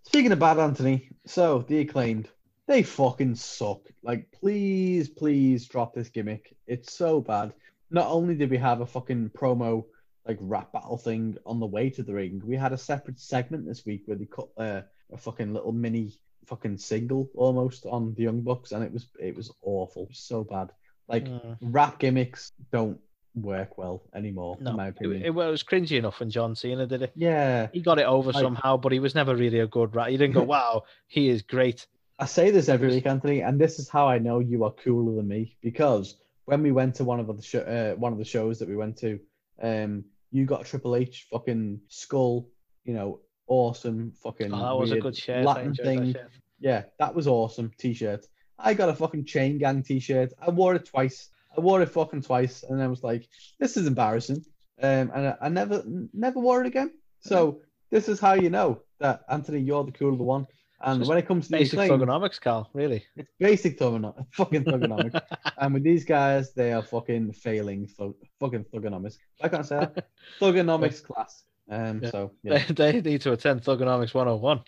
Speaking 0.04 0.32
of 0.32 0.40
bad, 0.40 0.58
Anthony. 0.60 1.10
So 1.26 1.64
the 1.68 1.80
acclaimed, 1.80 2.28
they 2.68 2.84
fucking 2.84 3.36
suck. 3.36 3.82
Like, 4.04 4.32
please, 4.32 5.10
please 5.10 5.68
drop 5.68 5.94
this 5.94 6.10
gimmick. 6.10 6.56
It's 6.68 6.94
so 6.94 7.22
bad. 7.22 7.54
Not 7.92 8.08
only 8.08 8.36
did 8.36 8.50
we 8.50 8.58
have 8.58 8.82
a 8.82 8.86
fucking 8.86 9.30
promo 9.32 9.86
like 10.28 10.38
rap 10.40 10.72
battle 10.72 10.98
thing 10.98 11.38
on 11.46 11.60
the 11.60 11.66
way 11.66 11.90
to 11.92 12.04
the 12.04 12.14
ring, 12.14 12.42
we 12.46 12.56
had 12.56 12.74
a 12.74 12.78
separate 12.78 13.20
segment 13.20 13.66
this 13.66 13.86
week 13.86 14.04
where 14.06 14.18
they 14.18 14.26
cut 14.26 14.48
uh, 14.58 14.82
a 15.12 15.18
fucking 15.18 15.54
little 15.54 15.72
mini 15.72 16.14
fucking 16.46 16.78
single 16.78 17.30
almost 17.36 17.86
on 17.86 18.14
the 18.16 18.24
Young 18.24 18.42
Bucks, 18.42 18.72
and 18.72 18.84
it 18.84 18.92
was 18.92 19.08
it 19.20 19.36
was 19.36 19.52
awful, 19.62 20.10
so 20.12 20.44
bad. 20.44 20.70
Like 21.08 21.26
Mm. 21.26 21.58
rap 21.62 22.00
gimmicks 22.00 22.52
don't 22.72 23.00
work 23.36 23.78
well 23.78 24.04
anymore, 24.14 24.58
No, 24.60 24.72
in 24.72 24.78
my 24.78 24.88
it, 24.88 24.96
opinion. 24.98 25.24
it 25.24 25.34
was 25.34 25.64
cringy 25.64 25.98
enough 25.98 26.20
when 26.20 26.30
John 26.30 26.56
Cena 26.56 26.86
did 26.86 27.02
it. 27.04 27.12
yeah, 27.16 27.68
He 27.72 27.80
got 27.82 27.98
it 28.00 28.06
over 28.06 28.32
Like- 28.32 28.42
somehow, 28.44 28.78
but 28.78 28.92
he 28.92 29.00
was 29.00 29.16
never 29.16 29.36
really 29.36 29.60
a 29.60 29.68
good 29.68 29.96
rat. 29.96 30.12
You 30.12 30.18
didn't 30.18 30.34
go, 30.34 30.44
wow, 30.56 30.84
he 31.08 31.30
is 31.30 31.42
great. 31.42 31.88
I 32.20 32.26
say 32.26 32.52
this 32.52 32.70
every 32.70 32.90
week, 32.90 33.06
Anthony, 33.08 33.42
and 33.42 33.60
this 33.60 33.80
is 33.80 33.90
how 33.90 34.08
I 34.08 34.20
know 34.20 34.40
you 34.40 34.64
are 34.66 34.72
cooler 34.72 35.16
than 35.16 35.28
me 35.28 35.58
because 35.62 36.18
when 36.46 36.62
we 36.62 36.72
went 36.72 36.96
to 36.96 37.04
one 37.04 37.20
of 37.20 37.28
the 37.28 37.42
sh- 37.42 37.56
uh, 37.56 37.94
one 37.96 38.12
of 38.12 38.20
the 38.20 38.26
shows 38.26 38.60
that 38.60 38.68
we 38.70 38.76
went 38.76 38.98
to, 38.98 39.20
um, 39.62 40.04
you 40.32 40.46
got 40.46 40.66
Triple 40.66 40.96
H 40.96 41.26
fucking 41.32 41.80
skull, 41.88 42.48
you 42.86 42.94
know, 42.94 43.22
awesome 43.48 44.12
fucking. 44.24 44.54
Oh, 44.54 44.58
that 44.60 44.76
was 44.78 44.92
a 44.92 45.00
good 45.00 45.18
shirt. 45.18 45.46
Latin 45.46 45.74
thing. 45.74 46.12
that 46.14 46.20
shirt. 46.20 46.32
Yeah, 46.60 46.84
that 47.00 47.16
was 47.16 47.28
awesome. 47.28 47.72
T-shirt. 47.80 48.28
I 48.60 48.76
got 48.76 48.90
a 48.90 48.94
fucking 48.94 49.26
chain 49.26 49.58
gang 49.58 49.82
T-shirt. 49.82 50.32
I 50.40 50.52
wore 50.52 50.76
it 50.76 50.86
twice. 50.86 51.30
I 51.58 51.62
wore 51.62 51.82
it 51.82 51.90
fucking 51.90 52.22
twice, 52.24 52.64
and 52.64 52.82
I 52.82 52.88
was 52.88 53.04
like, 53.04 53.28
"This 53.60 53.78
is 53.78 53.88
embarrassing." 53.88 54.44
Um, 54.82 55.12
and 55.14 55.28
I, 55.28 55.36
I 55.42 55.50
never, 55.50 55.84
never 56.14 56.40
wore 56.40 56.62
it 56.62 56.68
again. 56.68 56.92
So 57.20 57.62
this 57.92 58.10
is 58.10 58.20
how 58.20 58.34
you 58.34 58.50
know 58.50 58.82
that 59.00 59.22
Anthony, 59.30 59.60
you're 59.60 59.84
the 59.84 59.92
cooler 59.92 60.16
one. 60.16 60.48
And 60.84 61.06
when 61.06 61.20
it 61.20 61.28
comes 61.28 61.46
to 61.46 61.52
Basic 61.52 61.74
acclaim, 61.74 61.92
thuganomics, 62.00 62.42
Carl, 62.42 62.68
really. 62.74 63.06
it's 63.16 63.30
basic 63.38 63.78
thuganomics, 63.78 64.26
fucking 64.34 64.64
thuganomics. 64.64 65.22
and 65.60 65.74
with 65.76 65.84
these 65.84 66.04
guys, 66.06 66.54
they 66.56 66.74
are 66.74 66.82
fucking 66.82 67.34
failing 67.34 67.86
thug, 67.88 68.16
fucking 68.40 68.66
thuganomics. 68.74 69.18
I 69.44 69.50
can't 69.50 69.64
say 69.66 69.78
that. 69.80 70.08
thuganomics 70.40 71.04
class. 71.08 71.44
Um, 71.70 72.02
Yeah. 72.02 72.10
so 72.10 72.32
yeah, 72.44 72.64
They, 72.70 72.74
they 72.94 73.02
need 73.12 73.22
to 73.22 73.34
attend 73.34 73.62
Thuganomics 73.62 74.16
101. 74.16 74.62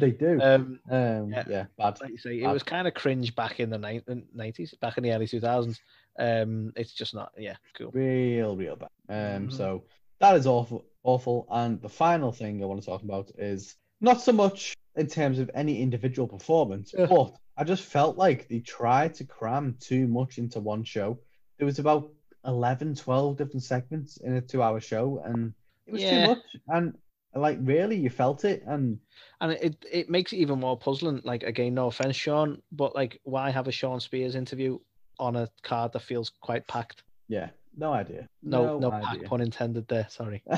they 0.00 0.12
do. 0.12 0.40
Um, 0.42 0.80
Um, 0.90 1.30
yeah. 1.30 1.44
yeah. 1.46 1.64
bad. 1.76 2.00
like 2.00 2.10
you 2.12 2.18
say, 2.18 2.40
it 2.40 2.46
was 2.50 2.62
kind 2.62 2.88
of 2.88 2.94
cringe 2.94 3.34
back 3.34 3.60
in 3.60 3.68
the 3.68 3.78
ni- 3.78 4.00
90s, 4.34 4.80
back 4.80 4.96
in 4.96 5.02
the 5.04 5.12
early 5.12 5.26
2000s. 5.26 5.78
Um, 6.18 6.72
it's 6.76 6.92
just 6.92 7.14
not, 7.14 7.32
yeah, 7.38 7.56
cool. 7.76 7.90
real, 7.92 8.56
real 8.56 8.76
bad. 8.76 8.88
Um, 9.08 9.48
Mhm. 9.48 9.52
so 9.52 9.84
that 10.18 10.36
is 10.36 10.46
awful, 10.46 10.86
awful. 11.02 11.46
And 11.50 11.80
the 11.80 11.88
final 11.88 12.32
thing 12.32 12.62
I 12.62 12.66
want 12.66 12.80
to 12.80 12.86
talk 12.86 13.02
about 13.02 13.30
is 13.38 13.76
not 14.00 14.20
so 14.20 14.32
much 14.32 14.74
in 14.96 15.06
terms 15.06 15.38
of 15.38 15.50
any 15.54 15.80
individual 15.80 16.28
performance, 16.28 16.92
Yeah. 16.96 17.06
but 17.06 17.34
I 17.56 17.64
just 17.64 17.84
felt 17.84 18.16
like 18.16 18.48
they 18.48 18.60
tried 18.60 19.14
to 19.14 19.24
cram 19.24 19.76
too 19.80 20.08
much 20.08 20.38
into 20.38 20.60
one 20.60 20.84
show. 20.84 21.18
There 21.58 21.66
was 21.66 21.78
about 21.78 22.10
11, 22.44 22.94
12 22.94 23.36
different 23.36 23.62
segments 23.62 24.16
in 24.18 24.34
a 24.34 24.40
two-hour 24.40 24.80
show, 24.80 25.20
and 25.24 25.54
it 25.86 25.92
was 25.92 26.02
Yeah. 26.02 26.10
too 26.10 26.28
much. 26.28 26.38
And 26.68 26.98
like, 27.34 27.58
really, 27.62 27.96
you 27.96 28.10
felt 28.10 28.44
it, 28.44 28.62
and 28.66 28.98
And 29.40 29.52
it, 29.52 29.84
it 29.90 30.10
makes 30.10 30.32
it 30.32 30.38
even 30.38 30.58
more 30.58 30.76
puzzling. 30.78 31.20
Like, 31.24 31.44
again, 31.44 31.74
no 31.74 31.86
offense, 31.86 32.16
Shawn, 32.16 32.60
but 32.72 32.94
like, 32.94 33.20
why 33.24 33.50
have 33.50 33.68
a 33.68 33.72
Shawn 33.72 34.00
Spears 34.00 34.34
interview 34.34 34.78
on 35.20 35.36
a 35.36 35.48
card 35.62 35.92
that 35.92 36.00
feels 36.00 36.30
quite 36.40 36.66
packed? 36.66 37.02
yeah, 37.28 37.50
no 37.76 37.92
idea. 37.92 38.28
No, 38.42 38.78
no, 38.78 38.90
idea. 38.90 39.20
pack 39.20 39.24
pun 39.24 39.40
intended 39.40 39.86
there. 39.88 40.06
Sorry. 40.10 40.42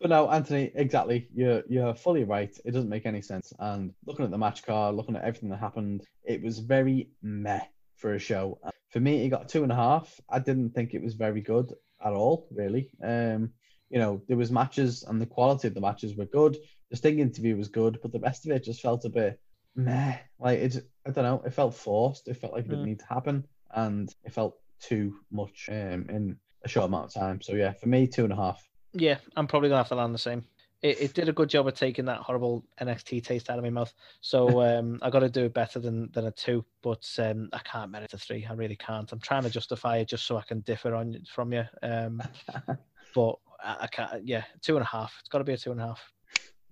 But 0.00 0.10
no, 0.10 0.30
Anthony, 0.30 0.70
exactly. 0.74 1.28
You're 1.34 1.64
you're 1.68 1.94
fully 1.94 2.24
right. 2.24 2.56
It 2.64 2.70
doesn't 2.70 2.88
make 2.88 3.04
any 3.04 3.20
sense. 3.20 3.52
And 3.58 3.92
looking 4.06 4.24
at 4.24 4.30
the 4.30 4.38
match 4.38 4.64
card, 4.64 4.94
looking 4.94 5.16
at 5.16 5.24
everything 5.24 5.48
that 5.50 5.58
happened, 5.58 6.04
it 6.24 6.40
was 6.42 6.60
very 6.60 7.10
meh 7.20 7.64
for 7.96 8.14
a 8.14 8.18
show. 8.18 8.60
For 8.90 9.00
me, 9.00 9.24
it 9.24 9.30
got 9.30 9.48
two 9.48 9.64
and 9.64 9.72
a 9.72 9.74
half. 9.74 10.20
I 10.30 10.38
didn't 10.38 10.70
think 10.70 10.94
it 10.94 11.02
was 11.02 11.14
very 11.14 11.40
good 11.40 11.74
at 12.04 12.12
all, 12.12 12.46
really. 12.52 12.90
Um, 13.02 13.50
you 13.90 13.98
know, 13.98 14.22
there 14.28 14.36
was 14.36 14.52
matches 14.52 15.02
and 15.02 15.20
the 15.20 15.26
quality 15.26 15.66
of 15.66 15.74
the 15.74 15.80
matches 15.80 16.14
were 16.14 16.26
good. 16.26 16.56
The 16.90 16.96
Sting 16.96 17.18
interview 17.18 17.56
was 17.56 17.68
good, 17.68 17.98
but 18.00 18.12
the 18.12 18.20
rest 18.20 18.46
of 18.46 18.52
it 18.52 18.64
just 18.64 18.80
felt 18.80 19.04
a 19.04 19.10
bit 19.10 19.40
meh. 19.78 20.16
Like 20.38 20.58
it's, 20.58 20.78
I 21.06 21.10
don't 21.10 21.24
know. 21.24 21.42
It 21.46 21.54
felt 21.54 21.74
forced. 21.74 22.28
It 22.28 22.34
felt 22.34 22.52
like 22.52 22.64
it 22.64 22.68
didn't 22.68 22.84
Mm. 22.84 22.88
need 22.88 22.98
to 23.00 23.06
happen, 23.06 23.46
and 23.70 24.14
it 24.24 24.32
felt 24.32 24.58
too 24.80 25.14
much 25.30 25.68
um, 25.70 26.06
in 26.10 26.36
a 26.64 26.68
short 26.68 26.86
amount 26.86 27.06
of 27.06 27.14
time. 27.14 27.40
So 27.40 27.54
yeah, 27.54 27.72
for 27.72 27.88
me, 27.88 28.06
two 28.06 28.24
and 28.24 28.32
a 28.32 28.36
half. 28.36 28.68
Yeah, 28.92 29.18
I'm 29.36 29.46
probably 29.46 29.68
gonna 29.68 29.78
have 29.78 29.88
to 29.88 29.94
land 29.94 30.14
the 30.14 30.18
same. 30.18 30.44
It, 30.80 31.00
it 31.00 31.14
did 31.14 31.28
a 31.28 31.32
good 31.32 31.48
job 31.48 31.66
of 31.66 31.74
taking 31.74 32.04
that 32.04 32.20
horrible 32.20 32.64
NXT 32.80 33.24
taste 33.24 33.50
out 33.50 33.58
of 33.58 33.64
my 33.64 33.70
mouth. 33.70 33.92
So 34.20 34.60
um, 34.78 34.98
I 35.02 35.10
got 35.10 35.20
to 35.20 35.28
do 35.28 35.44
it 35.46 35.54
better 35.54 35.78
than 35.80 36.10
than 36.12 36.26
a 36.26 36.30
two, 36.30 36.64
but 36.82 37.08
um, 37.18 37.48
I 37.52 37.58
can't 37.60 37.90
merit 37.90 38.14
a 38.14 38.18
three. 38.18 38.46
I 38.48 38.52
really 38.52 38.76
can't. 38.76 39.10
I'm 39.12 39.20
trying 39.20 39.42
to 39.44 39.50
justify 39.50 39.98
it 39.98 40.08
just 40.08 40.26
so 40.26 40.36
I 40.36 40.42
can 40.42 40.60
differ 40.60 40.94
on 40.94 41.16
from 41.32 41.52
you. 41.52 41.64
Um, 41.82 42.22
but 43.14 43.34
I, 43.62 43.76
I 43.80 43.86
can't. 43.88 44.26
Yeah, 44.26 44.44
two 44.62 44.76
and 44.76 44.84
a 44.84 44.88
half. 44.88 45.14
It's 45.20 45.28
got 45.28 45.38
to 45.38 45.44
be 45.44 45.54
a 45.54 45.58
two 45.58 45.72
and 45.72 45.80
a 45.80 45.86
half. 45.86 46.12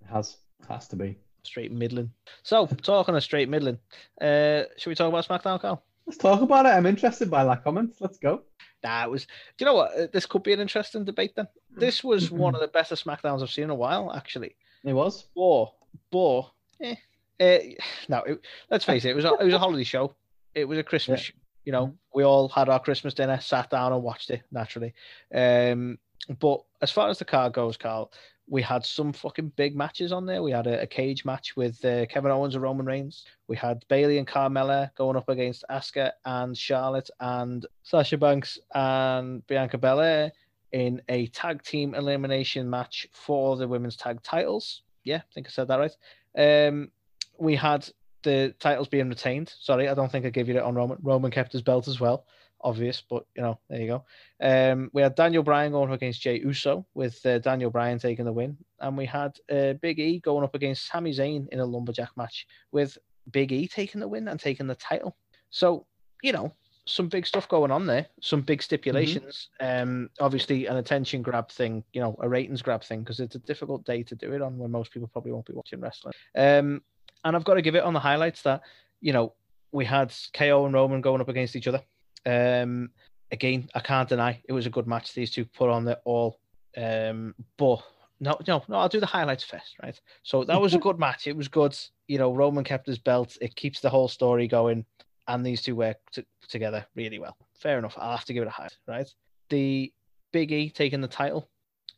It 0.00 0.08
has 0.08 0.36
has 0.68 0.86
to 0.88 0.96
be. 0.96 1.18
Straight 1.46 1.72
middling. 1.72 2.10
So 2.42 2.66
talking 2.82 3.14
of 3.14 3.22
straight 3.22 3.48
middling, 3.48 3.78
uh, 4.20 4.62
should 4.76 4.90
we 4.90 4.94
talk 4.94 5.08
about 5.08 5.26
SmackDown, 5.26 5.60
Carl? 5.60 5.82
Let's 6.06 6.18
talk 6.18 6.40
about 6.40 6.66
it. 6.66 6.70
I'm 6.70 6.86
interested 6.86 7.30
by 7.30 7.44
that 7.44 7.64
comment. 7.64 7.94
Let's 8.00 8.18
go. 8.18 8.42
Nah, 8.84 9.04
it 9.04 9.10
was. 9.10 9.24
Do 9.26 9.30
you 9.60 9.66
know 9.66 9.74
what? 9.74 9.92
Uh, 9.98 10.06
This 10.12 10.26
could 10.26 10.42
be 10.42 10.52
an 10.52 10.60
interesting 10.60 11.04
debate. 11.04 11.34
Then 11.34 11.48
this 11.70 12.04
was 12.04 12.30
one 12.30 12.54
of 12.54 12.60
the 12.60 12.68
better 12.68 12.94
SmackDowns 12.94 13.42
I've 13.42 13.50
seen 13.50 13.64
in 13.64 13.70
a 13.70 13.74
while, 13.74 14.12
actually. 14.14 14.54
It 14.84 14.92
was. 14.92 15.26
But, 15.34 15.72
but, 16.12 16.42
eh, 16.80 16.94
eh, 17.40 17.74
no. 18.08 18.18
It, 18.18 18.40
let's 18.70 18.84
face 18.84 19.04
it. 19.04 19.10
It 19.10 19.16
was 19.16 19.24
a, 19.24 19.34
it 19.34 19.44
was 19.44 19.54
a 19.54 19.58
holiday 19.58 19.82
show. 19.84 20.14
It 20.54 20.66
was 20.66 20.78
a 20.78 20.84
Christmas. 20.84 21.20
Yeah. 21.20 21.24
show, 21.24 21.34
You 21.64 21.72
know, 21.72 21.94
we 22.14 22.22
all 22.22 22.48
had 22.48 22.68
our 22.68 22.78
Christmas 22.78 23.14
dinner, 23.14 23.40
sat 23.40 23.70
down 23.70 23.92
and 23.92 24.02
watched 24.02 24.30
it 24.30 24.42
naturally. 24.52 24.94
Um, 25.34 25.98
but 26.38 26.62
as 26.80 26.92
far 26.92 27.08
as 27.08 27.18
the 27.18 27.24
card 27.24 27.52
goes, 27.52 27.76
Carl, 27.76 28.12
we 28.48 28.62
had 28.62 28.84
some 28.84 29.12
fucking 29.12 29.52
big 29.56 29.74
matches 29.74 30.12
on 30.12 30.24
there. 30.24 30.42
We 30.42 30.52
had 30.52 30.66
a, 30.66 30.82
a 30.82 30.86
cage 30.86 31.24
match 31.24 31.56
with 31.56 31.84
uh, 31.84 32.06
Kevin 32.06 32.30
Owens 32.30 32.54
and 32.54 32.62
Roman 32.62 32.86
Reigns. 32.86 33.24
We 33.48 33.56
had 33.56 33.84
Bayley 33.88 34.18
and 34.18 34.26
Carmella 34.26 34.94
going 34.96 35.16
up 35.16 35.28
against 35.28 35.64
Asuka 35.70 36.12
and 36.24 36.56
Charlotte 36.56 37.10
and 37.20 37.66
Sasha 37.82 38.16
Banks 38.16 38.58
and 38.74 39.44
Bianca 39.46 39.78
Belair 39.78 40.32
in 40.72 41.02
a 41.08 41.26
tag 41.28 41.62
team 41.62 41.94
elimination 41.94 42.68
match 42.68 43.08
for 43.12 43.56
the 43.56 43.66
women's 43.66 43.96
tag 43.96 44.22
titles. 44.22 44.82
Yeah, 45.02 45.18
I 45.18 45.32
think 45.34 45.48
I 45.48 45.50
said 45.50 45.68
that 45.68 45.78
right. 45.78 46.68
Um, 46.68 46.90
we 47.38 47.56
had 47.56 47.88
the 48.22 48.54
titles 48.58 48.88
being 48.88 49.08
retained. 49.08 49.52
Sorry, 49.58 49.88
I 49.88 49.94
don't 49.94 50.10
think 50.10 50.26
I 50.26 50.30
gave 50.30 50.48
you 50.48 50.54
that 50.54 50.64
on 50.64 50.74
Roman. 50.74 50.98
Roman 51.02 51.30
kept 51.30 51.52
his 51.52 51.62
belt 51.62 51.88
as 51.88 52.00
well. 52.00 52.26
Obvious, 52.62 53.02
but 53.08 53.26
you 53.36 53.42
know, 53.42 53.58
there 53.68 53.80
you 53.80 53.86
go. 53.86 54.04
Um, 54.40 54.90
we 54.92 55.02
had 55.02 55.14
Daniel 55.14 55.42
Bryan 55.42 55.72
going 55.72 55.90
up 55.90 55.94
against 55.94 56.22
Jey 56.22 56.40
Uso, 56.40 56.86
with 56.94 57.24
uh, 57.26 57.38
Daniel 57.38 57.70
Bryan 57.70 57.98
taking 57.98 58.24
the 58.24 58.32
win, 58.32 58.56
and 58.80 58.96
we 58.96 59.06
had 59.06 59.38
uh, 59.50 59.74
Big 59.74 59.98
E 59.98 60.20
going 60.20 60.44
up 60.44 60.54
against 60.54 60.86
Sami 60.88 61.12
Zayn 61.12 61.48
in 61.50 61.60
a 61.60 61.66
lumberjack 61.66 62.10
match, 62.16 62.46
with 62.72 62.96
Big 63.30 63.52
E 63.52 63.68
taking 63.68 64.00
the 64.00 64.08
win 64.08 64.28
and 64.28 64.40
taking 64.40 64.66
the 64.66 64.74
title. 64.74 65.16
So 65.50 65.86
you 66.22 66.32
know, 66.32 66.52
some 66.86 67.08
big 67.08 67.26
stuff 67.26 67.48
going 67.48 67.70
on 67.70 67.86
there, 67.86 68.06
some 68.20 68.40
big 68.40 68.62
stipulations. 68.62 69.48
Um, 69.60 70.08
obviously 70.20 70.66
an 70.66 70.76
attention 70.76 71.20
grab 71.20 71.50
thing, 71.50 71.84
you 71.92 72.00
know, 72.00 72.16
a 72.20 72.28
ratings 72.28 72.62
grab 72.62 72.82
thing, 72.84 73.00
because 73.00 73.20
it's 73.20 73.34
a 73.34 73.40
difficult 73.40 73.84
day 73.84 74.02
to 74.04 74.14
do 74.14 74.32
it 74.32 74.42
on 74.42 74.56
when 74.56 74.70
most 74.70 74.92
people 74.92 75.08
probably 75.08 75.32
won't 75.32 75.46
be 75.46 75.52
watching 75.52 75.80
wrestling. 75.80 76.14
Um, 76.36 76.82
and 77.24 77.34
I've 77.34 77.44
got 77.44 77.54
to 77.54 77.62
give 77.62 77.74
it 77.74 77.82
on 77.82 77.92
the 77.92 78.00
highlights 78.00 78.42
that, 78.42 78.62
you 79.00 79.12
know, 79.12 79.34
we 79.72 79.84
had 79.84 80.14
KO 80.32 80.64
and 80.64 80.74
Roman 80.74 81.00
going 81.00 81.20
up 81.20 81.28
against 81.28 81.56
each 81.56 81.66
other. 81.66 81.82
Um, 82.26 82.90
again, 83.32 83.68
I 83.74 83.80
can't 83.80 84.08
deny 84.08 84.42
it 84.44 84.52
was 84.52 84.66
a 84.66 84.70
good 84.70 84.86
match. 84.86 85.14
These 85.14 85.30
two 85.30 85.44
put 85.44 85.70
on 85.70 85.84
their 85.84 85.98
all. 86.04 86.40
Um, 86.76 87.34
but 87.56 87.82
no, 88.20 88.38
no, 88.46 88.62
no, 88.68 88.76
I'll 88.76 88.88
do 88.88 89.00
the 89.00 89.06
highlights 89.06 89.44
first, 89.44 89.76
right? 89.82 89.98
So 90.22 90.44
that 90.44 90.60
was 90.60 90.74
a 90.74 90.78
good 90.78 90.98
match. 90.98 91.26
It 91.26 91.36
was 91.36 91.48
good. 91.48 91.78
You 92.08 92.18
know, 92.18 92.34
Roman 92.34 92.64
kept 92.64 92.86
his 92.86 92.98
belt. 92.98 93.36
It 93.40 93.54
keeps 93.56 93.80
the 93.80 93.90
whole 93.90 94.08
story 94.08 94.48
going 94.48 94.84
and 95.28 95.44
these 95.44 95.62
two 95.62 95.76
work 95.76 95.98
t- 96.12 96.24
together 96.48 96.86
really 96.94 97.18
well. 97.18 97.36
Fair 97.58 97.78
enough. 97.78 97.94
I'll 97.98 98.16
have 98.16 98.26
to 98.26 98.32
give 98.32 98.42
it 98.42 98.48
a 98.48 98.50
high, 98.50 98.68
right? 98.86 99.12
The 99.48 99.92
Big 100.32 100.52
E 100.52 100.70
taking 100.70 101.00
the 101.00 101.08
title, 101.08 101.48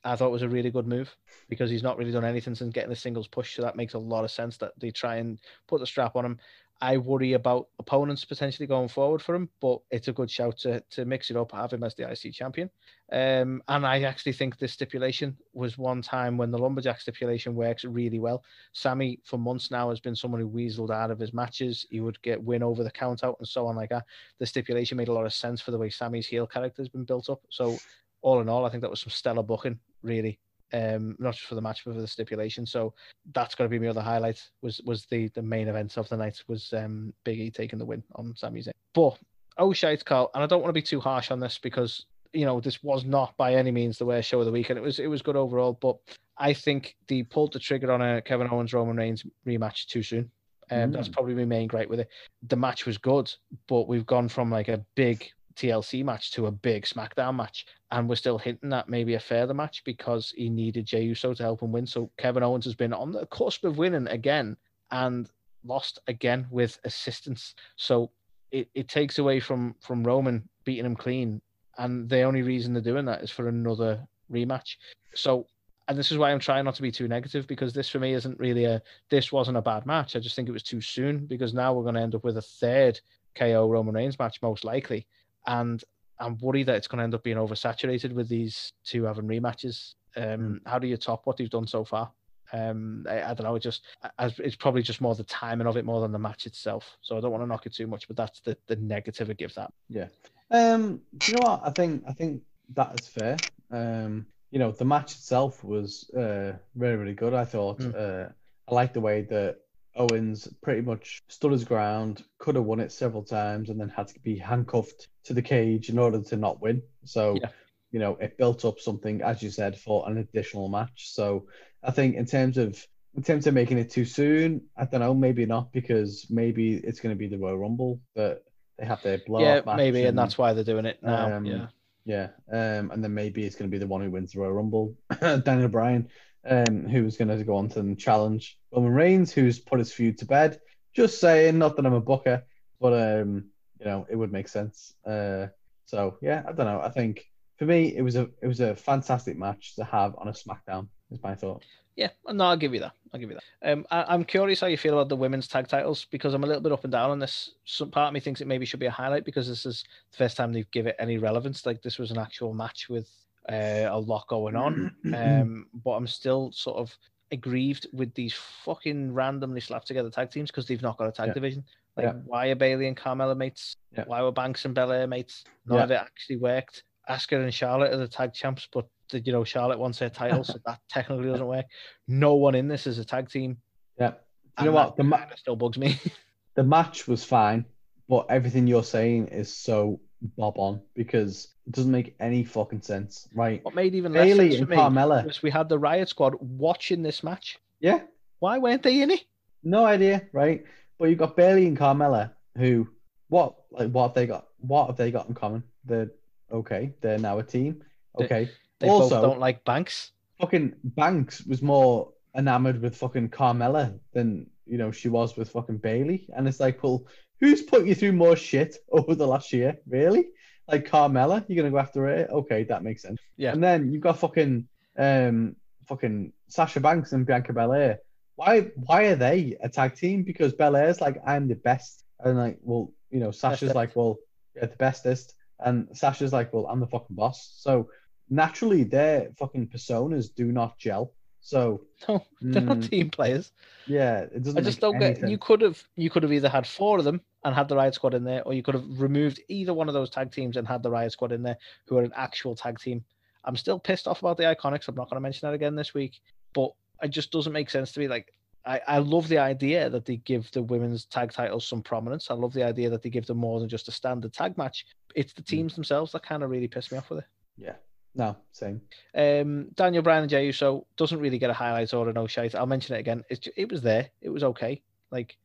I 0.04 0.16
thought 0.16 0.30
was 0.30 0.42
a 0.42 0.48
really 0.48 0.70
good 0.70 0.86
move 0.86 1.14
because 1.48 1.70
he's 1.70 1.82
not 1.82 1.98
really 1.98 2.12
done 2.12 2.24
anything 2.24 2.54
since 2.54 2.72
getting 2.72 2.90
the 2.90 2.96
singles 2.96 3.28
push. 3.28 3.56
So 3.56 3.62
that 3.62 3.76
makes 3.76 3.94
a 3.94 3.98
lot 3.98 4.24
of 4.24 4.30
sense 4.30 4.56
that 4.58 4.72
they 4.78 4.90
try 4.90 5.16
and 5.16 5.38
put 5.66 5.80
the 5.80 5.86
strap 5.86 6.16
on 6.16 6.24
him. 6.24 6.38
I 6.80 6.96
worry 6.96 7.32
about 7.32 7.68
opponents 7.80 8.24
potentially 8.24 8.66
going 8.66 8.88
forward 8.88 9.20
for 9.20 9.34
him, 9.34 9.48
but 9.60 9.80
it's 9.90 10.06
a 10.06 10.12
good 10.12 10.30
shout 10.30 10.58
to, 10.58 10.80
to 10.90 11.04
mix 11.04 11.28
it 11.28 11.36
up, 11.36 11.50
have 11.50 11.72
him 11.72 11.82
as 11.82 11.96
the 11.96 12.08
IC 12.08 12.32
champion. 12.32 12.70
Um, 13.10 13.62
and 13.66 13.84
I 13.84 14.02
actually 14.02 14.32
think 14.32 14.58
this 14.58 14.74
stipulation 14.74 15.36
was 15.52 15.76
one 15.76 16.02
time 16.02 16.36
when 16.36 16.52
the 16.52 16.58
lumberjack 16.58 17.00
stipulation 17.00 17.56
works 17.56 17.84
really 17.84 18.20
well. 18.20 18.44
Sami, 18.72 19.18
for 19.24 19.38
months 19.38 19.72
now, 19.72 19.90
has 19.90 19.98
been 19.98 20.14
someone 20.14 20.40
who 20.40 20.48
weaseled 20.48 20.90
out 20.90 21.10
of 21.10 21.18
his 21.18 21.34
matches. 21.34 21.84
He 21.90 22.00
would 22.00 22.20
get 22.22 22.42
win 22.42 22.62
over 22.62 22.84
the 22.84 22.90
count 22.92 23.24
out 23.24 23.36
and 23.40 23.48
so 23.48 23.66
on 23.66 23.74
like 23.74 23.90
that. 23.90 24.04
The 24.38 24.46
stipulation 24.46 24.96
made 24.96 25.08
a 25.08 25.12
lot 25.12 25.26
of 25.26 25.34
sense 25.34 25.60
for 25.60 25.72
the 25.72 25.78
way 25.78 25.90
Sami's 25.90 26.28
heel 26.28 26.46
character 26.46 26.80
has 26.80 26.88
been 26.88 27.04
built 27.04 27.28
up. 27.28 27.40
So, 27.48 27.76
all 28.22 28.40
in 28.40 28.48
all, 28.48 28.64
I 28.64 28.70
think 28.70 28.82
that 28.82 28.90
was 28.90 29.00
some 29.00 29.10
stellar 29.10 29.42
booking, 29.42 29.78
really. 30.02 30.38
Um, 30.72 31.16
not 31.18 31.34
just 31.34 31.46
for 31.46 31.54
the 31.54 31.62
match, 31.62 31.82
but 31.84 31.94
for 31.94 32.00
the 32.00 32.06
stipulation. 32.06 32.66
So 32.66 32.92
that's 33.32 33.54
got 33.54 33.64
to 33.64 33.70
be 33.70 33.78
my 33.78 33.88
other 33.88 34.02
highlight. 34.02 34.42
Was 34.62 34.80
was 34.84 35.06
the 35.06 35.28
the 35.28 35.42
main 35.42 35.68
event 35.68 35.96
of 35.96 36.08
the 36.08 36.16
night 36.16 36.42
was 36.48 36.72
um 36.74 37.12
Big 37.24 37.40
E 37.40 37.50
taking 37.50 37.78
the 37.78 37.86
win 37.86 38.02
on 38.16 38.34
Sami 38.36 38.60
Zayn. 38.62 38.72
But 38.94 39.18
oh 39.56 39.72
shite, 39.72 40.04
Carl, 40.04 40.30
and 40.34 40.42
I 40.42 40.46
don't 40.46 40.60
want 40.62 40.68
to 40.70 40.80
be 40.80 40.82
too 40.82 41.00
harsh 41.00 41.30
on 41.30 41.40
this 41.40 41.58
because 41.58 42.04
you 42.34 42.44
know 42.44 42.60
this 42.60 42.82
was 42.82 43.04
not 43.06 43.36
by 43.38 43.54
any 43.54 43.70
means 43.70 43.96
the 43.96 44.04
worst 44.06 44.28
show 44.28 44.40
of 44.40 44.46
the 44.46 44.52
week, 44.52 44.68
and 44.70 44.78
it 44.78 44.82
was 44.82 44.98
it 44.98 45.06
was 45.06 45.22
good 45.22 45.36
overall. 45.36 45.72
But 45.80 45.96
I 46.36 46.52
think 46.52 46.94
they 47.08 47.22
pulled 47.22 47.54
the 47.54 47.58
trigger 47.58 47.90
on 47.90 48.02
a 48.02 48.20
Kevin 48.20 48.48
Owens 48.50 48.72
Roman 48.74 48.96
Reigns 48.96 49.24
rematch 49.46 49.86
too 49.86 50.02
soon. 50.02 50.30
Um, 50.70 50.92
That's 50.92 51.08
Mm. 51.08 51.12
probably 51.12 51.34
my 51.34 51.46
main 51.46 51.66
gripe 51.66 51.88
with 51.88 52.00
it. 52.00 52.08
The 52.46 52.56
match 52.56 52.84
was 52.84 52.98
good, 52.98 53.32
but 53.68 53.88
we've 53.88 54.04
gone 54.04 54.28
from 54.28 54.50
like 54.50 54.68
a 54.68 54.84
big 54.96 55.26
TLC 55.58 56.04
match 56.04 56.30
to 56.32 56.46
a 56.46 56.50
big 56.50 56.84
SmackDown 56.84 57.34
match, 57.34 57.66
and 57.90 58.08
we're 58.08 58.14
still 58.14 58.38
hinting 58.38 58.70
that 58.70 58.88
maybe 58.88 59.14
a 59.14 59.20
further 59.20 59.54
match 59.54 59.82
because 59.84 60.32
he 60.36 60.48
needed 60.48 60.86
Jey 60.86 61.02
Uso 61.02 61.34
to 61.34 61.42
help 61.42 61.62
him 61.62 61.72
win. 61.72 61.86
So 61.86 62.10
Kevin 62.16 62.42
Owens 62.42 62.64
has 62.64 62.74
been 62.74 62.92
on 62.92 63.10
the 63.10 63.26
cusp 63.26 63.64
of 63.64 63.78
winning 63.78 64.06
again 64.08 64.56
and 64.90 65.28
lost 65.64 65.98
again 66.06 66.46
with 66.50 66.78
assistance. 66.84 67.54
So 67.76 68.10
it, 68.52 68.68
it 68.74 68.88
takes 68.88 69.18
away 69.18 69.40
from 69.40 69.74
from 69.80 70.04
Roman 70.04 70.48
beating 70.64 70.86
him 70.86 70.96
clean, 70.96 71.42
and 71.76 72.08
the 72.08 72.22
only 72.22 72.42
reason 72.42 72.72
they're 72.72 72.82
doing 72.82 73.06
that 73.06 73.22
is 73.22 73.30
for 73.30 73.48
another 73.48 74.06
rematch. 74.32 74.76
So. 75.14 75.46
And 75.90 75.96
this 75.96 76.12
is 76.12 76.18
why 76.18 76.30
I'm 76.30 76.38
trying 76.38 76.66
not 76.66 76.74
to 76.74 76.82
be 76.82 76.90
too 76.90 77.08
negative 77.08 77.46
because 77.46 77.72
this 77.72 77.88
for 77.88 77.98
me 77.98 78.12
isn't 78.12 78.38
really 78.38 78.66
a 78.66 78.82
this 79.08 79.32
wasn't 79.32 79.56
a 79.56 79.62
bad 79.62 79.86
match. 79.86 80.16
I 80.16 80.18
just 80.18 80.36
think 80.36 80.46
it 80.46 80.52
was 80.52 80.62
too 80.62 80.82
soon 80.82 81.24
because 81.24 81.54
now 81.54 81.72
we're 81.72 81.82
going 81.82 81.94
to 81.94 82.02
end 82.02 82.14
up 82.14 82.24
with 82.24 82.36
a 82.36 82.42
third 82.42 83.00
KO 83.34 83.70
Roman 83.70 83.94
Reigns 83.94 84.18
match 84.18 84.42
most 84.42 84.64
likely, 84.64 85.06
and 85.48 85.82
I'm 86.20 86.38
worried 86.38 86.66
that 86.66 86.76
it's 86.76 86.86
going 86.86 86.98
to 86.98 87.04
end 87.04 87.14
up 87.14 87.24
being 87.24 87.36
oversaturated 87.36 88.12
with 88.12 88.28
these 88.28 88.72
two 88.84 89.04
having 89.04 89.26
rematches. 89.26 89.94
Um, 90.16 90.60
How 90.66 90.78
do 90.78 90.86
you 90.86 90.96
top 90.96 91.26
what 91.26 91.36
they've 91.36 91.50
done 91.50 91.66
so 91.66 91.84
far? 91.84 92.12
Um, 92.52 93.04
I, 93.08 93.22
I 93.22 93.34
don't 93.34 93.42
know. 93.44 93.54
It 93.56 93.60
just 93.60 93.84
as 94.18 94.38
it's 94.38 94.56
probably 94.56 94.82
just 94.82 95.00
more 95.00 95.14
the 95.14 95.24
timing 95.24 95.66
of 95.66 95.76
it 95.76 95.84
more 95.84 96.00
than 96.00 96.12
the 96.12 96.18
match 96.18 96.46
itself. 96.46 96.96
So 97.02 97.16
I 97.16 97.20
don't 97.20 97.30
want 97.30 97.42
to 97.42 97.46
knock 97.46 97.66
it 97.66 97.74
too 97.74 97.86
much, 97.86 98.06
but 98.08 98.16
that's 98.16 98.40
the 98.40 98.56
the 98.68 98.76
negative 98.76 99.28
I 99.28 99.34
give 99.34 99.54
that. 99.54 99.72
Yeah. 99.88 100.08
Um, 100.50 101.02
do 101.18 101.32
you 101.32 101.38
know 101.38 101.46
what? 101.48 101.60
I 101.62 101.70
think 101.70 102.04
I 102.08 102.12
think 102.12 102.42
that 102.74 102.98
is 102.98 103.06
fair. 103.06 103.36
Um, 103.70 104.26
you 104.50 104.58
know, 104.58 104.70
the 104.70 104.86
match 104.86 105.12
itself 105.12 105.62
was 105.62 106.10
uh 106.10 106.54
really, 106.74 106.96
really 106.96 107.14
good. 107.14 107.34
I 107.34 107.44
thought. 107.44 107.80
Mm. 107.80 107.94
Uh, 107.94 108.28
I 108.70 108.74
liked 108.74 108.94
the 108.94 109.00
way 109.00 109.22
that 109.22 109.58
Owens 109.98 110.48
pretty 110.62 110.80
much 110.82 111.22
stood 111.28 111.52
his 111.52 111.64
ground, 111.64 112.24
could 112.38 112.54
have 112.54 112.64
won 112.64 112.80
it 112.80 112.92
several 112.92 113.22
times, 113.24 113.68
and 113.68 113.80
then 113.80 113.88
had 113.88 114.08
to 114.08 114.20
be 114.20 114.38
handcuffed 114.38 115.08
to 115.24 115.34
the 115.34 115.42
cage 115.42 115.90
in 115.90 115.98
order 115.98 116.22
to 116.22 116.36
not 116.36 116.60
win. 116.60 116.82
So, 117.04 117.38
Yeah. 117.42 117.50
you 117.90 117.98
know, 117.98 118.16
it 118.16 118.38
built 118.38 118.64
up 118.64 118.78
something, 118.78 119.22
as 119.22 119.42
you 119.42 119.50
said, 119.50 119.76
for 119.78 120.08
an 120.08 120.18
additional 120.18 120.68
match. 120.68 121.10
So, 121.12 121.48
I 121.82 121.90
think 121.90 122.16
in 122.16 122.26
terms 122.26 122.58
of 122.58 122.86
in 123.14 123.22
terms 123.22 123.46
of 123.48 123.54
making 123.54 123.78
it 123.78 123.90
too 123.90 124.04
soon, 124.04 124.66
I 124.76 124.84
don't 124.84 125.00
know, 125.00 125.14
maybe 125.14 125.44
not 125.46 125.72
because 125.72 126.26
maybe 126.30 126.74
it's 126.74 127.00
going 127.00 127.14
to 127.14 127.18
be 127.18 127.26
the 127.26 127.38
Royal 127.38 127.58
Rumble 127.58 128.00
that 128.14 128.42
they 128.78 128.84
have 128.86 129.02
their 129.02 129.18
blow 129.18 129.40
yeah, 129.40 129.62
maybe, 129.74 130.04
and 130.04 130.16
that's 130.16 130.38
why 130.38 130.52
they're 130.52 130.62
doing 130.62 130.84
it 130.84 131.02
now. 131.02 131.36
um, 131.36 131.44
yeah, 131.44 131.66
yeah, 132.04 132.28
um, 132.52 132.90
and 132.92 133.02
then 133.02 133.14
maybe 133.14 133.44
it's 133.44 133.56
going 133.56 133.68
to 133.68 133.74
be 133.74 133.78
the 133.78 133.86
one 133.86 134.02
who 134.02 134.10
wins 134.10 134.32
the 134.32 134.40
Royal 134.40 134.52
Rumble, 134.52 134.94
Daniel 135.20 135.68
Bryan, 135.68 136.08
um, 136.46 136.86
who's 136.86 137.16
going 137.16 137.36
to 137.36 137.42
go 137.42 137.56
on 137.56 137.70
to 137.70 137.94
challenge 137.96 138.57
Roman 138.72 138.92
Reigns, 138.92 139.32
who's 139.32 139.58
put 139.58 139.78
his 139.78 139.92
feud 139.92 140.18
to 140.18 140.26
bed. 140.26 140.60
Just 140.94 141.20
saying, 141.20 141.58
not 141.58 141.76
that 141.76 141.86
I'm 141.86 141.94
a 141.94 142.00
booker, 142.00 142.42
but 142.80 142.92
um, 142.92 143.46
you 143.78 143.86
know, 143.86 144.06
it 144.10 144.16
would 144.16 144.32
make 144.32 144.48
sense. 144.48 144.94
Uh, 145.06 145.46
so 145.84 146.18
yeah, 146.20 146.42
I 146.46 146.52
don't 146.52 146.66
know. 146.66 146.80
I 146.80 146.90
think 146.90 147.26
for 147.58 147.64
me, 147.64 147.94
it 147.96 148.02
was 148.02 148.16
a 148.16 148.28
it 148.42 148.46
was 148.46 148.60
a 148.60 148.74
fantastic 148.74 149.36
match 149.36 149.74
to 149.76 149.84
have 149.84 150.14
on 150.18 150.28
a 150.28 150.32
SmackDown. 150.32 150.88
Is 151.10 151.22
my 151.22 151.34
thought. 151.34 151.62
Yeah, 151.96 152.10
no, 152.28 152.44
I'll 152.44 152.56
give 152.56 152.74
you 152.74 152.80
that. 152.80 152.92
I'll 153.12 153.18
give 153.18 153.30
you 153.30 153.38
that. 153.60 153.72
Um, 153.72 153.84
I, 153.90 154.04
I'm 154.14 154.22
curious 154.22 154.60
how 154.60 154.68
you 154.68 154.76
feel 154.76 154.94
about 154.94 155.08
the 155.08 155.16
women's 155.16 155.48
tag 155.48 155.66
titles 155.66 156.06
because 156.12 156.32
I'm 156.32 156.44
a 156.44 156.46
little 156.46 156.62
bit 156.62 156.70
up 156.70 156.84
and 156.84 156.92
down 156.92 157.10
on 157.10 157.18
this. 157.18 157.54
Some 157.64 157.90
part 157.90 158.06
of 158.06 158.14
me 158.14 158.20
thinks 158.20 158.40
it 158.40 158.46
maybe 158.46 158.66
should 158.66 158.78
be 158.78 158.86
a 158.86 158.90
highlight 158.90 159.24
because 159.24 159.48
this 159.48 159.66
is 159.66 159.82
the 160.12 160.18
first 160.18 160.36
time 160.36 160.52
they've 160.52 160.70
give 160.70 160.86
it 160.86 160.94
any 161.00 161.18
relevance. 161.18 161.66
Like 161.66 161.82
this 161.82 161.98
was 161.98 162.12
an 162.12 162.18
actual 162.18 162.54
match 162.54 162.88
with 162.88 163.10
uh, 163.50 163.88
a 163.90 163.98
lot 163.98 164.28
going 164.28 164.54
on. 164.54 164.94
Um, 165.14 165.66
but 165.72 165.92
I'm 165.92 166.06
still 166.06 166.52
sort 166.52 166.76
of 166.76 166.96
aggrieved 167.32 167.86
with 167.92 168.14
these 168.14 168.32
fucking 168.64 169.12
randomly 169.12 169.60
slapped 169.60 169.86
together 169.86 170.10
tag 170.10 170.30
teams 170.30 170.50
because 170.50 170.66
they've 170.66 170.82
not 170.82 170.96
got 170.98 171.08
a 171.08 171.12
tag 171.12 171.28
Yeah. 171.28 171.34
division. 171.34 171.64
Like, 171.96 172.06
Yeah. 172.06 172.12
why 172.24 172.46
are 172.48 172.54
Bayley 172.54 172.86
and 172.86 172.96
Carmella 172.96 173.36
mates? 173.36 173.76
Yeah. 173.92 174.04
Why 174.06 174.22
were 174.22 174.32
Banks 174.32 174.64
and 174.64 174.74
Belair 174.74 175.06
mates? 175.06 175.44
None 175.66 175.80
of 175.80 175.90
it 175.90 175.94
actually 176.00 176.36
worked. 176.36 176.84
Asuka 177.08 177.42
and 177.42 177.52
Charlotte 177.52 177.92
are 177.92 177.96
the 177.96 178.08
tag 178.08 178.32
champs, 178.34 178.68
but 178.72 178.86
the, 179.10 179.20
you 179.20 179.32
know 179.32 179.42
Charlotte 179.44 179.78
wants 179.78 179.98
her 179.98 180.08
title, 180.10 180.44
so 180.44 180.58
that 180.66 180.80
technically 180.88 181.28
doesn't 181.30 181.46
work. 181.46 181.66
No 182.06 182.34
one 182.34 182.54
in 182.54 182.68
this 182.68 182.86
is 182.86 182.98
a 182.98 183.04
tag 183.04 183.28
team. 183.30 183.58
Yeah. 183.98 184.12
You 184.58 184.66
know 184.66 184.72
what? 184.72 184.96
The 184.96 185.04
ma- 185.04 185.18
kinda 185.18 185.36
still 185.36 185.56
bugs 185.56 185.78
me. 185.78 185.98
the 186.54 186.64
match 186.64 187.08
was 187.08 187.24
fine, 187.24 187.64
but 188.08 188.26
everything 188.30 188.66
you're 188.66 188.84
saying 188.84 189.28
is 189.28 189.54
so 189.54 190.00
bob 190.36 190.54
on 190.58 190.80
because 190.94 191.48
it 191.66 191.72
doesn't 191.72 191.92
make 191.92 192.14
any 192.20 192.44
fucking 192.44 192.82
sense, 192.82 193.28
right? 193.34 193.64
what 193.64 193.74
made 193.74 193.94
even 193.94 194.12
less 194.12 194.26
Bayley 194.26 194.50
sense 194.50 194.60
and 194.60 194.68
for 194.68 194.70
me 194.74 194.76
Carmella. 194.76 195.24
was 195.24 195.42
we 195.42 195.50
had 195.50 195.68
the 195.68 195.78
Riot 195.78 196.08
Squad 196.08 196.34
watching 196.40 197.02
this 197.02 197.22
match. 197.22 197.58
Yeah, 197.80 198.00
Why 198.40 198.58
weren't 198.58 198.82
they 198.82 199.02
in 199.02 199.10
it? 199.10 199.24
no 199.62 199.84
idea, 199.84 200.22
right? 200.32 200.64
But 200.98 201.10
you've 201.10 201.18
got 201.18 201.36
Bayley 201.36 201.66
and 201.66 201.78
Carmella, 201.78 202.32
who 202.56 202.88
what 203.28 203.54
like 203.70 203.90
what 203.90 204.08
have 204.08 204.14
they 204.14 204.26
got? 204.26 204.48
What 204.60 204.86
have 204.88 204.96
they 204.96 205.10
got 205.10 205.28
in 205.28 205.34
common? 205.34 205.62
They're 205.84 206.10
okay. 206.52 206.92
They're 207.00 207.18
now 207.18 207.38
a 207.38 207.42
team. 207.42 207.82
They- 208.18 208.24
Okay. 208.24 208.50
They 208.80 208.88
also, 208.88 209.16
both 209.16 209.22
don't 209.30 209.40
like 209.40 209.64
Banks. 209.64 210.12
fucking 210.40 210.74
Banks 210.84 211.44
was 211.44 211.62
more 211.62 212.12
enamored 212.36 212.80
with 212.80 212.96
fucking 212.96 213.28
Carmella 213.30 213.98
than 214.12 214.48
you 214.66 214.78
know 214.78 214.90
she 214.92 215.08
was 215.08 215.36
with 215.36 215.50
fucking 215.50 215.78
Bayley, 215.78 216.28
and 216.36 216.46
it's 216.48 216.60
like, 216.60 216.82
well, 216.82 217.04
who's 217.40 217.62
put 217.62 217.86
you 217.86 217.94
through 217.94 218.12
more 218.12 218.36
shit 218.36 218.76
over 218.92 219.14
the 219.14 219.26
last 219.26 219.52
year? 219.52 219.78
Really? 219.88 220.28
Like 220.66 220.88
Carmella, 220.88 221.44
you're 221.48 221.56
gonna 221.62 221.70
go 221.70 221.78
after 221.78 222.06
her? 222.06 222.28
Okay, 222.30 222.64
that 222.64 222.82
makes 222.82 223.02
sense. 223.02 223.18
Yeah. 223.36 223.52
And 223.52 223.62
then 223.62 223.90
you've 223.90 224.02
got 224.02 224.18
fucking 224.18 224.68
um 224.98 225.56
fucking 225.86 226.32
Sasha 226.48 226.80
Banks 226.80 227.12
and 227.12 227.24
Bianca 227.26 227.52
Belair. 227.52 228.00
Why 228.36 228.70
why 228.76 229.04
are 229.06 229.16
they 229.16 229.56
a 229.62 229.68
tag 229.68 229.94
team? 229.94 230.22
Because 230.22 230.52
Belair's 230.52 231.00
like, 231.00 231.16
I'm 231.26 231.48
the 231.48 231.54
best. 231.54 232.04
And 232.20 232.36
like, 232.36 232.58
well, 232.62 232.92
you 233.10 233.20
know, 233.20 233.30
Sasha's 233.30 233.74
like, 233.74 233.96
well, 233.96 234.18
yeah, 234.54 234.66
the 234.66 234.76
bestest. 234.76 235.34
And 235.60 235.88
Sasha's 235.96 236.32
like, 236.32 236.52
well, 236.52 236.66
I'm 236.66 236.80
the 236.80 236.86
fucking 236.86 237.16
boss. 237.16 237.54
So 237.56 237.88
naturally 238.28 238.84
their 238.84 239.30
fucking 239.38 239.68
personas 239.68 240.32
do 240.34 240.52
not 240.52 240.78
gel. 240.78 241.14
So 241.40 241.82
No, 242.08 242.24
they're 242.42 242.62
not 242.62 242.78
mm, 242.78 242.90
team 242.90 243.10
players. 243.10 243.52
yeah, 243.86 244.20
it 244.20 244.42
doesn't. 244.42 244.58
I 244.58 244.62
just 244.62 244.80
don't 244.80 245.02
any 245.02 245.14
get. 245.14 245.30
You 245.30 245.38
could 245.38 245.62
have 245.62 245.82
you 245.96 246.10
could 246.10 246.22
have 246.24 246.32
either 246.32 246.48
had 246.48 246.66
four 246.66 246.98
of 246.98 247.04
them 247.04 247.20
and 247.44 247.54
had 247.54 247.68
the 247.68 247.76
Riot 247.76 247.94
Squad 247.94 248.14
in 248.14 248.24
there, 248.24 248.42
or 248.42 248.54
you 248.54 248.62
could 248.62 248.74
have 248.74 249.00
removed 249.00 249.40
either 249.48 249.72
one 249.72 249.88
of 249.88 249.94
those 249.94 250.10
tag 250.10 250.32
teams 250.32 250.56
and 250.56 250.66
had 250.66 250.82
the 250.82 250.90
Riot 250.90 251.12
Squad 251.12 251.32
in 251.32 251.42
there, 251.42 251.56
who 251.86 251.96
are 251.98 252.02
an 252.02 252.12
actual 252.16 252.54
tag 252.54 252.78
team. 252.78 253.04
I'm 253.44 253.56
still 253.56 253.78
pissed 253.78 254.08
off 254.08 254.20
about 254.20 254.36
the 254.36 254.44
Iconics. 254.44 254.88
I'm 254.88 254.94
not 254.94 255.08
going 255.08 255.16
to 255.16 255.20
mention 255.20 255.48
that 255.48 255.54
again 255.54 255.74
this 255.74 255.94
week, 255.94 256.20
but 256.52 256.72
it 257.02 257.08
just 257.08 257.30
doesn't 257.30 257.52
make 257.52 257.70
sense 257.70 257.92
to 257.92 258.00
me. 258.00 258.08
Like, 258.08 258.32
I, 258.66 258.80
I 258.86 258.98
love 258.98 259.28
the 259.28 259.38
idea 259.38 259.88
that 259.88 260.04
they 260.04 260.16
give 260.16 260.50
the 260.50 260.62
women's 260.62 261.06
tag 261.06 261.32
titles 261.32 261.66
some 261.66 261.82
prominence. 261.82 262.30
I 262.30 262.34
love 262.34 262.52
the 262.52 262.64
idea 262.64 262.90
that 262.90 263.02
they 263.02 263.10
give 263.10 263.26
them 263.26 263.38
more 263.38 263.60
than 263.60 263.68
just 263.68 263.88
a 263.88 263.92
standard 263.92 264.32
tag 264.32 264.58
match. 264.58 264.84
It's 265.14 265.32
the 265.32 265.42
teams 265.42 265.74
themselves 265.74 266.12
that 266.12 266.24
kind 266.24 266.42
of 266.42 266.50
really 266.50 266.68
piss 266.68 266.90
me 266.90 266.98
off 266.98 267.08
with 267.08 267.20
it. 267.20 267.26
Yeah. 267.56 267.74
No, 268.14 268.36
same. 268.50 268.80
Um, 269.14 269.68
Daniel 269.74 270.02
Bryan 270.02 270.22
and 270.22 270.30
Jey 270.30 270.46
Uso 270.46 270.86
doesn't 270.96 271.20
really 271.20 271.38
get 271.38 271.50
a 271.50 271.54
highlight 271.54 271.94
or 271.94 272.08
a 272.08 272.12
no 272.12 272.26
shite. 272.26 272.54
I'll 272.54 272.66
mention 272.66 272.96
it 272.96 273.00
again. 273.00 273.22
It's, 273.30 273.48
it 273.56 273.70
was 273.70 273.80
there. 273.80 274.10
It 274.20 274.30
was 274.30 274.42
okay. 274.42 274.82
Like 275.12 275.38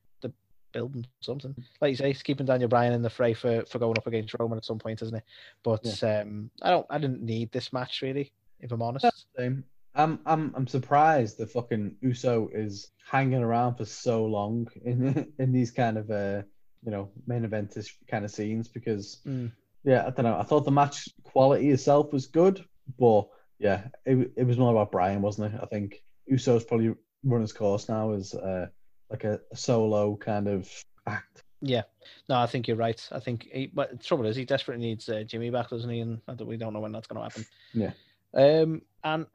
building 0.74 1.06
something. 1.22 1.56
Like 1.80 1.92
you 1.92 1.96
say, 1.96 2.12
it's 2.12 2.22
keeping 2.24 2.46
Daniel 2.46 2.68
Bryan 2.70 2.94
in 2.94 3.02
the 3.02 3.10
fray 3.10 3.34
for, 3.34 3.64
for 3.66 3.80
going 3.80 3.98
up 3.98 4.08
against 4.08 4.36
Roman 4.38 4.58
at 4.58 4.66
some 4.66 4.80
point, 4.80 5.02
isn't 5.02 5.16
it? 5.16 5.24
But 5.64 6.04
um, 6.04 6.50
I 6.62 6.72
don't. 6.72 6.86
I 6.90 6.98
didn't 6.98 7.22
need 7.24 7.52
this 7.52 7.72
match 7.72 8.02
really, 8.02 8.32
if 8.60 8.72
I'm 8.72 8.82
honest. 8.82 9.28
Same. 9.38 9.64
I'm 9.96 10.20
I'm 10.26 10.52
I'm 10.56 10.68
surprised 10.68 11.38
the 11.38 11.46
fucking 11.48 11.96
Uso 12.02 12.50
is 12.52 12.90
hanging 13.10 13.44
around 13.44 13.76
for 13.76 13.86
so 13.86 14.26
long 14.26 14.68
in 14.86 15.32
in 15.40 15.52
these 15.52 15.72
kind 15.72 15.98
of 15.98 16.10
uh 16.10 16.42
you 16.84 16.92
know 16.92 17.10
main 17.28 17.48
eventish 17.48 17.92
kind 18.10 18.26
of 18.26 18.32
scenes 18.32 18.68
because 18.68 19.22
Mm. 19.26 19.52
yeah 19.84 20.02
I 20.08 20.10
don't 20.10 20.26
know 20.26 20.38
I 20.38 20.44
thought 20.44 20.66
the 20.66 20.72
match 20.72 21.08
quality 21.24 21.70
itself 21.70 22.12
was 22.12 22.26
good 22.26 22.66
but 22.98 23.28
yeah 23.60 23.88
it 24.06 24.32
it 24.36 24.48
was 24.48 24.58
more 24.58 24.72
about 24.72 24.92
Bryan 24.92 25.22
wasn't 25.22 25.54
it 25.54 25.60
I 25.62 25.68
think 25.68 26.04
Uso's 26.26 26.64
probably 26.66 26.96
run 27.24 27.42
his 27.42 27.54
course 27.54 27.88
now 27.88 28.14
as 28.14 28.34
uh 28.34 28.66
like 29.14 29.24
a, 29.24 29.40
a 29.52 29.56
solo 29.56 30.16
kind 30.18 30.48
of 30.48 30.70
act 31.08 31.44
Yeah. 31.62 31.84
No, 32.28 32.36
I 32.36 32.46
think 32.46 32.68
you're 32.68 32.78
right. 32.78 33.02
I 33.12 33.20
think. 33.20 33.48
He, 33.52 33.68
but 33.68 33.92
the 33.92 34.04
trouble 34.04 34.26
is, 34.26 34.36
he 34.36 34.44
desperately 34.44 34.86
needs 34.86 35.08
uh, 35.08 35.24
Jimmy 35.24 35.50
back, 35.50 35.70
doesn't 35.70 35.90
he? 35.90 36.02
And 36.02 36.20
we 36.42 36.58
don't 36.58 36.74
know 36.74 36.82
when 36.82 36.92
that's 36.92 37.08
going 37.08 37.18
to 37.18 37.24
happen. 37.24 37.46
Yeah. 37.74 37.92
Um, 38.34 38.82
and 39.04 39.26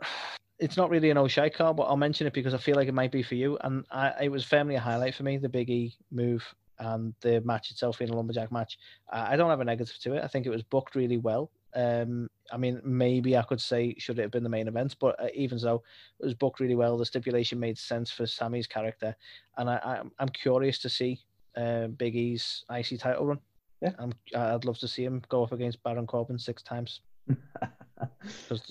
it's 0.58 0.76
not 0.76 0.90
really 0.90 1.10
an 1.10 1.16
O'Shea 1.16 1.48
card, 1.48 1.76
but 1.76 1.84
I'll 1.84 1.96
mention 1.96 2.26
it 2.26 2.34
because 2.34 2.52
I 2.52 2.58
feel 2.58 2.76
like 2.76 2.88
it 2.88 2.94
might 2.94 3.12
be 3.12 3.22
for 3.22 3.34
you. 3.34 3.56
And 3.62 3.84
I, 3.90 4.12
it 4.24 4.28
was 4.28 4.44
firmly 4.44 4.74
a 4.74 4.80
highlight 4.80 5.14
for 5.14 5.22
me, 5.22 5.38
the 5.38 5.48
Big 5.48 5.70
E 5.70 5.94
move 6.10 6.44
and 6.80 7.14
the 7.22 7.40
match 7.40 7.70
itself 7.70 7.98
being 7.98 8.10
a 8.10 8.16
lumberjack 8.16 8.52
match. 8.52 8.78
I 9.10 9.36
don't 9.36 9.50
have 9.50 9.60
a 9.60 9.64
negative 9.64 9.98
to 10.02 10.14
it. 10.14 10.22
I 10.22 10.28
think 10.28 10.46
it 10.46 10.50
was 10.50 10.62
booked 10.62 10.94
really 10.94 11.16
well. 11.16 11.50
Um, 11.74 12.28
I 12.50 12.56
mean, 12.56 12.80
maybe 12.84 13.36
I 13.36 13.42
could 13.42 13.60
say 13.60 13.94
should 13.98 14.18
it 14.18 14.22
have 14.22 14.30
been 14.30 14.42
the 14.42 14.48
main 14.48 14.68
event, 14.68 14.96
but 14.98 15.20
uh, 15.22 15.28
even 15.34 15.58
so, 15.58 15.82
it 16.20 16.24
was 16.24 16.34
booked 16.34 16.60
really 16.60 16.74
well. 16.74 16.96
The 16.96 17.04
stipulation 17.04 17.60
made 17.60 17.78
sense 17.78 18.10
for 18.10 18.26
Sami's 18.26 18.66
character, 18.66 19.14
and 19.56 19.68
I, 19.68 19.76
I, 19.76 20.02
I'm 20.18 20.28
curious 20.30 20.78
to 20.80 20.88
see 20.88 21.20
uh, 21.56 21.88
Big 21.88 22.16
E's 22.16 22.64
IC 22.70 23.00
title 23.00 23.26
run. 23.26 23.40
Yeah. 23.80 23.92
I'm, 23.98 24.12
I'd 24.34 24.64
love 24.64 24.78
to 24.78 24.88
see 24.88 25.04
him 25.04 25.22
go 25.28 25.44
up 25.44 25.52
against 25.52 25.82
Baron 25.82 26.06
Corbin 26.06 26.38
six 26.38 26.62
times. 26.62 27.00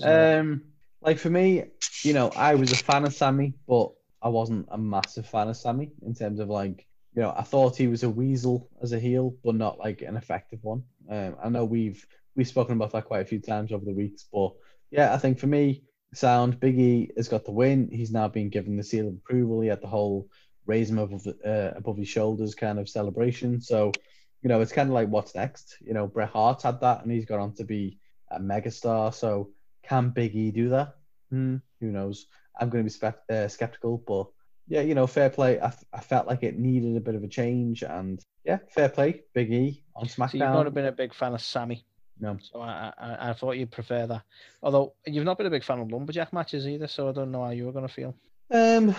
Um, 0.03 0.63
like 1.01 1.17
for 1.17 1.29
me, 1.29 1.65
you 2.03 2.13
know, 2.13 2.29
I 2.29 2.55
was 2.55 2.71
a 2.71 2.77
fan 2.77 3.05
of 3.05 3.13
Sami, 3.13 3.53
but 3.67 3.91
I 4.21 4.29
wasn't 4.29 4.67
a 4.71 4.77
massive 4.77 5.27
fan 5.27 5.49
of 5.49 5.57
Sami 5.57 5.91
in 6.05 6.13
terms 6.13 6.39
of 6.39 6.49
like, 6.49 6.85
you 7.13 7.21
know, 7.21 7.33
I 7.35 7.43
thought 7.43 7.75
he 7.75 7.87
was 7.87 8.03
a 8.03 8.09
weasel 8.09 8.69
as 8.81 8.93
a 8.93 8.99
heel, 8.99 9.35
but 9.43 9.55
not 9.55 9.79
like 9.79 10.01
an 10.01 10.17
effective 10.17 10.63
one. 10.63 10.83
Um, 11.09 11.35
I 11.43 11.49
know 11.49 11.65
we've 11.65 12.05
we've 12.38 12.47
spoken 12.47 12.75
about 12.75 12.91
that 12.93 13.05
quite 13.05 13.21
a 13.21 13.25
few 13.25 13.39
times 13.39 13.73
over 13.73 13.83
the 13.83 13.93
weeks, 13.93 14.25
but 14.31 14.51
yeah, 14.91 15.13
I 15.13 15.17
think 15.17 15.39
for 15.39 15.47
me, 15.47 15.83
sound 16.13 16.59
Biggie 16.61 17.09
has 17.17 17.27
got 17.27 17.43
the 17.43 17.51
win. 17.51 17.89
He's 17.91 18.11
now 18.11 18.29
been 18.29 18.49
given 18.49 18.77
the 18.77 18.83
seal 18.83 19.07
of 19.09 19.15
approval. 19.15 19.59
He 19.59 19.67
had 19.67 19.81
the 19.81 19.88
whole 19.88 20.29
raise 20.65 20.89
him 20.89 20.99
above 20.99 21.23
the, 21.23 21.35
uh, 21.45 21.77
above 21.77 21.97
his 21.97 22.07
shoulders 22.07 22.55
kind 22.55 22.79
of 22.79 22.88
celebration. 22.88 23.59
So, 23.59 23.91
you 24.41 24.49
know, 24.49 24.61
it's 24.61 24.71
kind 24.71 24.88
of 24.88 24.93
like 24.93 25.09
what's 25.09 25.35
next. 25.35 25.75
You 25.81 25.93
know, 25.93 26.07
Bret 26.07 26.29
Hart 26.29 26.61
had 26.61 26.79
that, 26.81 27.03
and 27.03 27.11
he's 27.11 27.25
gone 27.25 27.39
on 27.41 27.53
to 27.55 27.65
be 27.65 27.97
a 28.31 28.39
megastar. 28.39 29.13
So, 29.13 29.51
can 29.83 30.09
Big 30.11 30.35
E 30.35 30.51
do 30.51 30.69
that? 30.69 30.95
Hmm, 31.31 31.57
who 31.81 31.88
knows? 31.88 32.27
I'm 32.59 32.69
going 32.69 32.83
to 32.85 32.89
be 32.89 32.93
spe- 32.93 33.29
uh, 33.31 33.47
skeptical, 33.47 34.03
but 34.07 34.27
yeah, 34.67 34.81
you 34.81 34.95
know, 34.95 35.07
fair 35.07 35.29
play. 35.29 35.59
I, 35.59 35.67
f- 35.67 35.83
I 35.93 35.99
felt 35.99 36.27
like 36.27 36.43
it 36.43 36.57
needed 36.57 36.95
a 36.95 37.01
bit 37.01 37.15
of 37.15 37.23
a 37.23 37.27
change, 37.27 37.83
and 37.83 38.23
yeah, 38.45 38.59
fair 38.69 38.89
play. 38.89 39.23
Big 39.33 39.51
E 39.51 39.83
on 39.95 40.07
SmackDown. 40.07 40.31
so 40.31 40.38
you've 40.38 40.53
not 40.65 40.73
been 40.73 40.85
a 40.85 40.91
big 40.91 41.13
fan 41.13 41.33
of 41.33 41.41
Sami. 41.41 41.85
No. 42.20 42.38
So 42.41 42.61
I, 42.61 42.91
I, 42.97 43.30
I 43.30 43.34
thought 43.34 43.57
you'd 43.57 43.72
prefer 43.72 44.07
that. 44.07 44.24
Although 44.63 44.93
you've 45.05 45.26
not 45.26 45.38
been 45.38 45.47
a 45.47 45.51
big 45.51 45.63
fan 45.63 45.80
of 45.80 45.91
lumberjack 45.91 46.34
matches 46.34 46.68
either, 46.68 46.88
so 46.88 47.09
I 47.09 47.11
don't 47.11 47.32
know 47.32 47.43
how 47.43 47.51
you 47.51 47.65
were 47.65 47.72
going 47.72 47.88
to 47.88 47.93
feel. 47.93 48.15
Um, 48.51 48.95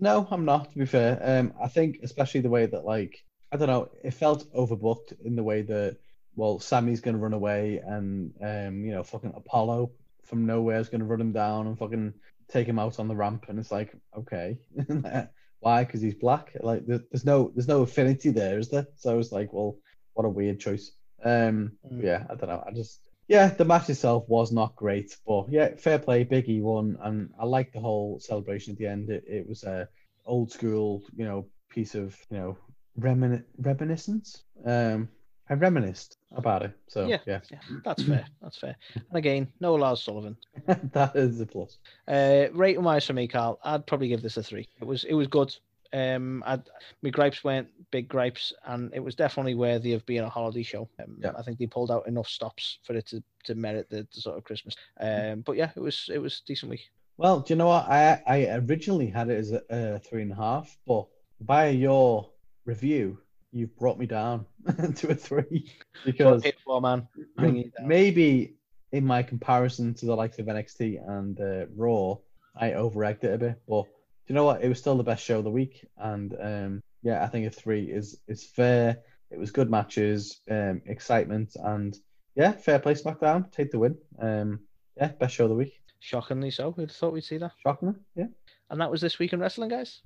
no, 0.00 0.28
I'm 0.30 0.44
not. 0.44 0.70
To 0.72 0.78
be 0.78 0.86
fair, 0.86 1.18
um, 1.22 1.54
I 1.60 1.68
think 1.68 2.00
especially 2.02 2.40
the 2.40 2.50
way 2.50 2.66
that 2.66 2.84
like 2.84 3.24
I 3.52 3.56
don't 3.56 3.68
know, 3.68 3.88
it 4.02 4.12
felt 4.12 4.52
overbooked 4.52 5.24
in 5.24 5.36
the 5.36 5.42
way 5.42 5.62
that 5.62 5.96
well, 6.34 6.58
Sami's 6.58 7.00
gonna 7.00 7.18
run 7.18 7.32
away 7.32 7.78
and 7.84 8.32
um, 8.42 8.84
you 8.84 8.92
know, 8.92 9.02
fucking 9.02 9.32
Apollo 9.34 9.92
from 10.24 10.46
nowhere 10.46 10.78
is 10.78 10.88
gonna 10.88 11.04
run 11.04 11.20
him 11.20 11.32
down 11.32 11.66
and 11.66 11.78
fucking 11.78 12.12
take 12.48 12.66
him 12.66 12.78
out 12.78 12.98
on 12.98 13.08
the 13.08 13.16
ramp, 13.16 13.46
and 13.48 13.58
it's 13.58 13.72
like 13.72 13.96
okay, 14.16 14.58
why? 15.60 15.84
Because 15.84 16.02
he's 16.02 16.14
black. 16.14 16.52
Like 16.60 16.84
there's 16.86 17.24
no 17.24 17.50
there's 17.54 17.68
no 17.68 17.82
affinity 17.82 18.30
there, 18.30 18.58
is 18.58 18.68
there? 18.68 18.86
So 18.96 19.10
I 19.10 19.14
was 19.14 19.32
like, 19.32 19.52
well, 19.52 19.78
what 20.14 20.26
a 20.26 20.30
weird 20.30 20.60
choice. 20.60 20.92
Um, 21.26 21.72
Mm. 21.90 22.02
yeah, 22.02 22.24
I 22.30 22.34
don't 22.34 22.48
know. 22.48 22.62
I 22.66 22.72
just 22.72 23.00
yeah, 23.28 23.48
the 23.48 23.64
match 23.64 23.90
itself 23.90 24.24
was 24.28 24.52
not 24.52 24.76
great, 24.76 25.16
but 25.26 25.46
yeah, 25.50 25.74
fair 25.76 25.98
play. 25.98 26.24
Biggie 26.24 26.62
won, 26.62 26.96
and 27.02 27.30
I 27.40 27.44
liked 27.44 27.72
the 27.74 27.80
whole 27.80 28.20
celebration 28.20 28.72
at 28.72 28.78
the 28.78 28.86
end. 28.86 29.10
It, 29.10 29.24
it 29.26 29.48
was 29.48 29.64
a 29.64 29.88
old 30.24 30.52
school, 30.52 31.02
you 31.16 31.24
know, 31.24 31.46
piece 31.68 31.94
of 31.94 32.16
you 32.30 32.38
know 32.38 32.58
remin- 33.00 33.44
reminiscence. 33.58 34.44
Um, 34.64 35.08
I 35.48 35.54
reminisced 35.54 36.16
about 36.36 36.62
it, 36.64 36.72
so 36.88 37.06
Yeah. 37.06 37.18
yeah, 37.26 37.40
Yeah, 37.52 37.58
that's 37.84 38.02
fair. 38.02 38.24
That's 38.42 38.58
fair. 38.58 38.76
And 38.94 39.16
again, 39.16 39.52
no 39.60 39.74
Lars 39.74 40.02
Sullivan. 40.02 40.36
that 40.92 41.14
is 41.14 41.40
a 41.40 41.46
plus. 41.46 41.78
Uh, 42.08 42.46
rating 42.52 42.82
wise 42.84 43.06
for 43.06 43.12
me, 43.12 43.28
Carl, 43.28 43.58
I'd 43.64 43.86
probably 43.86 44.08
give 44.08 44.22
this 44.22 44.36
a 44.36 44.42
three. 44.42 44.68
It 44.80 44.84
was 44.86 45.04
it 45.04 45.14
was 45.14 45.26
good. 45.28 45.54
Um, 45.96 46.42
I, 46.46 46.58
my 47.02 47.10
gripes 47.10 47.42
weren't 47.42 47.68
big 47.90 48.08
gripes, 48.08 48.52
and 48.66 48.92
it 48.92 49.00
was 49.02 49.14
definitely 49.14 49.54
worthy 49.54 49.94
of 49.94 50.04
being 50.04 50.20
a 50.24 50.28
holiday 50.28 50.62
show. 50.62 50.88
Um, 51.02 51.16
Yeah. 51.22 51.32
I 51.38 51.42
think 51.42 51.58
they 51.58 51.66
pulled 51.66 51.90
out 51.90 52.06
enough 52.06 52.28
stops 52.28 52.78
for 52.84 52.94
it 52.94 53.06
to, 53.08 53.22
to 53.44 53.54
merit 53.54 53.88
the, 53.88 54.06
the 54.14 54.20
sort 54.20 54.36
of 54.36 54.44
Christmas. 54.44 54.74
Um, 55.00 55.40
but 55.40 55.56
yeah, 55.56 55.70
it 55.74 55.80
was 55.80 56.10
it 56.12 56.18
was 56.18 56.40
decent 56.46 56.70
week. 56.70 56.90
Well, 57.16 57.40
do 57.40 57.54
you 57.54 57.56
know 57.56 57.68
what? 57.68 57.88
I 57.88 58.22
I 58.26 58.46
originally 58.68 59.06
had 59.08 59.30
it 59.30 59.38
as 59.38 59.52
a, 59.52 59.62
a 59.70 59.98
three 59.98 60.22
and 60.22 60.32
a 60.32 60.36
half, 60.36 60.76
but 60.86 61.06
by 61.40 61.68
your 61.68 62.28
review, 62.66 63.18
you've 63.52 63.74
brought 63.78 63.98
me 63.98 64.06
down 64.06 64.44
to 64.96 65.08
a 65.10 65.14
three 65.14 65.72
because 66.04 66.44
for 66.64 66.80
man, 66.80 67.08
bring 67.36 67.56
it 67.58 67.72
down. 67.78 67.88
maybe 67.88 68.56
in 68.92 69.04
my 69.04 69.22
comparison 69.22 69.94
to 69.94 70.06
the 70.06 70.14
likes 70.14 70.38
of 70.38 70.46
NXT 70.46 71.08
and 71.08 71.40
uh, 71.40 71.66
Raw, 71.74 72.16
I 72.54 72.70
overegged 72.72 73.24
it 73.24 73.34
a 73.34 73.38
bit. 73.38 73.62
But 73.68 73.86
you 74.26 74.34
know 74.34 74.44
what? 74.44 74.62
It 74.62 74.68
was 74.68 74.78
still 74.78 74.96
the 74.96 75.02
best 75.02 75.24
show 75.24 75.38
of 75.38 75.44
the 75.44 75.50
week, 75.50 75.86
and 75.96 76.34
um, 76.40 76.82
yeah, 77.02 77.22
I 77.22 77.28
think 77.28 77.46
a 77.46 77.50
three 77.50 77.84
is 77.84 78.18
is 78.28 78.44
fair. 78.44 78.98
It 79.30 79.38
was 79.38 79.50
good 79.50 79.70
matches, 79.70 80.40
um, 80.50 80.82
excitement, 80.86 81.56
and 81.56 81.96
yeah, 82.34 82.52
fair 82.52 82.78
play 82.78 82.94
SmackDown. 82.94 83.50
Take 83.52 83.70
the 83.70 83.78
win. 83.78 83.96
Um, 84.20 84.60
yeah, 84.96 85.08
best 85.08 85.34
show 85.34 85.44
of 85.44 85.50
the 85.50 85.56
week. 85.56 85.80
Shockingly 86.00 86.50
so. 86.50 86.72
Who'd 86.72 86.92
thought 86.92 87.12
we'd 87.12 87.24
see 87.24 87.38
that? 87.38 87.52
Shocking, 87.62 87.96
yeah. 88.14 88.26
And 88.70 88.80
that 88.80 88.90
was 88.90 89.00
this 89.00 89.18
week 89.18 89.32
in 89.32 89.40
wrestling, 89.40 89.70
guys. 89.70 90.02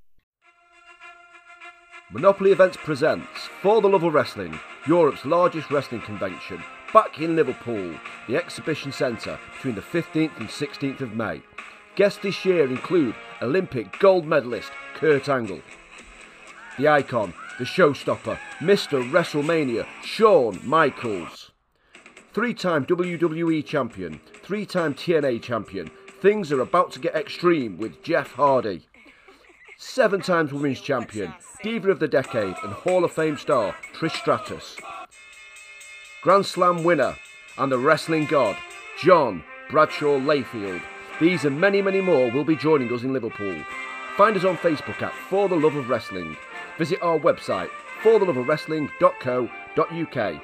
Monopoly 2.13 2.51
Events 2.51 2.77
presents 2.77 3.29
For 3.63 3.81
the 3.81 3.89
Love 3.89 4.03
of 4.03 4.13
Wrestling, 4.13 4.59
Europe's 4.87 5.25
largest 5.25 5.71
wrestling 5.71 6.01
convention, 6.01 6.61
back 6.93 7.21
in 7.21 7.37
Liverpool, 7.37 7.95
the 8.27 8.37
Exhibition 8.37 8.91
Centre, 8.91 9.39
between 9.55 9.77
the 9.77 9.81
15th 9.81 10.37
and 10.39 10.49
16th 10.49 11.01
of 11.03 11.15
May. 11.15 11.41
Guests 12.01 12.23
this 12.23 12.47
year 12.47 12.65
include 12.65 13.15
Olympic 13.43 13.99
gold 13.99 14.25
medalist 14.25 14.73
Kurt 14.95 15.29
Angle, 15.29 15.61
the 16.79 16.89
icon, 16.89 17.35
the 17.59 17.67
showstopper, 17.67 18.39
Mr. 18.59 19.07
WrestleMania, 19.11 19.87
Shawn 20.03 20.59
Michaels, 20.65 21.51
three 22.33 22.55
time 22.55 22.87
WWE 22.87 23.63
champion, 23.67 24.19
three 24.43 24.65
time 24.65 24.95
TNA 24.95 25.43
champion. 25.43 25.91
Things 26.23 26.51
are 26.51 26.63
about 26.63 26.91
to 26.93 27.01
get 27.01 27.15
extreme 27.15 27.77
with 27.77 28.03
Jeff 28.03 28.33
Hardy 28.33 28.89
seven 29.77 30.23
times 30.23 30.55
women's 30.55 30.81
champion, 30.81 31.35
Diva 31.63 31.91
of 31.91 31.99
the 31.99 32.09
Decade, 32.09 32.57
and 32.63 32.73
Hall 32.73 33.05
of 33.05 33.13
Fame 33.13 33.37
star 33.37 33.77
Trish 33.93 34.17
Stratus. 34.17 34.75
Grand 36.23 36.47
Slam 36.47 36.83
winner 36.83 37.15
and 37.59 37.71
the 37.71 37.79
wrestling 37.79 38.25
god, 38.25 38.57
John 38.99 39.45
Bradshaw 39.69 40.19
Layfield. 40.19 40.81
These 41.21 41.45
and 41.45 41.61
many, 41.61 41.83
many 41.83 42.01
more 42.01 42.31
will 42.31 42.45
be 42.45 42.57
joining 42.57 42.91
us 42.93 43.03
in 43.03 43.13
Liverpool. 43.13 43.63
Find 44.17 44.37
us 44.37 44.45
on 44.45 44.57
Facebook 44.57 45.03
at 45.03 45.13
For 45.29 45.49
the 45.49 45.57
Love 45.57 45.75
of 45.77 45.89
Wrestling. 45.89 46.37
Visit 46.79 47.01
our 47.03 47.19
website, 47.19 47.71
fortheloveofwrestling.co.uk. 48.03 50.43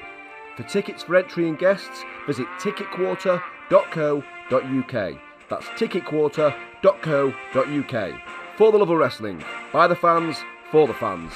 For 0.56 0.62
tickets 0.62 1.02
for 1.02 1.16
entry 1.16 1.48
and 1.48 1.58
guests, 1.58 2.04
visit 2.26 2.46
ticketquarter.co.uk. 2.58 5.20
That's 5.48 5.66
ticketquarter.co.uk. 5.68 8.20
For 8.56 8.72
the 8.72 8.78
love 8.78 8.90
of 8.90 8.98
wrestling, 8.98 9.44
by 9.72 9.86
the 9.86 9.96
fans, 9.96 10.38
for 10.70 10.86
the 10.86 10.94
fans. 10.94 11.32